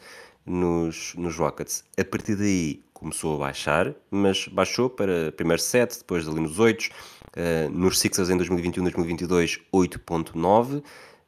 nos, 0.50 1.14
nos 1.14 1.36
Rockets. 1.36 1.84
A 1.96 2.04
partir 2.04 2.34
daí 2.34 2.84
começou 2.92 3.36
a 3.36 3.46
baixar, 3.46 3.94
mas 4.10 4.48
baixou 4.48 4.90
para 4.90 5.32
primeiro 5.32 5.62
7, 5.62 5.98
depois 5.98 6.28
ali 6.28 6.40
nos 6.40 6.58
8, 6.58 6.82
uh, 6.82 7.70
nos 7.70 7.98
Sixers 7.98 8.28
em 8.28 8.36
2021-2022 8.36 9.60
8.9, 9.72 10.82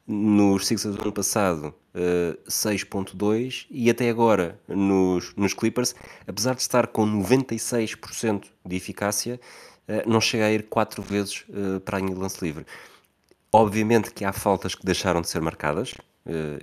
nos 0.05 0.67
Sixers 0.67 0.95
do 0.95 1.01
ano 1.01 1.13
passado 1.13 1.73
uh, 1.95 2.37
eh, 2.37 2.37
6.2 2.49 3.65
e 3.71 3.89
até 3.89 4.09
agora 4.09 4.59
nos, 4.67 5.33
nos 5.35 5.53
Clippers, 5.53 5.95
apesar 6.27 6.55
de 6.55 6.61
estar 6.61 6.87
com 6.87 7.05
96% 7.05 8.47
de 8.65 8.75
eficácia, 8.75 9.39
uh, 9.87 10.09
não 10.09 10.19
chega 10.19 10.45
a 10.45 10.51
ir 10.51 10.63
4 10.63 11.01
vezes 11.01 11.45
para 11.85 11.97
a 11.97 11.99
linha 12.01 12.13
de 12.13 12.19
lance 12.19 12.43
livre. 12.43 12.65
Obviamente 13.51 14.11
que 14.11 14.25
há 14.25 14.33
faltas 14.33 14.75
que 14.75 14.85
deixaram 14.85 15.21
de 15.21 15.29
ser 15.29 15.39
marcadas, 15.39 15.93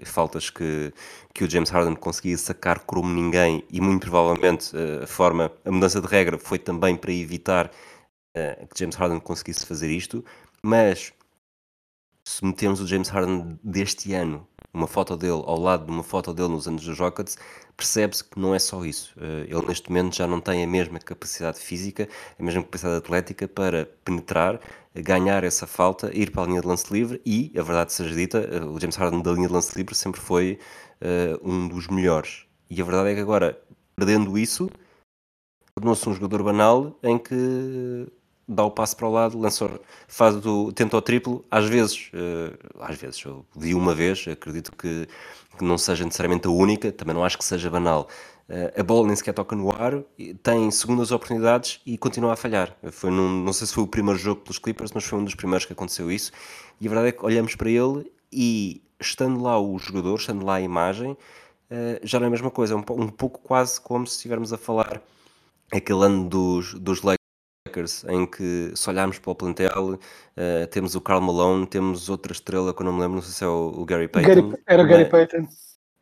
faltas 0.05 0.51
que, 0.51 0.93
que 1.35 1.45
o 1.45 1.51
James 1.51 1.71
Harden 1.71 1.95
conseguia 1.95 2.37
sacar 2.39 2.81
como 2.81 3.09
ninguém 3.13 3.65
e 3.71 3.81
muito 3.81 4.03
provavelmente 4.03 4.73
a 5.03 5.07
forma, 5.07 5.53
a 5.65 5.71
mudança 5.71 6.01
de 6.01 6.07
regra 6.07 6.39
foi 6.39 6.59
também 6.59 6.97
para 6.97 7.13
evitar 7.13 7.71
que 8.33 8.79
James 8.79 8.97
Harden 8.97 9.21
conseguisse 9.21 9.67
fazer 9.67 9.91
isto, 9.91 10.25
mas 10.63 11.13
se 12.25 12.45
metemos 12.45 12.81
o 12.81 12.87
James 12.87 13.09
Harden 13.09 13.59
deste 13.63 14.15
ano 14.15 14.47
uma 14.73 14.87
foto 14.87 15.17
dele 15.17 15.33
ao 15.33 15.59
lado 15.59 15.87
de 15.87 15.91
uma 15.91 16.03
foto 16.03 16.33
dele 16.33 16.49
nos 16.49 16.69
anos 16.69 16.85
dos 16.85 16.99
Rockets, 16.99 17.37
percebe-se 17.77 18.25
que 18.25 18.39
não 18.39 18.55
é 18.55 18.59
só 18.59 18.85
isso. 18.85 19.15
Eh, 19.21 19.47
ele 19.49 19.67
neste 19.67 19.89
momento 19.89 20.15
já 20.15 20.27
não 20.27 20.41
tem 20.41 20.63
a 20.63 20.67
mesma 20.67 20.99
capacidade 20.99 21.59
física, 21.59 22.09
a 22.39 22.43
mesma 22.43 22.63
capacidade 22.63 22.97
atlética 22.99 23.49
para 23.49 23.87
penetrar, 24.05 24.61
ganhar 24.95 25.45
essa 25.45 25.67
falta, 25.67 26.11
ir 26.17 26.31
para 26.31 26.43
a 26.43 26.47
linha 26.47 26.61
de 26.61 26.67
lance 26.67 26.93
livre 26.93 27.21
e, 27.25 27.53
a 27.57 27.63
verdade 27.63 27.93
seja 27.93 28.15
dita, 28.15 28.39
eh, 28.39 28.65
o 28.65 28.79
James 28.79 28.97
Harden 28.97 29.23
da 29.23 29.33
linha 29.33 29.49
de 29.49 29.55
lance 29.55 29.77
livre 29.77 29.95
sempre 29.95 30.21
foi 30.21 30.59
uh, 31.01 31.49
um 31.49 31.69
dos 31.69 31.89
melhores. 31.89 32.47
E 32.69 32.81
a 32.81 32.85
verdade 32.85 33.11
é 33.11 33.15
que 33.15 33.21
agora, 33.21 33.61
perdendo 33.97 34.39
isso, 34.39 34.71
tornou-se 35.75 36.09
um 36.09 36.15
jogador 36.15 36.43
banal 36.43 36.99
em 37.03 37.19
que 37.19 38.07
dá 38.51 38.65
o 38.65 38.71
passo 38.71 38.97
para 38.97 39.07
o 39.07 39.13
lado, 39.13 39.39
lança, 39.39 39.71
faz 40.09 40.35
tenta 40.75 40.97
o 40.97 41.03
triplo, 41.03 41.45
às 41.51 41.67
vezes, 41.67 42.11
uh, 42.13 42.59
às 42.81 42.97
vezes, 42.97 43.25
eu 43.25 43.47
vi 43.57 43.75
uma 43.75 43.95
vez, 43.95 44.27
acredito 44.29 44.73
que, 44.73 45.07
que, 45.57 45.65
não 45.65 45.79
seja 45.79 46.05
necessariamente 46.05 46.49
a 46.49 46.51
única, 46.51 46.91
também 46.91 47.15
não 47.15 47.25
acho 47.25 47.39
que 47.39 47.45
seja 47.45 47.71
banal. 47.71 48.09
Uh, 48.49 48.81
a 48.81 48.83
bola 48.83 49.07
nem 49.07 49.15
sequer 49.15 49.33
toca 49.33 49.55
no 49.55 49.71
ar, 49.71 50.03
tem 50.43 50.69
segundas 50.73 51.13
oportunidades 51.13 51.81
e 51.87 51.97
continua 51.97 52.33
a 52.33 52.37
falhar. 52.37 52.77
Foi 52.91 53.11
num, 53.11 53.29
não 53.45 53.53
sei 53.53 53.69
se 53.69 53.73
foi 53.73 53.85
o 53.85 53.87
primeiro 53.87 54.19
jogo 54.19 54.41
pelos 54.41 54.59
Clippers, 54.59 54.91
mas 54.93 55.05
foi 55.05 55.19
um 55.19 55.25
dos 55.25 55.37
primeiros 55.37 55.65
que 55.65 55.73
aconteceu 55.73 56.11
isso. 56.11 56.33
E 56.81 56.87
a 56.87 56.91
verdade 56.91 57.09
é 57.11 57.13
que 57.13 57.25
olhamos 57.25 57.55
para 57.55 57.71
ele 57.71 58.11
e, 58.33 58.83
estando 58.99 59.41
lá 59.41 59.61
o 59.61 59.79
jogador, 59.79 60.17
estando 60.17 60.45
lá 60.45 60.57
a 60.57 60.61
imagem, 60.61 61.13
uh, 61.13 62.01
já 62.03 62.19
não 62.19 62.25
é 62.25 62.29
a 62.29 62.31
mesma 62.31 62.51
coisa. 62.51 62.75
É 62.75 62.77
um, 62.77 62.85
um 63.01 63.09
pouco 63.09 63.41
quase 63.41 63.81
como 63.81 64.05
se 64.07 64.17
estivermos 64.17 64.53
a 64.53 64.59
falar 64.59 65.01
aquele 65.71 66.05
ano 66.05 66.29
dos, 66.29 66.75
dos 66.75 67.03
Lakers, 67.03 67.20
em 68.09 68.27
que 68.27 68.73
se 68.75 68.91
olharmos 68.91 69.19
para 69.19 69.31
o 69.31 69.35
plantel, 69.35 69.95
uh, 69.95 70.67
temos 70.71 70.95
o 70.95 71.01
Carl 71.01 71.21
Malone, 71.21 71.67
temos 71.67 72.09
outra 72.09 72.33
estrela 72.33 72.75
que 72.75 72.83
eu 72.83 72.87
não 72.87 72.93
me 72.93 73.01
lembro, 73.01 73.17
não 73.17 73.23
sei 73.23 73.33
se 73.33 73.45
é 73.45 73.47
o, 73.47 73.75
o 73.77 73.85
Gary 73.85 74.09
Payton. 74.09 74.29
Gary, 74.29 74.63
era 74.67 74.83
o 74.83 74.87
Gary 74.87 75.05
Payton. 75.07 75.49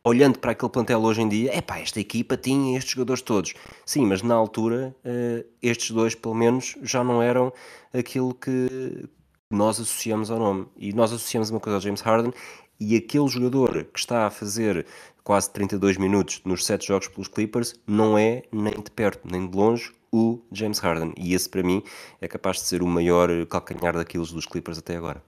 Olhando 0.03 0.39
para 0.39 0.51
aquele 0.51 0.71
plantel 0.71 1.01
hoje 1.01 1.21
em 1.21 1.29
dia, 1.29 1.55
é 1.55 1.61
pá, 1.61 1.79
esta 1.79 1.99
equipa 1.99 2.37
tinha 2.37 2.77
estes 2.77 2.93
jogadores 2.93 3.21
todos. 3.21 3.53
Sim, 3.85 4.05
mas 4.05 4.21
na 4.21 4.35
altura, 4.35 4.95
uh, 5.05 5.45
estes 5.61 5.91
dois, 5.91 6.15
pelo 6.15 6.35
menos, 6.35 6.77
já 6.81 7.03
não 7.03 7.21
eram 7.21 7.53
aquilo 7.93 8.33
que 8.33 9.07
nós 9.51 9.79
associamos 9.79 10.31
ao 10.31 10.39
nome. 10.39 10.67
E 10.77 10.93
nós 10.93 11.11
associamos 11.11 11.49
uma 11.49 11.59
coisa 11.59 11.77
ao 11.77 11.81
James 11.81 12.01
Harden 12.01 12.33
e 12.79 12.95
aquele 12.95 13.27
jogador 13.27 13.83
que 13.85 13.99
está 13.99 14.25
a 14.25 14.29
fazer 14.29 14.85
quase 15.23 15.51
32 15.51 15.97
minutos 15.97 16.41
nos 16.45 16.65
7 16.65 16.87
jogos 16.87 17.07
pelos 17.07 17.27
Clippers 17.27 17.75
não 17.85 18.17
é 18.17 18.43
nem 18.51 18.73
de 18.73 18.89
perto 18.89 19.27
nem 19.29 19.47
de 19.47 19.55
longe 19.55 19.91
o 20.11 20.41
James 20.51 20.79
Harden. 20.79 21.13
E 21.17 21.33
esse 21.33 21.49
para 21.49 21.63
mim 21.63 21.83
é 22.21 22.27
capaz 22.27 22.57
de 22.57 22.63
ser 22.63 22.81
o 22.81 22.87
maior 22.87 23.29
calcanhar 23.47 23.95
daqueles 23.95 24.31
dos 24.31 24.45
Clippers 24.45 24.77
até 24.77 24.95
agora. 24.95 25.21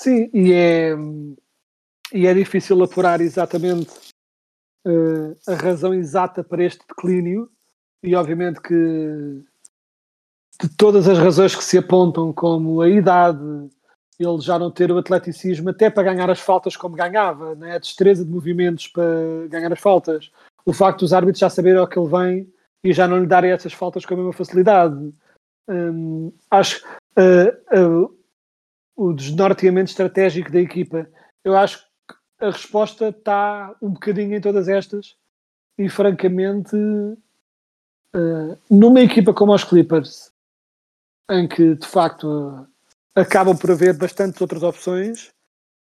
Sim, 0.00 0.30
e 0.32 0.52
é, 0.52 0.96
e 2.12 2.26
é 2.26 2.34
difícil 2.34 2.82
apurar 2.82 3.20
exatamente 3.20 3.90
uh, 4.86 5.36
a 5.46 5.54
razão 5.54 5.94
exata 5.94 6.42
para 6.42 6.64
este 6.64 6.84
declínio. 6.86 7.50
E 8.02 8.16
obviamente 8.16 8.60
que 8.60 9.44
de 10.60 10.68
todas 10.76 11.08
as 11.08 11.18
razões 11.18 11.54
que 11.54 11.64
se 11.64 11.78
apontam, 11.78 12.32
como 12.32 12.80
a 12.80 12.88
idade, 12.88 13.40
ele 14.18 14.40
já 14.40 14.58
não 14.58 14.70
ter 14.70 14.90
o 14.92 14.98
atleticismo 14.98 15.70
até 15.70 15.90
para 15.90 16.02
ganhar 16.04 16.30
as 16.30 16.40
faltas 16.40 16.76
como 16.76 16.96
ganhava, 16.96 17.54
né? 17.54 17.76
a 17.76 17.78
destreza 17.78 18.24
de 18.24 18.30
movimentos 18.30 18.86
para 18.88 19.04
ganhar 19.48 19.72
as 19.72 19.80
faltas, 19.80 20.30
o 20.64 20.72
facto 20.72 21.00
dos 21.00 21.12
árbitros 21.12 21.40
já 21.40 21.50
saberem 21.50 21.80
ao 21.80 21.88
que 21.88 21.98
ele 21.98 22.08
vem 22.08 22.52
e 22.84 22.92
já 22.92 23.06
não 23.06 23.20
lhe 23.20 23.26
darem 23.26 23.52
essas 23.52 23.72
faltas 23.72 24.04
com 24.04 24.14
a 24.14 24.16
mesma 24.16 24.32
facilidade. 24.32 25.12
Hum, 25.68 26.32
acho 26.50 26.84
uh, 27.18 28.04
uh, 28.04 28.18
o 28.96 29.12
desnorteamento 29.12 29.90
estratégico 29.90 30.50
da 30.50 30.60
equipa. 30.60 31.08
Eu 31.44 31.56
acho 31.56 31.78
que 31.78 32.44
a 32.44 32.50
resposta 32.50 33.08
está 33.08 33.74
um 33.80 33.90
bocadinho 33.90 34.34
em 34.34 34.40
todas 34.40 34.68
estas 34.68 35.16
e 35.78 35.88
francamente 35.88 36.76
uh, 36.76 38.58
numa 38.68 39.00
equipa 39.00 39.32
como 39.32 39.54
os 39.54 39.64
Clippers 39.64 40.32
em 41.30 41.48
que 41.48 41.74
de 41.74 41.86
facto 41.86 42.66
acabam 43.14 43.56
por 43.56 43.70
haver 43.70 43.96
bastantes 43.96 44.40
outras 44.40 44.62
opções. 44.62 45.30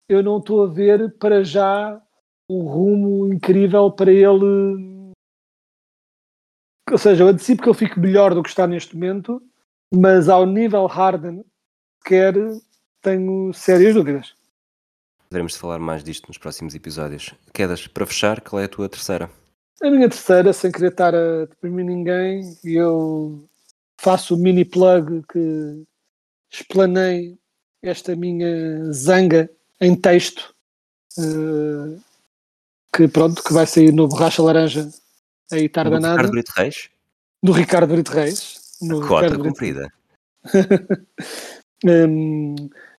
Eu 0.08 0.22
não 0.22 0.38
estou 0.38 0.64
a 0.64 0.68
ver 0.68 1.14
para 1.18 1.44
já 1.44 2.02
um 2.50 2.64
rumo 2.64 3.34
incrível 3.34 3.92
para 3.92 4.12
ele. 4.12 5.03
Ou 6.94 7.00
seja, 7.00 7.24
eu 7.24 7.28
antecipo 7.28 7.64
que 7.64 7.70
ele 7.70 7.78
fique 7.78 8.00
melhor 8.00 8.36
do 8.36 8.44
que 8.44 8.50
está 8.50 8.68
neste 8.68 8.94
momento, 8.94 9.42
mas 9.92 10.30
ao 10.30 10.46
nível 10.46 10.86
Harden, 10.86 11.44
quer, 12.06 12.36
tenho 13.02 13.52
sérias 13.52 13.96
dúvidas. 13.96 14.36
Poderemos 15.28 15.58
falar 15.58 15.80
mais 15.80 16.04
disto 16.04 16.28
nos 16.28 16.38
próximos 16.38 16.76
episódios. 16.76 17.34
Quedas, 17.52 17.88
para 17.88 18.06
fechar, 18.06 18.42
qual 18.42 18.62
é 18.62 18.66
a 18.66 18.70
tua 18.70 18.88
terceira? 18.88 19.28
A 19.82 19.90
minha 19.90 20.08
terceira, 20.08 20.54
sem 20.54 20.72
querer 20.72 20.92
estar 20.92 21.16
a 21.16 21.46
deprimir 21.46 21.84
ninguém, 21.84 22.56
eu 22.64 23.44
faço 23.98 24.36
o 24.36 24.38
mini 24.38 24.64
plug 24.64 25.24
que 25.28 25.84
explanei 26.52 27.40
esta 27.82 28.16
minha 28.16 28.92
zanga 28.92 29.50
em 29.82 29.96
texto 29.96 30.54
uh, 31.18 32.00
que 32.96 33.08
pronto, 33.08 33.44
que 33.44 33.52
vai 33.52 33.66
sair 33.66 33.92
no 33.92 34.08
Borracha 34.08 34.44
Laranja 34.44 34.88
aí 35.52 35.70
nada. 35.76 36.10
Ricardo 36.12 36.32
Brito 36.32 36.52
Reis? 36.56 36.90
Do 37.42 37.52
Ricardo 37.52 37.94
Brito 37.94 38.12
Reis. 38.12 38.64
Cota 38.90 39.26
Ricardo 39.26 39.44
cumprida. 39.44 39.94
um, 41.86 42.56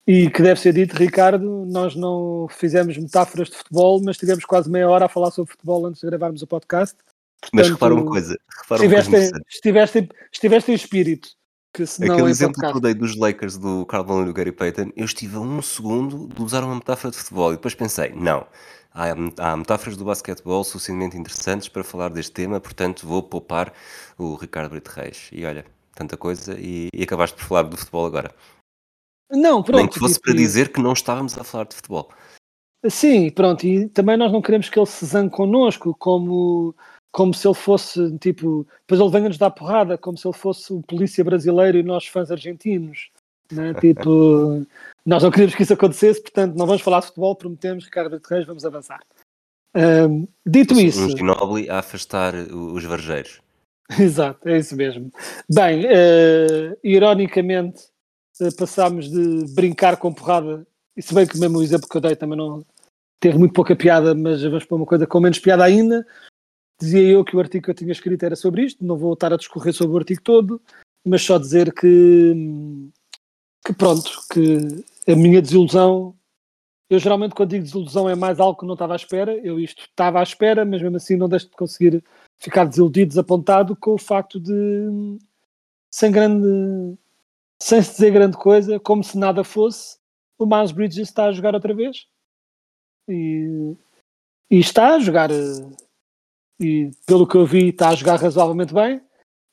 e 0.07 0.29
que 0.29 0.41
deve 0.41 0.59
ser 0.59 0.73
dito, 0.73 0.95
Ricardo, 0.95 1.65
nós 1.65 1.95
não 1.95 2.47
fizemos 2.49 2.97
metáforas 2.97 3.49
de 3.49 3.57
futebol, 3.57 4.01
mas 4.03 4.17
tivemos 4.17 4.45
quase 4.45 4.69
meia 4.69 4.89
hora 4.89 5.05
a 5.05 5.09
falar 5.09 5.31
sobre 5.31 5.51
futebol 5.51 5.85
antes 5.85 6.01
de 6.01 6.07
gravarmos 6.07 6.41
o 6.41 6.47
podcast. 6.47 6.95
Portanto, 7.41 7.51
mas 7.53 7.69
repara 7.69 7.93
uma 7.93 8.05
coisa. 8.05 8.37
Repara 8.61 8.81
estiveste, 8.81 9.09
uma 9.09 9.19
coisa 9.19 9.41
estiveste, 9.49 10.09
estiveste 10.31 10.71
em 10.71 10.75
espírito. 10.75 11.29
Que 11.73 11.85
se 11.85 12.03
Aquele 12.05 12.29
exemplo 12.29 12.61
que 12.61 12.77
eu 12.77 12.79
dei 12.79 12.93
dos 12.93 13.17
Lakers 13.17 13.57
do 13.57 13.85
Carl 13.85 14.05
Malone 14.05 14.23
e 14.23 14.27
do 14.27 14.33
Gary 14.33 14.51
Payton, 14.53 14.91
eu 14.95 15.03
estive 15.03 15.35
a 15.35 15.41
um 15.41 15.61
segundo 15.61 16.29
de 16.33 16.41
usar 16.41 16.63
uma 16.63 16.75
metáfora 16.75 17.11
de 17.11 17.17
futebol 17.17 17.51
e 17.51 17.57
depois 17.57 17.75
pensei, 17.75 18.13
não, 18.15 18.47
há, 18.95 19.51
há 19.51 19.57
metáforas 19.57 19.97
do 19.97 20.05
basquetebol 20.05 20.63
suficientemente 20.63 21.17
interessantes 21.17 21.67
para 21.67 21.83
falar 21.83 22.09
deste 22.09 22.31
tema, 22.31 22.59
portanto 22.59 23.05
vou 23.05 23.21
poupar 23.21 23.73
o 24.17 24.35
Ricardo 24.35 24.71
Brito 24.71 24.89
Reis. 24.89 25.29
E 25.31 25.45
olha, 25.45 25.65
tanta 25.93 26.15
coisa, 26.15 26.57
e, 26.57 26.87
e 26.93 27.03
acabaste 27.03 27.35
por 27.35 27.43
falar 27.43 27.63
do 27.63 27.77
futebol 27.77 28.05
agora. 28.05 28.33
Não, 29.29 29.61
pronto. 29.61 29.77
Nem 29.77 29.87
que 29.87 29.99
fosse 29.99 30.19
para 30.19 30.33
dizer 30.33 30.71
que 30.71 30.81
não 30.81 30.93
estávamos 30.93 31.37
a 31.37 31.43
falar 31.43 31.65
de 31.65 31.75
futebol. 31.75 32.09
Sim, 32.87 33.31
pronto, 33.31 33.65
e 33.65 33.89
também 33.89 34.15
nós 34.15 34.31
não 34.31 34.41
queremos 34.41 34.69
que 34.69 34.79
ele 34.79 34.85
se 34.85 35.05
zangue 35.05 35.31
connosco, 35.31 35.95
como 35.97 36.75
como 37.15 37.33
se 37.33 37.47
ele 37.47 37.55
fosse, 37.55 38.17
tipo, 38.17 38.67
depois 38.81 38.99
ele 38.99 39.09
venha-nos 39.09 39.37
dar 39.37 39.49
porrada, 39.49 39.97
como 39.97 40.17
se 40.17 40.27
ele 40.27 40.35
fosse 40.35 40.73
o 40.73 40.81
polícia 40.81 41.23
brasileiro 41.23 41.77
e 41.77 41.83
nós 41.83 42.05
fãs 42.07 42.29
argentinos. 42.29 43.09
Né? 43.49 43.73
Tipo, 43.79 44.65
nós 45.05 45.21
não 45.21 45.29
queríamos 45.29 45.55
que 45.55 45.63
isso 45.63 45.73
acontecesse, 45.73 46.21
portanto, 46.21 46.55
não 46.55 46.65
vamos 46.65 46.81
falar 46.81 47.01
de 47.01 47.07
futebol, 47.07 47.35
prometemos, 47.35 47.85
Ricardo 47.85 48.19
Reis, 48.27 48.45
vamos 48.45 48.65
avançar. 48.65 49.01
Um, 49.75 50.27
dito 50.45 50.73
isso. 50.79 51.05
Um 51.05 51.17
ginóbili 51.17 51.69
a 51.69 51.79
afastar 51.79 52.33
os 52.33 52.83
varjeiros. 52.83 53.41
Exato, 53.99 54.47
é 54.49 54.57
isso 54.57 54.75
mesmo. 54.75 55.11
Bem, 55.53 55.85
uh, 55.85 56.77
ironicamente, 56.83 57.83
uh, 58.41 58.55
passámos 58.55 59.11
de 59.11 59.53
brincar 59.53 59.97
com 59.97 60.13
porrada, 60.13 60.65
e 60.97 61.01
se 61.01 61.13
bem 61.13 61.27
que 61.27 61.37
mesmo 61.37 61.59
o 61.59 61.63
exemplo 61.63 61.87
que 61.87 61.97
eu 61.97 62.01
dei 62.01 62.15
também 62.15 62.37
não 62.37 62.65
teve 63.19 63.37
muito 63.37 63.53
pouca 63.53 63.75
piada, 63.75 64.15
mas 64.15 64.41
vamos 64.41 64.65
para 64.65 64.75
uma 64.75 64.85
coisa 64.85 65.05
com 65.05 65.19
menos 65.19 65.39
piada 65.39 65.63
ainda. 65.63 66.05
Dizia 66.79 67.01
eu 67.01 67.23
que 67.23 67.35
o 67.35 67.39
artigo 67.39 67.65
que 67.65 67.71
eu 67.71 67.75
tinha 67.75 67.91
escrito 67.91 68.23
era 68.23 68.35
sobre 68.35 68.63
isto, 68.63 68.83
não 68.83 68.97
vou 68.97 69.13
estar 69.13 69.31
a 69.31 69.37
discorrer 69.37 69.73
sobre 69.73 69.95
o 69.95 69.99
artigo 69.99 70.21
todo, 70.21 70.61
mas 71.05 71.21
só 71.21 71.37
dizer 71.37 71.73
que, 71.73 72.33
que 73.65 73.73
pronto, 73.73 74.11
que 74.31 74.83
a 75.07 75.15
minha 75.15 75.41
desilusão, 75.41 76.15
eu 76.89 76.99
geralmente 76.99 77.35
quando 77.35 77.49
digo 77.49 77.63
desilusão 77.63 78.09
é 78.09 78.15
mais 78.15 78.39
algo 78.39 78.59
que 78.59 78.65
não 78.65 78.73
estava 78.73 78.93
à 78.93 78.95
espera, 78.95 79.35
eu 79.43 79.59
isto 79.59 79.83
estava 79.83 80.19
à 80.19 80.23
espera, 80.23 80.65
mas 80.65 80.81
mesmo 80.81 80.97
assim 80.97 81.15
não 81.15 81.29
deixo 81.29 81.49
de 81.49 81.55
conseguir 81.55 82.03
ficar 82.37 82.65
desiludido, 82.65 83.09
desapontado 83.09 83.75
com 83.75 83.91
o 83.91 83.97
facto 83.97 84.39
de, 84.39 85.17
sem 85.91 86.11
grande, 86.11 86.97
sem 87.61 87.81
se 87.81 87.91
dizer 87.91 88.11
grande 88.11 88.37
coisa, 88.37 88.79
como 88.79 89.03
se 89.03 89.17
nada 89.17 89.43
fosse, 89.43 89.97
o 90.37 90.45
Miles 90.45 90.71
Bridges 90.71 91.07
está 91.07 91.25
a 91.25 91.31
jogar 91.31 91.55
outra 91.55 91.73
vez. 91.73 92.07
E, 93.07 93.75
e 94.49 94.59
está 94.59 94.95
a 94.95 94.99
jogar 94.99 95.29
e 96.59 96.91
pelo 97.05 97.27
que 97.27 97.35
eu 97.35 97.45
vi 97.45 97.69
está 97.69 97.89
a 97.89 97.95
jogar 97.95 98.19
razoavelmente 98.19 98.73
bem. 98.73 99.01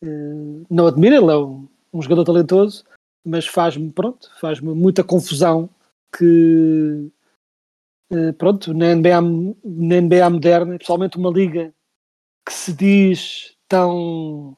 Uh, 0.02 0.64
não 0.68 0.86
admiro, 0.86 1.16
ele 1.16 1.32
é 1.32 1.36
um, 1.36 1.68
um 1.92 2.02
jogador 2.02 2.24
talentoso, 2.24 2.84
mas 3.24 3.46
faz-me, 3.46 3.90
pronto, 3.90 4.30
faz-me 4.40 4.74
muita 4.74 5.04
confusão 5.04 5.68
que, 6.16 7.10
uh, 8.12 8.32
pronto, 8.34 8.74
na 8.74 8.94
NBA, 8.94 9.20
na 9.64 10.00
NBA 10.00 10.30
moderna, 10.30 10.76
principalmente 10.76 11.16
uma 11.16 11.30
liga 11.30 11.72
que 12.46 12.52
se 12.52 12.72
diz 12.72 13.56
tão, 13.68 14.56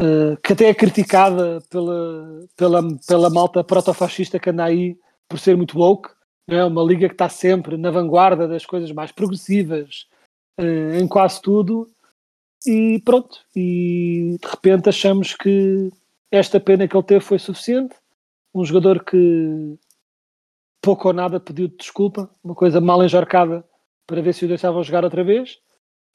uh, 0.00 0.36
que 0.42 0.52
até 0.52 0.66
é 0.66 0.74
criticada 0.74 1.60
pela, 1.70 2.46
pela, 2.56 2.82
pela 3.06 3.30
malta 3.30 3.62
protofascista 3.62 4.38
que 4.38 4.50
anda 4.50 4.64
aí 4.64 4.98
por 5.28 5.38
ser 5.38 5.56
muito 5.56 5.78
woke, 5.78 6.10
É 6.48 6.64
uma 6.64 6.82
liga 6.82 7.08
que 7.08 7.14
está 7.14 7.28
sempre 7.28 7.76
na 7.76 7.90
vanguarda 7.90 8.48
das 8.48 8.64
coisas 8.64 8.90
mais 8.92 9.12
progressivas 9.12 10.06
eh, 10.58 10.98
em 10.98 11.06
quase 11.06 11.40
tudo. 11.42 11.90
E 12.66 13.00
pronto, 13.04 13.38
e 13.54 14.36
de 14.40 14.48
repente 14.48 14.88
achamos 14.88 15.34
que 15.34 15.90
esta 16.30 16.60
pena 16.60 16.86
que 16.86 16.96
ele 16.96 17.04
teve 17.04 17.20
foi 17.20 17.38
suficiente. 17.38 17.94
Um 18.54 18.64
jogador 18.64 19.04
que 19.04 19.78
pouco 20.80 21.08
ou 21.08 21.14
nada 21.14 21.40
pediu 21.40 21.68
desculpa, 21.68 22.30
uma 22.42 22.54
coisa 22.54 22.80
mal 22.80 23.04
enjarcada 23.04 23.64
para 24.06 24.22
ver 24.22 24.32
se 24.32 24.44
o 24.44 24.48
deixavam 24.48 24.82
jogar 24.82 25.04
outra 25.04 25.22
vez. 25.22 25.58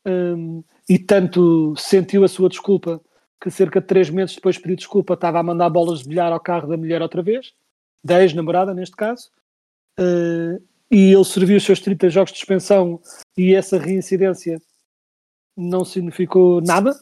Um, 0.06 0.64
e 0.90 1.00
tanto 1.00 1.74
sentiu 1.78 2.24
a 2.24 2.28
sua 2.28 2.50
desculpa 2.50 3.02
que 3.42 3.50
cerca 3.50 3.80
de 3.80 3.88
três 3.88 4.10
meses 4.10 4.36
depois 4.36 4.56
de 4.56 4.62
pedir 4.62 4.78
desculpa 4.78 5.14
estava 5.14 5.40
a 5.40 5.44
mandar 5.44 5.70
bolas 5.70 6.00
de 6.00 6.10
bilhar 6.10 6.32
ao 6.32 6.40
carro 6.40 6.68
da 6.68 6.78
mulher 6.78 7.02
outra 7.02 7.22
vez, 7.22 7.54
da 8.04 8.22
ex-namorada 8.22 8.74
neste 8.74 8.96
caso. 8.96 9.30
Uh, 10.00 10.62
e 10.90 11.12
ele 11.14 11.26
serviu 11.26 11.58
os 11.58 11.64
seus 11.64 11.80
30 11.80 12.10
jogos 12.10 12.32
de 12.32 12.38
suspensão 12.38 13.02
e 13.38 13.54
essa 13.54 13.78
reincidência 13.78 14.62
não 15.56 15.84
significou 15.84 16.62
nada, 16.62 16.94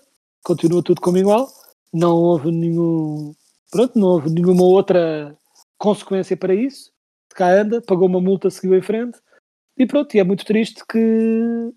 continua 0.44 0.84
tudo 0.84 1.02
como 1.02 1.18
igual, 1.18 1.48
não 1.94 2.16
houve 2.16 2.52
nenhum, 2.52 3.34
pronto, 3.72 3.98
não 3.98 4.08
houve 4.08 4.30
nenhuma 4.30 4.64
outra 4.64 5.36
consequência 5.78 6.38
para 6.38 6.54
isso, 6.54 6.92
de 7.30 7.36
cá 7.36 7.52
anda, 7.52 7.82
pagou 7.82 8.08
uma 8.08 8.22
multa, 8.22 8.50
seguiu 8.50 8.76
em 8.78 8.82
frente, 8.82 9.20
e 9.78 9.86
pronto, 9.86 10.16
e 10.16 10.20
é 10.20 10.24
muito 10.24 10.46
triste 10.46 10.84
que 10.88 11.74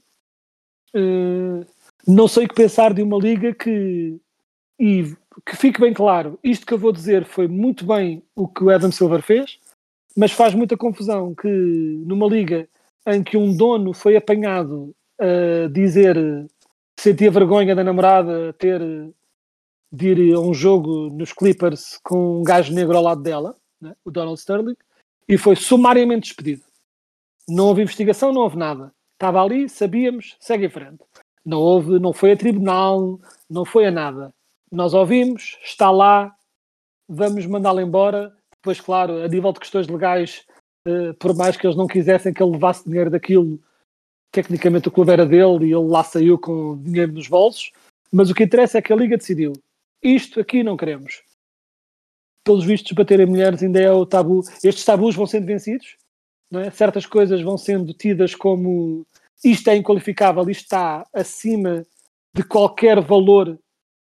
uh, 0.95 1.67
não 2.07 2.29
sei 2.29 2.45
o 2.45 2.49
que 2.49 2.55
pensar 2.55 2.93
de 2.93 3.03
uma 3.03 3.19
liga 3.19 3.55
que, 3.55 4.21
e 4.79 5.15
que 5.47 5.57
fique 5.57 5.81
bem 5.81 5.93
claro, 5.93 6.39
isto 6.43 6.67
que 6.67 6.75
eu 6.75 6.79
vou 6.79 6.93
dizer 6.93 7.25
foi 7.25 7.49
muito 7.49 7.87
bem 7.87 8.23
o 8.37 8.47
que 8.47 8.62
o 8.62 8.71
Adam 8.71 8.93
Silver 8.93 9.23
fez, 9.23 9.59
mas 10.17 10.33
faz 10.33 10.55
muita 10.55 10.77
confusão 10.77 11.35
que 11.35 11.49
numa 11.49 12.27
liga 12.27 12.69
em 13.07 13.23
que 13.23 13.37
um 13.37 13.55
dono 13.57 13.93
foi 13.93 14.17
apanhado 14.17 14.95
a 15.19 15.69
dizer 15.69 16.15
que 16.97 17.03
sentia 17.03 17.31
vergonha 17.31 17.75
da 17.75 17.85
namorada 17.85 18.53
ter 18.55 18.81
de 19.95 20.09
ir 20.09 20.34
a 20.34 20.40
um 20.40 20.53
jogo 20.53 21.09
nos 21.11 21.32
Clippers 21.32 22.01
com 22.03 22.40
um 22.40 22.42
gajo 22.42 22.74
negro 22.74 22.97
ao 22.97 23.03
lado 23.03 23.22
dela, 23.22 23.55
né, 23.80 23.95
o 24.05 24.11
Donald 24.11 24.38
Sterling, 24.38 24.76
e 25.28 25.38
foi 25.38 25.55
sumariamente 25.55 26.28
despedido. 26.28 26.62
Não 27.49 27.66
houve 27.66 27.82
investigação, 27.82 28.32
não 28.32 28.40
houve 28.40 28.57
nada. 28.57 28.92
Estava 29.12 29.40
ali, 29.42 29.68
sabíamos, 29.68 30.36
segue 30.40 30.66
em 30.66 30.70
frente. 30.70 30.99
Não 31.45 31.61
houve, 31.61 32.01
não 32.01 32.12
foi 32.12 32.32
a 32.32 32.36
tribunal, 32.36 33.20
não 33.49 33.64
foi 33.64 33.86
a 33.86 33.90
nada. 33.90 34.34
Nós 34.72 34.95
ouvimos, 34.95 35.59
está 35.62 35.90
lá, 35.90 36.34
vamos 37.09 37.47
mandá-lo 37.47 37.80
embora. 37.80 38.34
Depois, 38.57 38.80
claro, 38.80 39.22
a 39.22 39.28
nível 39.28 39.53
de 39.53 39.61
questões 39.61 39.86
legais, 39.86 40.45
eh, 40.86 41.12
por 41.20 41.36
mais 41.36 41.57
que 41.57 41.66
eles 41.66 41.76
não 41.76 41.86
quisessem 41.86 42.32
que 42.32 42.42
ele 42.42 42.53
levasse 42.53 42.84
dinheiro 42.84 43.11
daquilo, 43.11 43.61
tecnicamente 44.32 44.88
o 44.88 44.90
clube 44.90 45.12
era 45.12 45.24
dele 45.24 45.66
e 45.66 45.72
ele 45.72 45.86
lá 45.86 46.03
saiu 46.03 46.36
com 46.38 46.82
dinheiro 46.82 47.12
nos 47.12 47.28
bolsos. 47.28 47.70
Mas 48.11 48.30
o 48.30 48.34
que 48.34 48.42
interessa 48.42 48.78
é 48.78 48.82
que 48.82 48.92
a 48.92 48.97
Liga 48.97 49.16
decidiu 49.16 49.53
isto 50.05 50.39
aqui 50.39 50.63
não 50.63 50.77
queremos. 50.77 51.23
Pelos 52.45 52.65
vistos, 52.65 52.93
baterem 52.93 53.27
mulheres 53.27 53.63
ainda 53.63 53.81
é 53.81 53.91
o 53.91 54.05
tabu. 54.05 54.43
Estes 54.63 54.85
tabus 54.85 55.17
vão 55.17 55.27
sendo 55.27 55.47
vencidos, 55.47 55.97
é? 56.53 56.71
certas 56.71 57.07
coisas 57.07 57.41
vão 57.41 57.57
sendo 57.57 57.95
tidas 57.95 58.35
como 58.35 59.07
isto 59.43 59.69
é 59.69 59.77
inqualificável, 59.77 60.49
isto 60.51 60.63
está 60.63 61.07
acima 61.13 61.87
de 62.35 62.43
qualquer 62.43 63.01
valor 63.01 63.59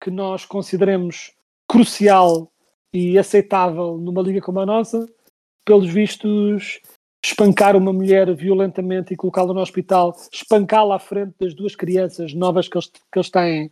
que 0.01 0.11
nós 0.11 0.45
consideremos 0.45 1.33
crucial 1.67 2.53
e 2.93 3.19
aceitável 3.19 3.97
numa 3.99 4.23
liga 4.23 4.41
como 4.41 4.61
a 4.61 4.67
nossa. 4.67 5.07
Pelos 5.65 5.91
vistos, 5.91 6.81
espancar 7.25 7.77
uma 7.77 7.93
mulher 7.93 8.33
violentamente 8.35 9.13
e 9.13 9.17
colocá-la 9.17 9.53
no 9.53 9.61
hospital, 9.61 10.15
espancá-la 10.33 10.97
à 10.97 10.99
frente 10.99 11.35
das 11.41 11.55
duas 11.55 11.75
crianças 11.75 12.33
novas 12.35 12.69
que 12.69 12.77
eles, 12.77 12.89
que 12.89 13.19
eles 13.19 13.31
têm, 13.31 13.71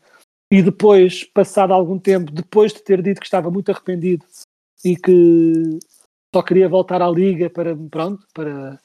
e 0.54 0.62
depois, 0.62 1.24
passado 1.24 1.72
algum 1.72 1.98
tempo, 1.98 2.30
depois 2.30 2.72
de 2.72 2.80
ter 2.80 3.02
dito 3.02 3.18
que 3.18 3.26
estava 3.26 3.50
muito 3.50 3.72
arrependido 3.72 4.24
e 4.84 4.94
que 4.94 5.80
só 6.32 6.42
queria 6.44 6.68
voltar 6.68 7.02
à 7.02 7.10
liga 7.10 7.50
para, 7.50 7.76
pronto, 7.90 8.24
para 8.32 8.78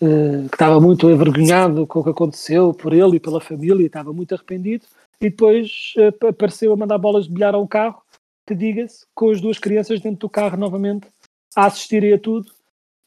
uh, 0.00 0.48
que 0.48 0.54
estava 0.54 0.80
muito 0.80 1.10
envergonhado 1.10 1.88
com 1.88 1.98
o 1.98 2.04
que 2.04 2.10
aconteceu 2.10 2.72
por 2.72 2.92
ele 2.92 3.16
e 3.16 3.20
pela 3.20 3.40
família, 3.40 3.82
e 3.82 3.86
estava 3.86 4.12
muito 4.12 4.32
arrependido, 4.32 4.86
e 5.20 5.28
depois 5.28 5.92
uh, 5.96 6.28
apareceu 6.28 6.72
a 6.72 6.76
mandar 6.76 6.98
bolas 6.98 7.26
de 7.26 7.32
bilhar 7.32 7.56
a 7.56 7.58
um 7.58 7.66
carro, 7.66 8.00
que 8.46 8.54
diga-se, 8.54 9.04
com 9.12 9.30
as 9.30 9.40
duas 9.40 9.58
crianças 9.58 9.98
dentro 9.98 10.20
do 10.20 10.30
carro 10.30 10.56
novamente, 10.56 11.08
a 11.56 11.66
assistirem 11.66 12.12
a 12.12 12.18
tudo, 12.18 12.48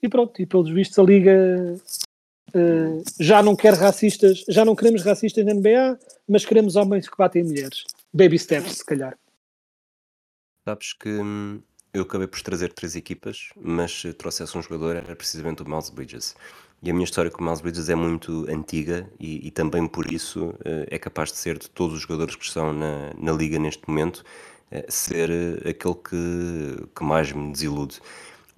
e 0.03 0.09
pronto, 0.09 0.41
e 0.41 0.45
pelos 0.45 0.69
vistos 0.69 0.99
a 0.99 1.03
liga 1.03 1.77
Uh, 2.55 3.03
já 3.19 3.43
não 3.43 3.53
quer 3.53 3.73
racistas, 3.73 4.45
já 4.47 4.63
não 4.63 4.77
queremos 4.77 5.03
racistas 5.03 5.43
na 5.43 5.53
NBA, 5.53 5.99
mas 6.25 6.45
queremos 6.45 6.77
homens 6.77 7.09
que 7.09 7.17
batem 7.17 7.43
mulheres. 7.43 7.83
Baby 8.13 8.39
steps, 8.39 8.77
se 8.77 8.85
calhar. 8.85 9.17
Sabes 10.63 10.93
que 10.93 11.09
hum, 11.09 11.61
eu 11.93 12.03
acabei 12.03 12.27
por 12.27 12.41
trazer 12.41 12.71
três 12.71 12.95
equipas, 12.95 13.49
mas 13.57 13.91
se 13.91 14.13
trouxesse 14.13 14.57
um 14.57 14.61
jogador 14.61 14.95
era 14.95 15.15
precisamente 15.17 15.63
o 15.63 15.69
Miles 15.69 15.89
Bridges. 15.89 16.33
E 16.81 16.89
a 16.89 16.93
minha 16.93 17.03
história 17.03 17.29
com 17.29 17.41
o 17.41 17.45
Miles 17.45 17.59
Bridges 17.59 17.89
é 17.89 17.95
muito 17.95 18.45
antiga 18.49 19.09
e, 19.19 19.47
e 19.47 19.51
também 19.51 19.85
por 19.85 20.09
isso 20.09 20.45
uh, 20.45 20.87
é 20.87 20.97
capaz 20.97 21.33
de 21.33 21.37
ser 21.37 21.59
de 21.59 21.69
todos 21.69 21.97
os 21.97 22.01
jogadores 22.03 22.37
que 22.37 22.45
estão 22.45 22.71
na, 22.71 23.13
na 23.17 23.33
liga 23.33 23.59
neste 23.59 23.83
momento, 23.85 24.23
uh, 24.71 24.89
ser 24.89 25.29
aquele 25.67 25.95
que, 25.95 26.87
que 26.95 27.03
mais 27.03 27.33
me 27.33 27.51
desilude. 27.51 27.99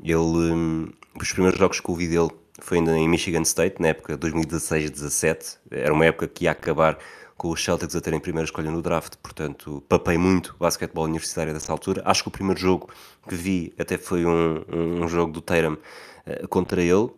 Ele, 0.03 0.17
um, 0.17 0.91
os 1.19 1.31
primeiros 1.31 1.59
jogos 1.59 1.79
que 1.79 1.89
eu 1.89 1.95
vi 1.95 2.07
dele 2.07 2.29
foi 2.59 2.79
ainda 2.79 2.97
em 2.97 3.07
Michigan 3.07 3.41
State, 3.41 3.81
na 3.81 3.89
época 3.89 4.17
2016-17. 4.17 5.57
Era 5.71 5.93
uma 5.93 6.05
época 6.05 6.27
que 6.27 6.45
ia 6.45 6.51
acabar 6.51 6.97
com 7.37 7.49
os 7.49 7.63
Celtics 7.63 7.95
a 7.95 8.01
terem 8.01 8.19
primeira 8.19 8.45
escolha 8.45 8.71
no 8.71 8.81
draft, 8.81 9.15
portanto, 9.21 9.83
papei 9.87 10.17
muito 10.17 10.55
basquetebol 10.59 11.05
universitário 11.05 11.53
dessa 11.53 11.71
altura. 11.71 12.01
Acho 12.03 12.23
que 12.23 12.29
o 12.29 12.31
primeiro 12.31 12.59
jogo 12.59 12.89
que 13.27 13.35
vi 13.35 13.73
até 13.77 13.97
foi 13.97 14.25
um, 14.25 14.63
um 14.69 15.07
jogo 15.07 15.31
do 15.31 15.39
Tatum 15.39 15.73
uh, 15.73 16.47
contra 16.47 16.81
ele. 16.81 17.09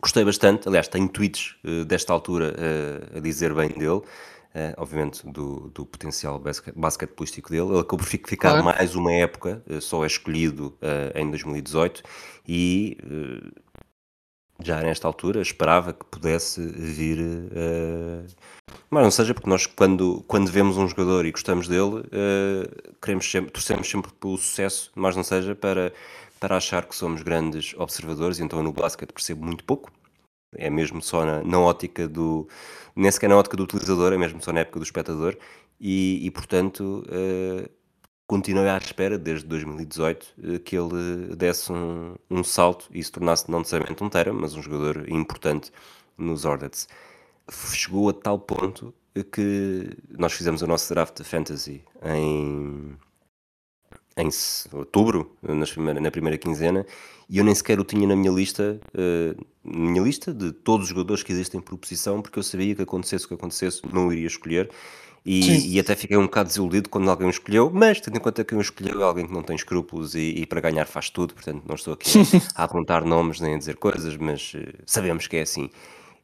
Gostei 0.00 0.24
bastante, 0.24 0.68
aliás, 0.68 0.86
tenho 0.86 1.08
tweets 1.08 1.56
uh, 1.64 1.84
desta 1.84 2.12
altura 2.12 2.54
uh, 2.54 3.18
a 3.18 3.20
dizer 3.20 3.52
bem 3.52 3.70
dele. 3.70 4.02
Uh, 4.54 4.72
obviamente 4.78 5.26
do, 5.26 5.70
do 5.74 5.84
potencial 5.84 6.42
basquetebolístico 6.74 7.50
dele. 7.50 7.68
Ele 7.68 7.80
acabou 7.80 7.98
por 7.98 8.06
ficar 8.06 8.62
claro. 8.62 8.64
mais 8.64 8.94
uma 8.94 9.12
época, 9.12 9.62
uh, 9.68 9.80
só 9.80 10.02
é 10.04 10.06
escolhido 10.06 10.74
uh, 10.80 11.18
em 11.18 11.28
2018 11.28 12.02
e 12.48 12.96
já 14.62 14.80
nesta 14.80 15.06
altura 15.06 15.40
esperava 15.40 15.92
que 15.92 16.04
pudesse 16.06 16.60
vir. 16.66 17.18
Uh, 17.20 18.26
mas 18.90 19.02
não 19.02 19.10
seja 19.10 19.34
porque 19.34 19.48
nós, 19.48 19.66
quando, 19.66 20.24
quando 20.26 20.50
vemos 20.50 20.76
um 20.76 20.88
jogador 20.88 21.24
e 21.24 21.30
gostamos 21.30 21.68
dele, 21.68 22.00
uh, 22.00 22.94
queremos 23.00 23.30
sempre, 23.30 23.50
torcemos 23.50 23.88
sempre 23.88 24.12
pelo 24.12 24.36
sucesso, 24.36 24.90
mas 24.94 25.14
não 25.14 25.22
seja 25.22 25.54
para, 25.54 25.92
para 26.40 26.56
achar 26.56 26.86
que 26.86 26.96
somos 26.96 27.22
grandes 27.22 27.74
observadores. 27.76 28.40
Então, 28.40 28.62
no 28.62 28.72
basquete 28.72 29.12
percebo 29.12 29.44
muito 29.44 29.64
pouco, 29.64 29.90
é 30.56 30.70
mesmo 30.70 31.02
só 31.02 31.24
na, 31.24 31.42
na 31.42 31.60
ótica 31.60 32.08
do. 32.08 32.48
nem 32.96 33.10
sequer 33.10 33.28
na 33.28 33.36
ótica 33.36 33.56
do 33.56 33.64
utilizador, 33.64 34.12
é 34.12 34.18
mesmo 34.18 34.42
só 34.42 34.52
na 34.52 34.60
época 34.60 34.80
do 34.80 34.84
espectador. 34.84 35.36
E, 35.80 36.26
e 36.26 36.30
portanto, 36.30 37.04
uh, 37.06 37.70
continuei 38.28 38.68
à 38.68 38.76
espera, 38.76 39.18
desde 39.18 39.46
2018, 39.46 40.26
eh, 40.44 40.58
que 40.58 40.76
ele 40.76 41.34
desse 41.34 41.72
um, 41.72 42.14
um 42.30 42.44
salto 42.44 42.86
e 42.92 43.02
se 43.02 43.10
tornasse 43.10 43.50
não 43.50 43.60
necessariamente 43.60 44.04
um 44.04 44.10
Tera, 44.10 44.32
mas 44.34 44.54
um 44.54 44.62
jogador 44.62 45.08
importante 45.10 45.72
nos 46.16 46.44
Hornets. 46.44 46.86
Chegou 47.72 48.10
a 48.10 48.12
tal 48.12 48.38
ponto 48.38 48.94
que 49.32 49.96
nós 50.10 50.34
fizemos 50.34 50.60
o 50.60 50.66
nosso 50.66 50.92
draft 50.92 51.16
de 51.16 51.24
Fantasy 51.24 51.82
em, 52.04 52.94
em 54.16 54.28
outubro, 54.72 55.34
primeira, 55.72 55.98
na 55.98 56.10
primeira 56.10 56.36
quinzena, 56.36 56.84
e 57.30 57.38
eu 57.38 57.44
nem 57.44 57.54
sequer 57.54 57.80
o 57.80 57.84
tinha 57.84 58.06
na 58.06 58.14
minha 58.14 58.30
lista, 58.30 58.78
uh, 58.94 59.46
minha 59.64 60.02
lista 60.02 60.34
de 60.34 60.52
todos 60.52 60.84
os 60.84 60.90
jogadores 60.90 61.22
que 61.22 61.32
existem 61.32 61.60
por 61.60 61.78
posição, 61.78 62.20
porque 62.20 62.38
eu 62.38 62.42
sabia 62.42 62.74
que 62.74 62.82
acontecesse 62.82 63.24
o 63.24 63.28
que 63.28 63.34
acontecesse, 63.34 63.80
não 63.90 64.12
iria 64.12 64.26
escolher, 64.26 64.70
e, 65.24 65.74
e, 65.74 65.80
até 65.80 65.94
fiquei 65.94 66.16
um 66.16 66.22
bocado 66.22 66.48
desiludido 66.48 66.88
quando 66.88 67.10
alguém 67.10 67.26
o 67.26 67.30
escolheu, 67.30 67.70
mas 67.72 68.00
tendo 68.00 68.16
em 68.16 68.20
conta 68.20 68.44
que 68.44 68.50
quem 68.50 68.58
o 68.58 68.62
escolheu 68.62 69.00
é 69.00 69.04
alguém 69.04 69.26
que 69.26 69.32
não 69.32 69.42
tem 69.42 69.56
escrúpulos 69.56 70.14
e, 70.14 70.20
e 70.20 70.46
para 70.46 70.60
ganhar 70.60 70.86
faz 70.86 71.10
tudo, 71.10 71.34
portanto 71.34 71.62
não 71.66 71.74
estou 71.74 71.94
aqui 71.94 72.10
a, 72.54 72.64
apontar 72.64 73.04
nomes 73.04 73.40
nem 73.40 73.54
a 73.54 73.58
dizer 73.58 73.76
coisas, 73.76 74.16
mas 74.16 74.54
uh, 74.54 74.60
sabemos 74.86 75.26
que 75.26 75.36
é 75.36 75.42
assim. 75.42 75.70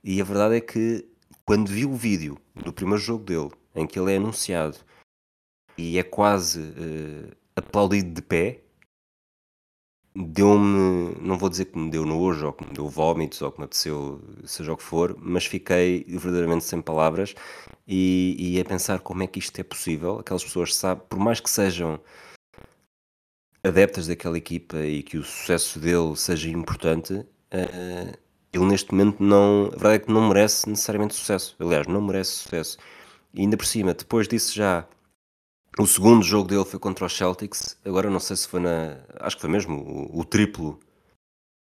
E 0.03 0.21
a 0.21 0.25
verdade 0.25 0.57
é 0.57 0.61
que 0.61 1.05
quando 1.45 1.69
vi 1.69 1.85
o 1.85 1.95
vídeo 1.95 2.39
do 2.55 2.73
primeiro 2.73 3.01
jogo 3.03 3.25
dele, 3.25 3.51
em 3.75 3.87
que 3.87 3.99
ele 3.99 4.13
é 4.13 4.17
anunciado 4.17 4.79
e 5.77 5.99
é 5.99 6.03
quase 6.03 6.61
uh, 6.61 7.37
aplaudido 7.57 8.15
de 8.15 8.23
pé, 8.23 8.64
deu-me, 10.17 11.17
não 11.21 11.37
vou 11.37 11.49
dizer 11.49 11.67
que 11.67 11.79
me 11.79 11.91
deu 11.91 12.07
nojo 12.07 12.47
ou 12.47 12.53
que 12.53 12.65
me 12.65 12.73
deu 12.73 12.89
vómitos 12.89 13.43
ou 13.43 13.51
que 13.51 13.59
me 13.59 13.65
apeteceu, 13.65 14.21
seja 14.45 14.73
o 14.73 14.77
que 14.77 14.83
for, 14.83 15.17
mas 15.19 15.45
fiquei 15.47 16.05
verdadeiramente 16.09 16.65
sem 16.65 16.81
palavras 16.81 17.35
e, 17.87 18.37
e 18.39 18.61
a 18.61 18.65
pensar 18.65 19.01
como 19.01 19.23
é 19.25 19.27
que 19.27 19.39
isto 19.39 19.59
é 19.59 19.65
possível. 19.65 20.21
Aquelas 20.21 20.45
pessoas 20.45 20.75
sabem, 20.75 21.05
por 21.09 21.19
mais 21.19 21.41
que 21.41 21.51
sejam 21.51 22.01
adeptas 23.65 24.07
daquela 24.07 24.39
equipa 24.39 24.79
e 24.79 25.03
que 25.03 25.17
o 25.19 25.25
sucesso 25.25 25.79
dele 25.81 26.17
seja 26.17 26.49
importante, 26.49 27.15
uh, 27.15 28.25
ele 28.53 28.65
neste 28.67 28.93
momento 28.93 29.23
não. 29.23 29.67
A 29.67 29.71
verdade 29.71 29.95
é 29.95 29.99
que 29.99 30.13
não 30.13 30.29
merece 30.29 30.69
necessariamente 30.69 31.15
sucesso. 31.15 31.57
Aliás, 31.59 31.87
não 31.87 32.01
merece 32.01 32.31
sucesso. 32.33 32.79
E 33.33 33.41
ainda 33.41 33.57
por 33.57 33.67
cima, 33.67 33.95
depois 33.95 34.29
disso 34.29 34.55
já. 34.55 34.87
O 35.77 35.87
segundo 35.87 36.23
jogo 36.23 36.49
dele 36.49 36.65
foi 36.65 36.79
contra 36.79 37.05
os 37.05 37.17
Celtics. 37.17 37.77
Agora 37.85 38.09
não 38.09 38.21
sei 38.21 38.37
se 38.37 38.47
foi 38.47 38.61
na. 38.61 38.97
Acho 39.19 39.37
que 39.37 39.43
foi 39.43 39.51
mesmo 39.51 39.77
o, 39.77 40.21
o 40.21 40.25
triplo 40.25 40.79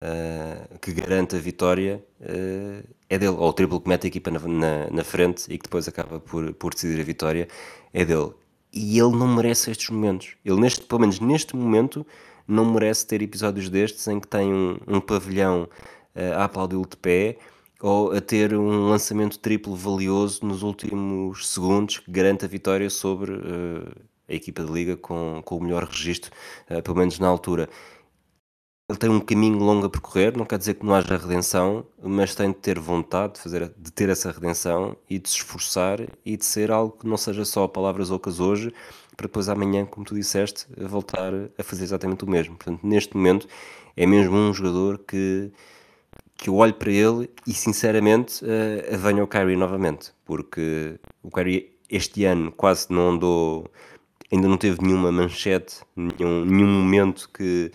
uh, 0.02 0.78
que 0.78 0.92
garante 0.92 1.36
a 1.36 1.38
vitória 1.38 2.02
uh, 2.20 2.88
é 3.08 3.18
dele. 3.18 3.36
Ou 3.36 3.48
o 3.48 3.52
triplo 3.52 3.78
que 3.80 3.88
mete 3.88 4.04
a 4.04 4.08
equipa 4.08 4.30
na, 4.30 4.40
na, 4.40 4.90
na, 4.90 5.04
frente 5.04 5.44
e 5.52 5.58
que 5.58 5.64
depois 5.64 5.86
acaba 5.86 6.18
por, 6.20 6.54
por 6.54 6.72
decidir 6.72 6.98
a 6.98 7.04
vitória 7.04 7.48
é 7.92 8.02
dele. 8.02 8.32
E 8.72 8.98
ele 8.98 9.14
não 9.14 9.28
merece 9.28 9.70
estes 9.70 9.90
momentos. 9.90 10.36
Ele, 10.42 10.58
neste, 10.58 10.82
pelo 10.82 11.02
menos 11.02 11.20
neste 11.20 11.54
momento, 11.54 12.06
não 12.46 12.64
merece 12.64 13.06
ter 13.06 13.20
episódios 13.20 13.68
destes 13.68 14.06
em 14.08 14.18
que 14.18 14.26
tem 14.26 14.52
um, 14.52 14.78
um 14.86 15.00
pavilhão 15.00 15.68
a 16.36 16.44
aplaudi-lo 16.44 16.86
de 16.86 16.96
pé 16.96 17.38
ou 17.80 18.12
a 18.12 18.20
ter 18.20 18.54
um 18.54 18.88
lançamento 18.88 19.38
triplo 19.38 19.74
valioso 19.76 20.44
nos 20.44 20.62
últimos 20.62 21.48
segundos 21.48 21.98
que 21.98 22.10
garante 22.10 22.44
a 22.44 22.48
vitória 22.48 22.90
sobre 22.90 23.32
uh, 23.32 23.92
a 24.28 24.34
equipa 24.34 24.64
de 24.64 24.72
liga 24.72 24.96
com, 24.96 25.40
com 25.44 25.56
o 25.56 25.62
melhor 25.62 25.84
registro, 25.84 26.32
uh, 26.70 26.82
pelo 26.82 26.96
menos 26.96 27.18
na 27.18 27.28
altura. 27.28 27.68
Ele 28.90 28.98
tem 28.98 29.10
um 29.10 29.20
caminho 29.20 29.58
longo 29.58 29.84
a 29.84 29.90
percorrer, 29.90 30.34
não 30.34 30.46
quer 30.46 30.58
dizer 30.58 30.74
que 30.74 30.84
não 30.84 30.94
haja 30.94 31.18
redenção, 31.18 31.84
mas 32.02 32.34
tem 32.34 32.48
de 32.48 32.56
ter 32.56 32.78
vontade 32.78 33.34
de, 33.34 33.40
fazer, 33.40 33.70
de 33.76 33.92
ter 33.92 34.08
essa 34.08 34.32
redenção 34.32 34.96
e 35.10 35.18
de 35.18 35.28
se 35.28 35.36
esforçar 35.36 36.00
e 36.24 36.38
de 36.38 36.44
ser 36.44 36.70
algo 36.70 36.96
que 36.96 37.06
não 37.06 37.18
seja 37.18 37.44
só 37.44 37.68
palavras 37.68 38.10
ocas 38.10 38.40
hoje, 38.40 38.72
para 39.14 39.26
depois 39.26 39.48
amanhã, 39.50 39.84
como 39.84 40.06
tu 40.06 40.14
disseste, 40.14 40.66
voltar 40.74 41.32
a 41.58 41.62
fazer 41.62 41.84
exatamente 41.84 42.24
o 42.24 42.30
mesmo. 42.30 42.56
Portanto, 42.56 42.80
neste 42.82 43.14
momento, 43.14 43.46
é 43.94 44.06
mesmo 44.06 44.34
um 44.34 44.54
jogador 44.54 44.96
que 44.98 45.52
que 46.38 46.48
eu 46.48 46.54
olho 46.54 46.72
para 46.72 46.90
ele 46.90 47.28
e 47.46 47.52
sinceramente 47.52 48.44
uh, 48.44 49.20
ao 49.20 49.26
Kyrie 49.26 49.56
novamente, 49.56 50.12
porque 50.24 50.98
o 51.22 51.30
Kyrie 51.30 51.76
este 51.90 52.24
ano 52.24 52.52
quase 52.52 52.86
não 52.90 53.10
andou, 53.10 53.70
ainda 54.32 54.46
não 54.46 54.56
teve 54.56 54.80
nenhuma 54.80 55.10
manchete, 55.10 55.80
nenhum, 55.96 56.44
nenhum 56.44 56.68
momento 56.68 57.28
que, 57.34 57.72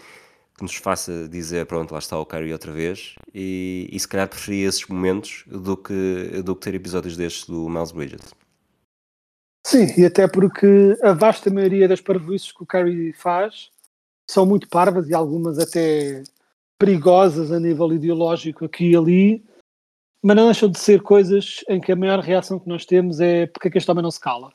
que, 0.56 0.64
nos 0.64 0.76
faça 0.76 1.28
dizer 1.28 1.66
pronto, 1.66 1.92
lá 1.92 2.00
está 2.00 2.18
o 2.18 2.26
Kyrie 2.26 2.54
outra 2.54 2.72
vez 2.72 3.16
e, 3.34 3.90
e 3.92 4.00
se 4.00 4.08
calhar 4.08 4.30
preferia 4.30 4.70
esses 4.70 4.88
momentos 4.88 5.44
do 5.48 5.76
que, 5.76 6.42
do 6.44 6.56
que 6.56 6.62
ter 6.62 6.76
episódios 6.76 7.18
destes 7.18 7.46
do 7.46 7.68
Miles 7.68 7.92
Bridges. 7.92 8.34
Sim, 9.66 9.88
e 9.98 10.06
até 10.06 10.28
porque 10.28 10.98
a 11.02 11.14
vasta 11.14 11.50
maioria 11.50 11.88
das 11.88 12.02
parvoices 12.02 12.52
que 12.52 12.64
o 12.64 12.66
Kyrie 12.66 13.14
faz 13.14 13.72
são 14.30 14.46
muito 14.46 14.70
parvas 14.70 15.10
e 15.10 15.14
algumas 15.14 15.60
até 15.60 16.24
perigosas 16.78 17.52
a 17.52 17.60
nível 17.60 17.94
ideológico 17.94 18.66
aqui 18.66 18.92
e 18.92 18.96
ali, 18.96 19.46
mas 20.22 20.36
não 20.36 20.46
deixam 20.46 20.70
de 20.70 20.80
ser 20.80 21.02
coisas 21.02 21.64
em 21.68 21.82
que 21.82 21.92
a 21.92 21.96
maior 21.96 22.20
reação 22.20 22.60
que 22.60 22.68
nós 22.68 22.86
temos 22.86 23.20
é 23.20 23.48
porque 23.48 23.68
é 23.68 23.72
que 23.72 23.78
este 23.78 23.92
homem 23.92 24.04
não 24.04 24.12
se 24.12 24.20
cala. 24.20 24.54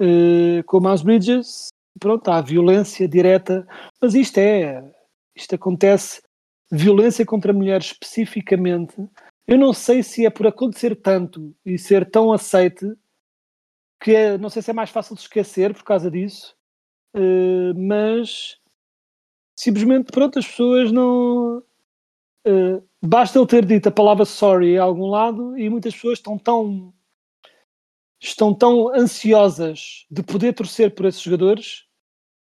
Uh, 0.00 0.64
com 0.66 0.80
Miles 0.80 1.02
Bridges, 1.02 1.68
pronto, 2.00 2.28
há 2.28 2.40
violência 2.40 3.06
direta, 3.06 3.66
mas 4.00 4.14
isto 4.14 4.38
é, 4.38 4.82
isto 5.36 5.54
acontece, 5.54 6.22
violência 6.70 7.24
contra 7.24 7.52
mulheres 7.52 7.86
especificamente. 7.86 8.94
Eu 9.46 9.58
não 9.58 9.72
sei 9.72 10.02
se 10.02 10.24
é 10.24 10.30
por 10.30 10.46
acontecer 10.46 10.96
tanto 10.96 11.54
e 11.64 11.78
ser 11.78 12.10
tão 12.10 12.32
aceite 12.32 12.96
que 14.02 14.14
é, 14.14 14.38
não 14.38 14.50
sei 14.50 14.62
se 14.62 14.70
é 14.70 14.74
mais 14.74 14.90
fácil 14.90 15.14
de 15.14 15.22
esquecer 15.22 15.72
por 15.74 15.84
causa 15.84 16.10
disso, 16.10 16.56
uh, 17.14 17.74
mas 17.74 18.58
simplesmente, 19.56 20.12
pronto, 20.12 20.38
as 20.38 20.46
pessoas 20.46 20.92
não. 20.92 21.58
Uh, 22.46 22.86
basta 23.02 23.38
ele 23.38 23.46
ter 23.46 23.64
dito 23.64 23.88
a 23.88 23.92
palavra 23.92 24.24
sorry 24.24 24.76
a 24.76 24.82
algum 24.82 25.06
lado 25.06 25.56
e 25.56 25.68
muitas 25.70 25.94
pessoas 25.94 26.18
estão 26.18 26.38
tão. 26.38 26.92
estão 28.20 28.54
tão 28.54 28.94
ansiosas 28.94 30.06
de 30.10 30.22
poder 30.22 30.52
torcer 30.54 30.94
por 30.94 31.06
esses 31.06 31.20
jogadores 31.20 31.86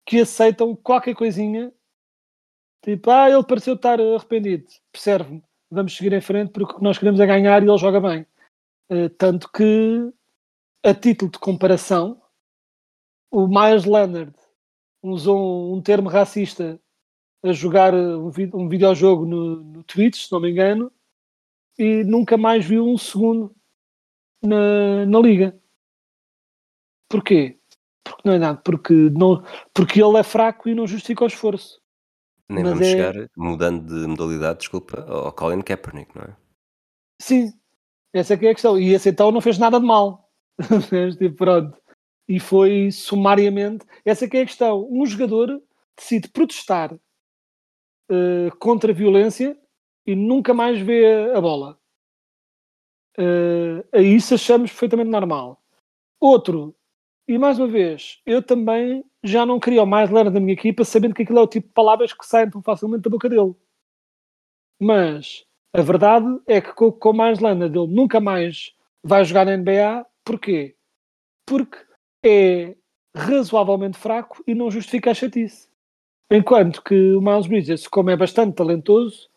que 0.07 0.21
aceitam 0.21 0.77
qualquer 0.77 1.15
coisinha. 1.15 1.73
Tipo, 2.83 3.11
ah, 3.11 3.31
ele 3.31 3.45
pareceu 3.45 3.75
estar 3.75 4.01
arrependido. 4.01 4.67
Percebe-me. 4.93 5.43
Vamos 5.71 5.97
seguir 5.97 6.13
em 6.13 6.21
frente 6.21 6.51
porque 6.51 6.73
o 6.75 6.77
que 6.79 6.83
nós 6.83 6.99
queremos 6.99 7.21
é 7.21 7.27
ganhar 7.27 7.63
e 7.63 7.67
ele 7.67 7.79
joga 7.79 8.01
bem. 8.01 8.27
Uh, 8.91 9.09
tanto 9.11 9.51
que, 9.53 10.13
a 10.85 10.95
título 10.95 11.31
de 11.31 11.39
comparação, 11.39 12.21
o 13.31 13.47
Myers 13.47 13.85
Leonard 13.85 14.35
usou 15.03 15.75
um 15.75 15.81
termo 15.81 16.09
racista 16.09 16.81
a 17.43 17.53
jogar 17.53 17.95
eh, 17.95 18.17
um, 18.17 18.31
um 18.55 18.69
videojogo 18.69 19.25
no, 19.25 19.57
no 19.57 19.85
Twitch, 19.85 20.27
se 20.27 20.33
não 20.33 20.41
me 20.41 20.51
engano, 20.51 20.93
e 21.79 22.05
nunca 22.05 22.37
mais 22.37 22.65
viu 22.65 22.87
um 22.87 22.99
segundo 22.99 23.55
na, 24.43 25.07
na 25.07 25.19
liga. 25.19 25.59
Porquê? 27.09 27.59
Porque 28.05 28.23
não 28.25 28.35
é 28.35 28.39
nada, 28.39 28.61
porque, 28.63 28.93
não, 28.93 29.43
porque 29.75 30.03
ele 30.03 30.19
é 30.19 30.23
fraco 30.23 30.69
e 30.69 30.75
não 30.75 30.87
justifica 30.87 31.25
o 31.25 31.27
esforço. 31.27 31.81
Nem 32.49 32.65
Mas 32.65 32.73
vamos 32.73 32.87
é... 32.87 32.91
chegar, 32.91 33.31
mudando 33.37 33.87
de 33.87 34.07
modalidade, 34.07 34.61
desculpa, 34.61 35.03
ao 35.03 35.33
Colin 35.33 35.63
Kaepernick, 35.63 36.15
não 36.17 36.25
é? 36.25 36.37
Sim, 37.21 37.53
essa 38.13 38.35
é 38.35 38.37
que 38.37 38.47
é 38.47 38.51
a 38.51 38.55
questão. 38.55 38.79
E 38.79 38.93
esse 38.93 39.09
então 39.09 39.31
não 39.31 39.41
fez 39.41 39.59
nada 39.59 39.79
de 39.79 39.87
mal. 39.87 40.29
tipo, 41.19 41.37
pronto. 41.37 41.79
E 42.29 42.41
foi 42.41 42.91
sumariamente. 42.91 43.85
Essa 44.05 44.25
é 44.25 44.29
que 44.29 44.37
é 44.37 44.43
a 44.43 44.47
questão. 44.47 44.89
Um 44.91 45.05
jogador 45.07 45.61
decide 45.97 46.29
protestar 46.29 46.97
uh, 48.11 48.57
contra 48.59 48.93
a 48.93 48.95
violência 48.95 49.57
e 50.07 50.15
nunca 50.15 50.53
mais 50.53 50.81
vê 50.81 51.33
a 51.33 51.41
bola. 51.41 51.79
Uh, 53.19 53.87
a 53.93 54.01
isso 54.01 54.35
achamos 54.35 54.71
perfeitamente 54.71 55.11
normal. 55.11 55.63
Outro, 56.21 56.75
e 57.29 57.39
mais 57.39 57.59
uma 57.59 57.69
vez, 57.69 58.21
eu 58.27 58.43
também 58.43 59.05
já 59.23 59.47
não 59.47 59.61
queria 59.61 59.83
o 59.83 59.87
mais 59.87 60.11
Leonard 60.11 60.35
da 60.35 60.41
minha 60.41 60.55
equipa, 60.55 60.85
sabendo 60.85 61.15
que 61.15 61.23
aquilo 61.23 61.39
é 61.39 61.43
o 61.43 61.47
tipo 61.47 61.69
de 61.69 61.75
palavras 61.75 62.13
que 62.13 62.27
saem 62.27 62.51
tão 62.51 62.63
facilmente 62.63 63.03
da 63.03 63.11
boca 63.11 63.29
dele. 63.29 63.55
Mas 64.81 65.47
a 65.73 65.81
verdade 65.81 66.27
é 66.47 66.61
que 66.61 66.73
com, 66.75 66.91
com 66.91 67.11
o 67.11 67.15
mais 67.15 67.39
Leonard 67.39 67.79
ele 67.79 67.95
nunca 67.95 68.21
mais 68.21 68.75
vai 69.03 69.25
jogar 69.25 69.47
na 69.47 69.57
NBA. 69.57 70.07
Porquê? 70.25 70.77
Porque 71.47 71.79
é 72.25 72.77
razoavelmente 73.15 73.99
fraco 73.99 74.43
e 74.47 74.55
não 74.55 74.71
justifica 74.71 75.11
a 75.11 75.15
chatice. 75.15 75.70
Enquanto 76.31 76.83
que 76.83 77.13
o 77.13 77.21
Miles 77.21 77.49
Bridges, 77.49 77.89
como 77.89 78.11
é 78.11 78.17
bastante 78.17 78.55
talentoso, 78.55 79.29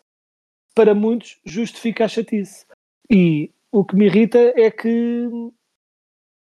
para 0.74 0.94
muitos 0.94 1.40
justifica 1.44 2.04
a 2.04 2.08
chatice. 2.08 2.66
E 3.10 3.50
o 3.72 3.84
que 3.84 3.96
me 3.96 4.06
irrita 4.06 4.38
é 4.56 4.70
que 4.70 5.28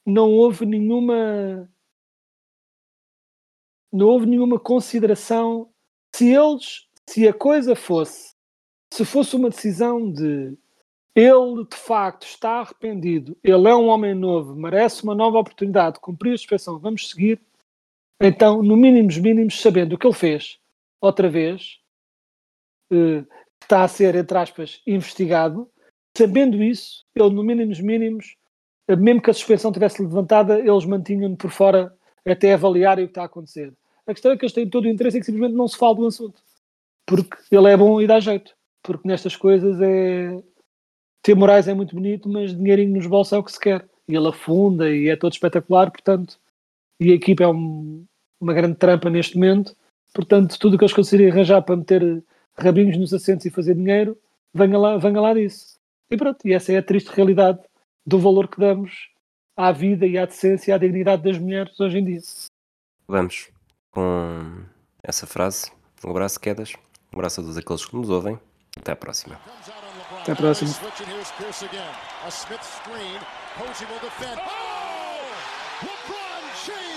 não 0.04 0.30
houve 0.30 0.64
nenhuma 0.66 1.68
não 3.92 4.06
houve 4.08 4.26
nenhuma 4.26 4.60
consideração 4.60 5.70
se 6.14 6.32
eles 6.32 6.86
se 7.08 7.26
a 7.26 7.32
coisa 7.32 7.74
fosse 7.74 8.34
se 8.92 9.04
fosse 9.04 9.34
uma 9.34 9.50
decisão 9.50 10.12
de 10.12 10.56
ele 11.14 11.64
de 11.68 11.76
facto 11.76 12.24
está 12.24 12.60
arrependido 12.60 13.36
ele 13.42 13.66
é 13.68 13.74
um 13.74 13.86
homem 13.86 14.14
novo 14.14 14.54
merece 14.54 15.02
uma 15.02 15.14
nova 15.14 15.38
oportunidade 15.38 15.98
cumprir 15.98 16.34
a 16.34 16.38
suspensão 16.38 16.78
vamos 16.78 17.08
seguir 17.08 17.40
então, 18.20 18.62
no 18.62 18.76
mínimo 18.76 19.08
dos 19.08 19.18
mínimos, 19.18 19.60
sabendo 19.60 19.94
o 19.94 19.98
que 19.98 20.06
ele 20.06 20.14
fez, 20.14 20.58
outra 21.00 21.28
vez, 21.28 21.78
eh, 22.92 23.24
está 23.62 23.84
a 23.84 23.88
ser, 23.88 24.14
entre 24.14 24.38
aspas, 24.38 24.80
investigado, 24.86 25.70
sabendo 26.16 26.62
isso, 26.62 27.04
ele, 27.14 27.30
no 27.30 27.42
mínimo 27.42 27.70
dos 27.70 27.80
mínimos, 27.80 28.36
eh, 28.88 28.96
mesmo 28.96 29.22
que 29.22 29.30
a 29.30 29.34
suspensão 29.34 29.72
tivesse 29.72 30.02
levantada, 30.02 30.58
eles 30.58 30.84
mantinham-no 30.84 31.36
por 31.36 31.50
fora 31.50 31.94
até 32.24 32.54
avaliarem 32.54 33.04
o 33.04 33.08
que 33.08 33.12
está 33.12 33.22
a 33.22 33.26
acontecer. 33.26 33.72
A 34.06 34.12
questão 34.12 34.32
é 34.32 34.36
que 34.36 34.44
eles 34.44 34.52
têm 34.52 34.68
todo 34.68 34.84
o 34.84 34.88
interesse 34.88 35.16
em 35.16 35.20
que 35.20 35.26
simplesmente 35.26 35.56
não 35.56 35.68
se 35.68 35.76
fale 35.76 35.96
do 35.96 36.06
assunto. 36.06 36.40
Porque 37.06 37.36
ele 37.50 37.68
é 37.68 37.76
bom 37.76 38.00
e 38.00 38.06
dá 38.06 38.20
jeito. 38.20 38.54
Porque 38.82 39.06
nestas 39.06 39.36
coisas 39.36 39.80
é. 39.80 40.42
Ter 41.22 41.34
morais 41.34 41.66
é 41.66 41.74
muito 41.74 41.94
bonito, 41.94 42.28
mas 42.28 42.56
dinheirinho 42.56 42.94
nos 42.94 43.06
bolsos 43.06 43.32
é 43.32 43.38
o 43.38 43.42
que 43.42 43.52
se 43.52 43.58
quer. 43.58 43.88
E 44.08 44.14
ele 44.14 44.28
afunda 44.28 44.88
e 44.88 45.08
é 45.08 45.16
todo 45.16 45.32
espetacular, 45.32 45.90
portanto, 45.90 46.38
e 47.00 47.12
a 47.12 47.14
equipa 47.14 47.44
é 47.44 47.48
um, 47.48 48.04
uma 48.40 48.54
grande 48.54 48.76
trampa 48.76 49.10
neste 49.10 49.36
momento. 49.36 49.74
Portanto, 50.14 50.58
tudo 50.58 50.74
o 50.74 50.78
que 50.78 50.84
eles 50.84 50.94
conseguirem 50.94 51.30
arranjar 51.30 51.62
para 51.62 51.76
meter 51.76 52.24
rabinhos 52.56 52.96
nos 52.96 53.12
assentos 53.12 53.44
e 53.44 53.50
fazer 53.50 53.74
dinheiro, 53.74 54.16
venha 54.54 54.78
lá, 54.78 54.96
venha 54.96 55.20
lá 55.20 55.34
disso. 55.34 55.76
E 56.10 56.16
pronto, 56.16 56.46
e 56.46 56.52
essa 56.52 56.72
é 56.72 56.78
a 56.78 56.82
triste 56.82 57.08
realidade 57.08 57.58
do 58.06 58.18
valor 58.18 58.48
que 58.48 58.58
damos 58.58 59.10
à 59.56 59.72
vida 59.72 60.06
e 60.06 60.16
à 60.16 60.26
decência 60.26 60.70
e 60.70 60.74
à 60.74 60.78
dignidade 60.78 61.22
das 61.22 61.38
mulheres 61.38 61.78
hoje 61.80 61.98
em 61.98 62.04
dia. 62.04 62.20
Vamos 63.08 63.50
com 63.90 64.64
essa 65.02 65.26
frase. 65.26 65.70
Um 66.04 66.10
abraço, 66.10 66.38
quedas. 66.38 66.72
Um 67.12 67.16
abraço 67.16 67.40
a 67.40 67.44
todos 67.44 67.56
aqueles 67.56 67.84
que 67.84 67.96
nos 67.96 68.10
ouvem. 68.10 68.38
Até 68.76 68.92
à 68.92 68.96
próxima. 68.96 69.40
Até 70.22 70.32
à 70.32 70.36
próxima. 70.36 70.70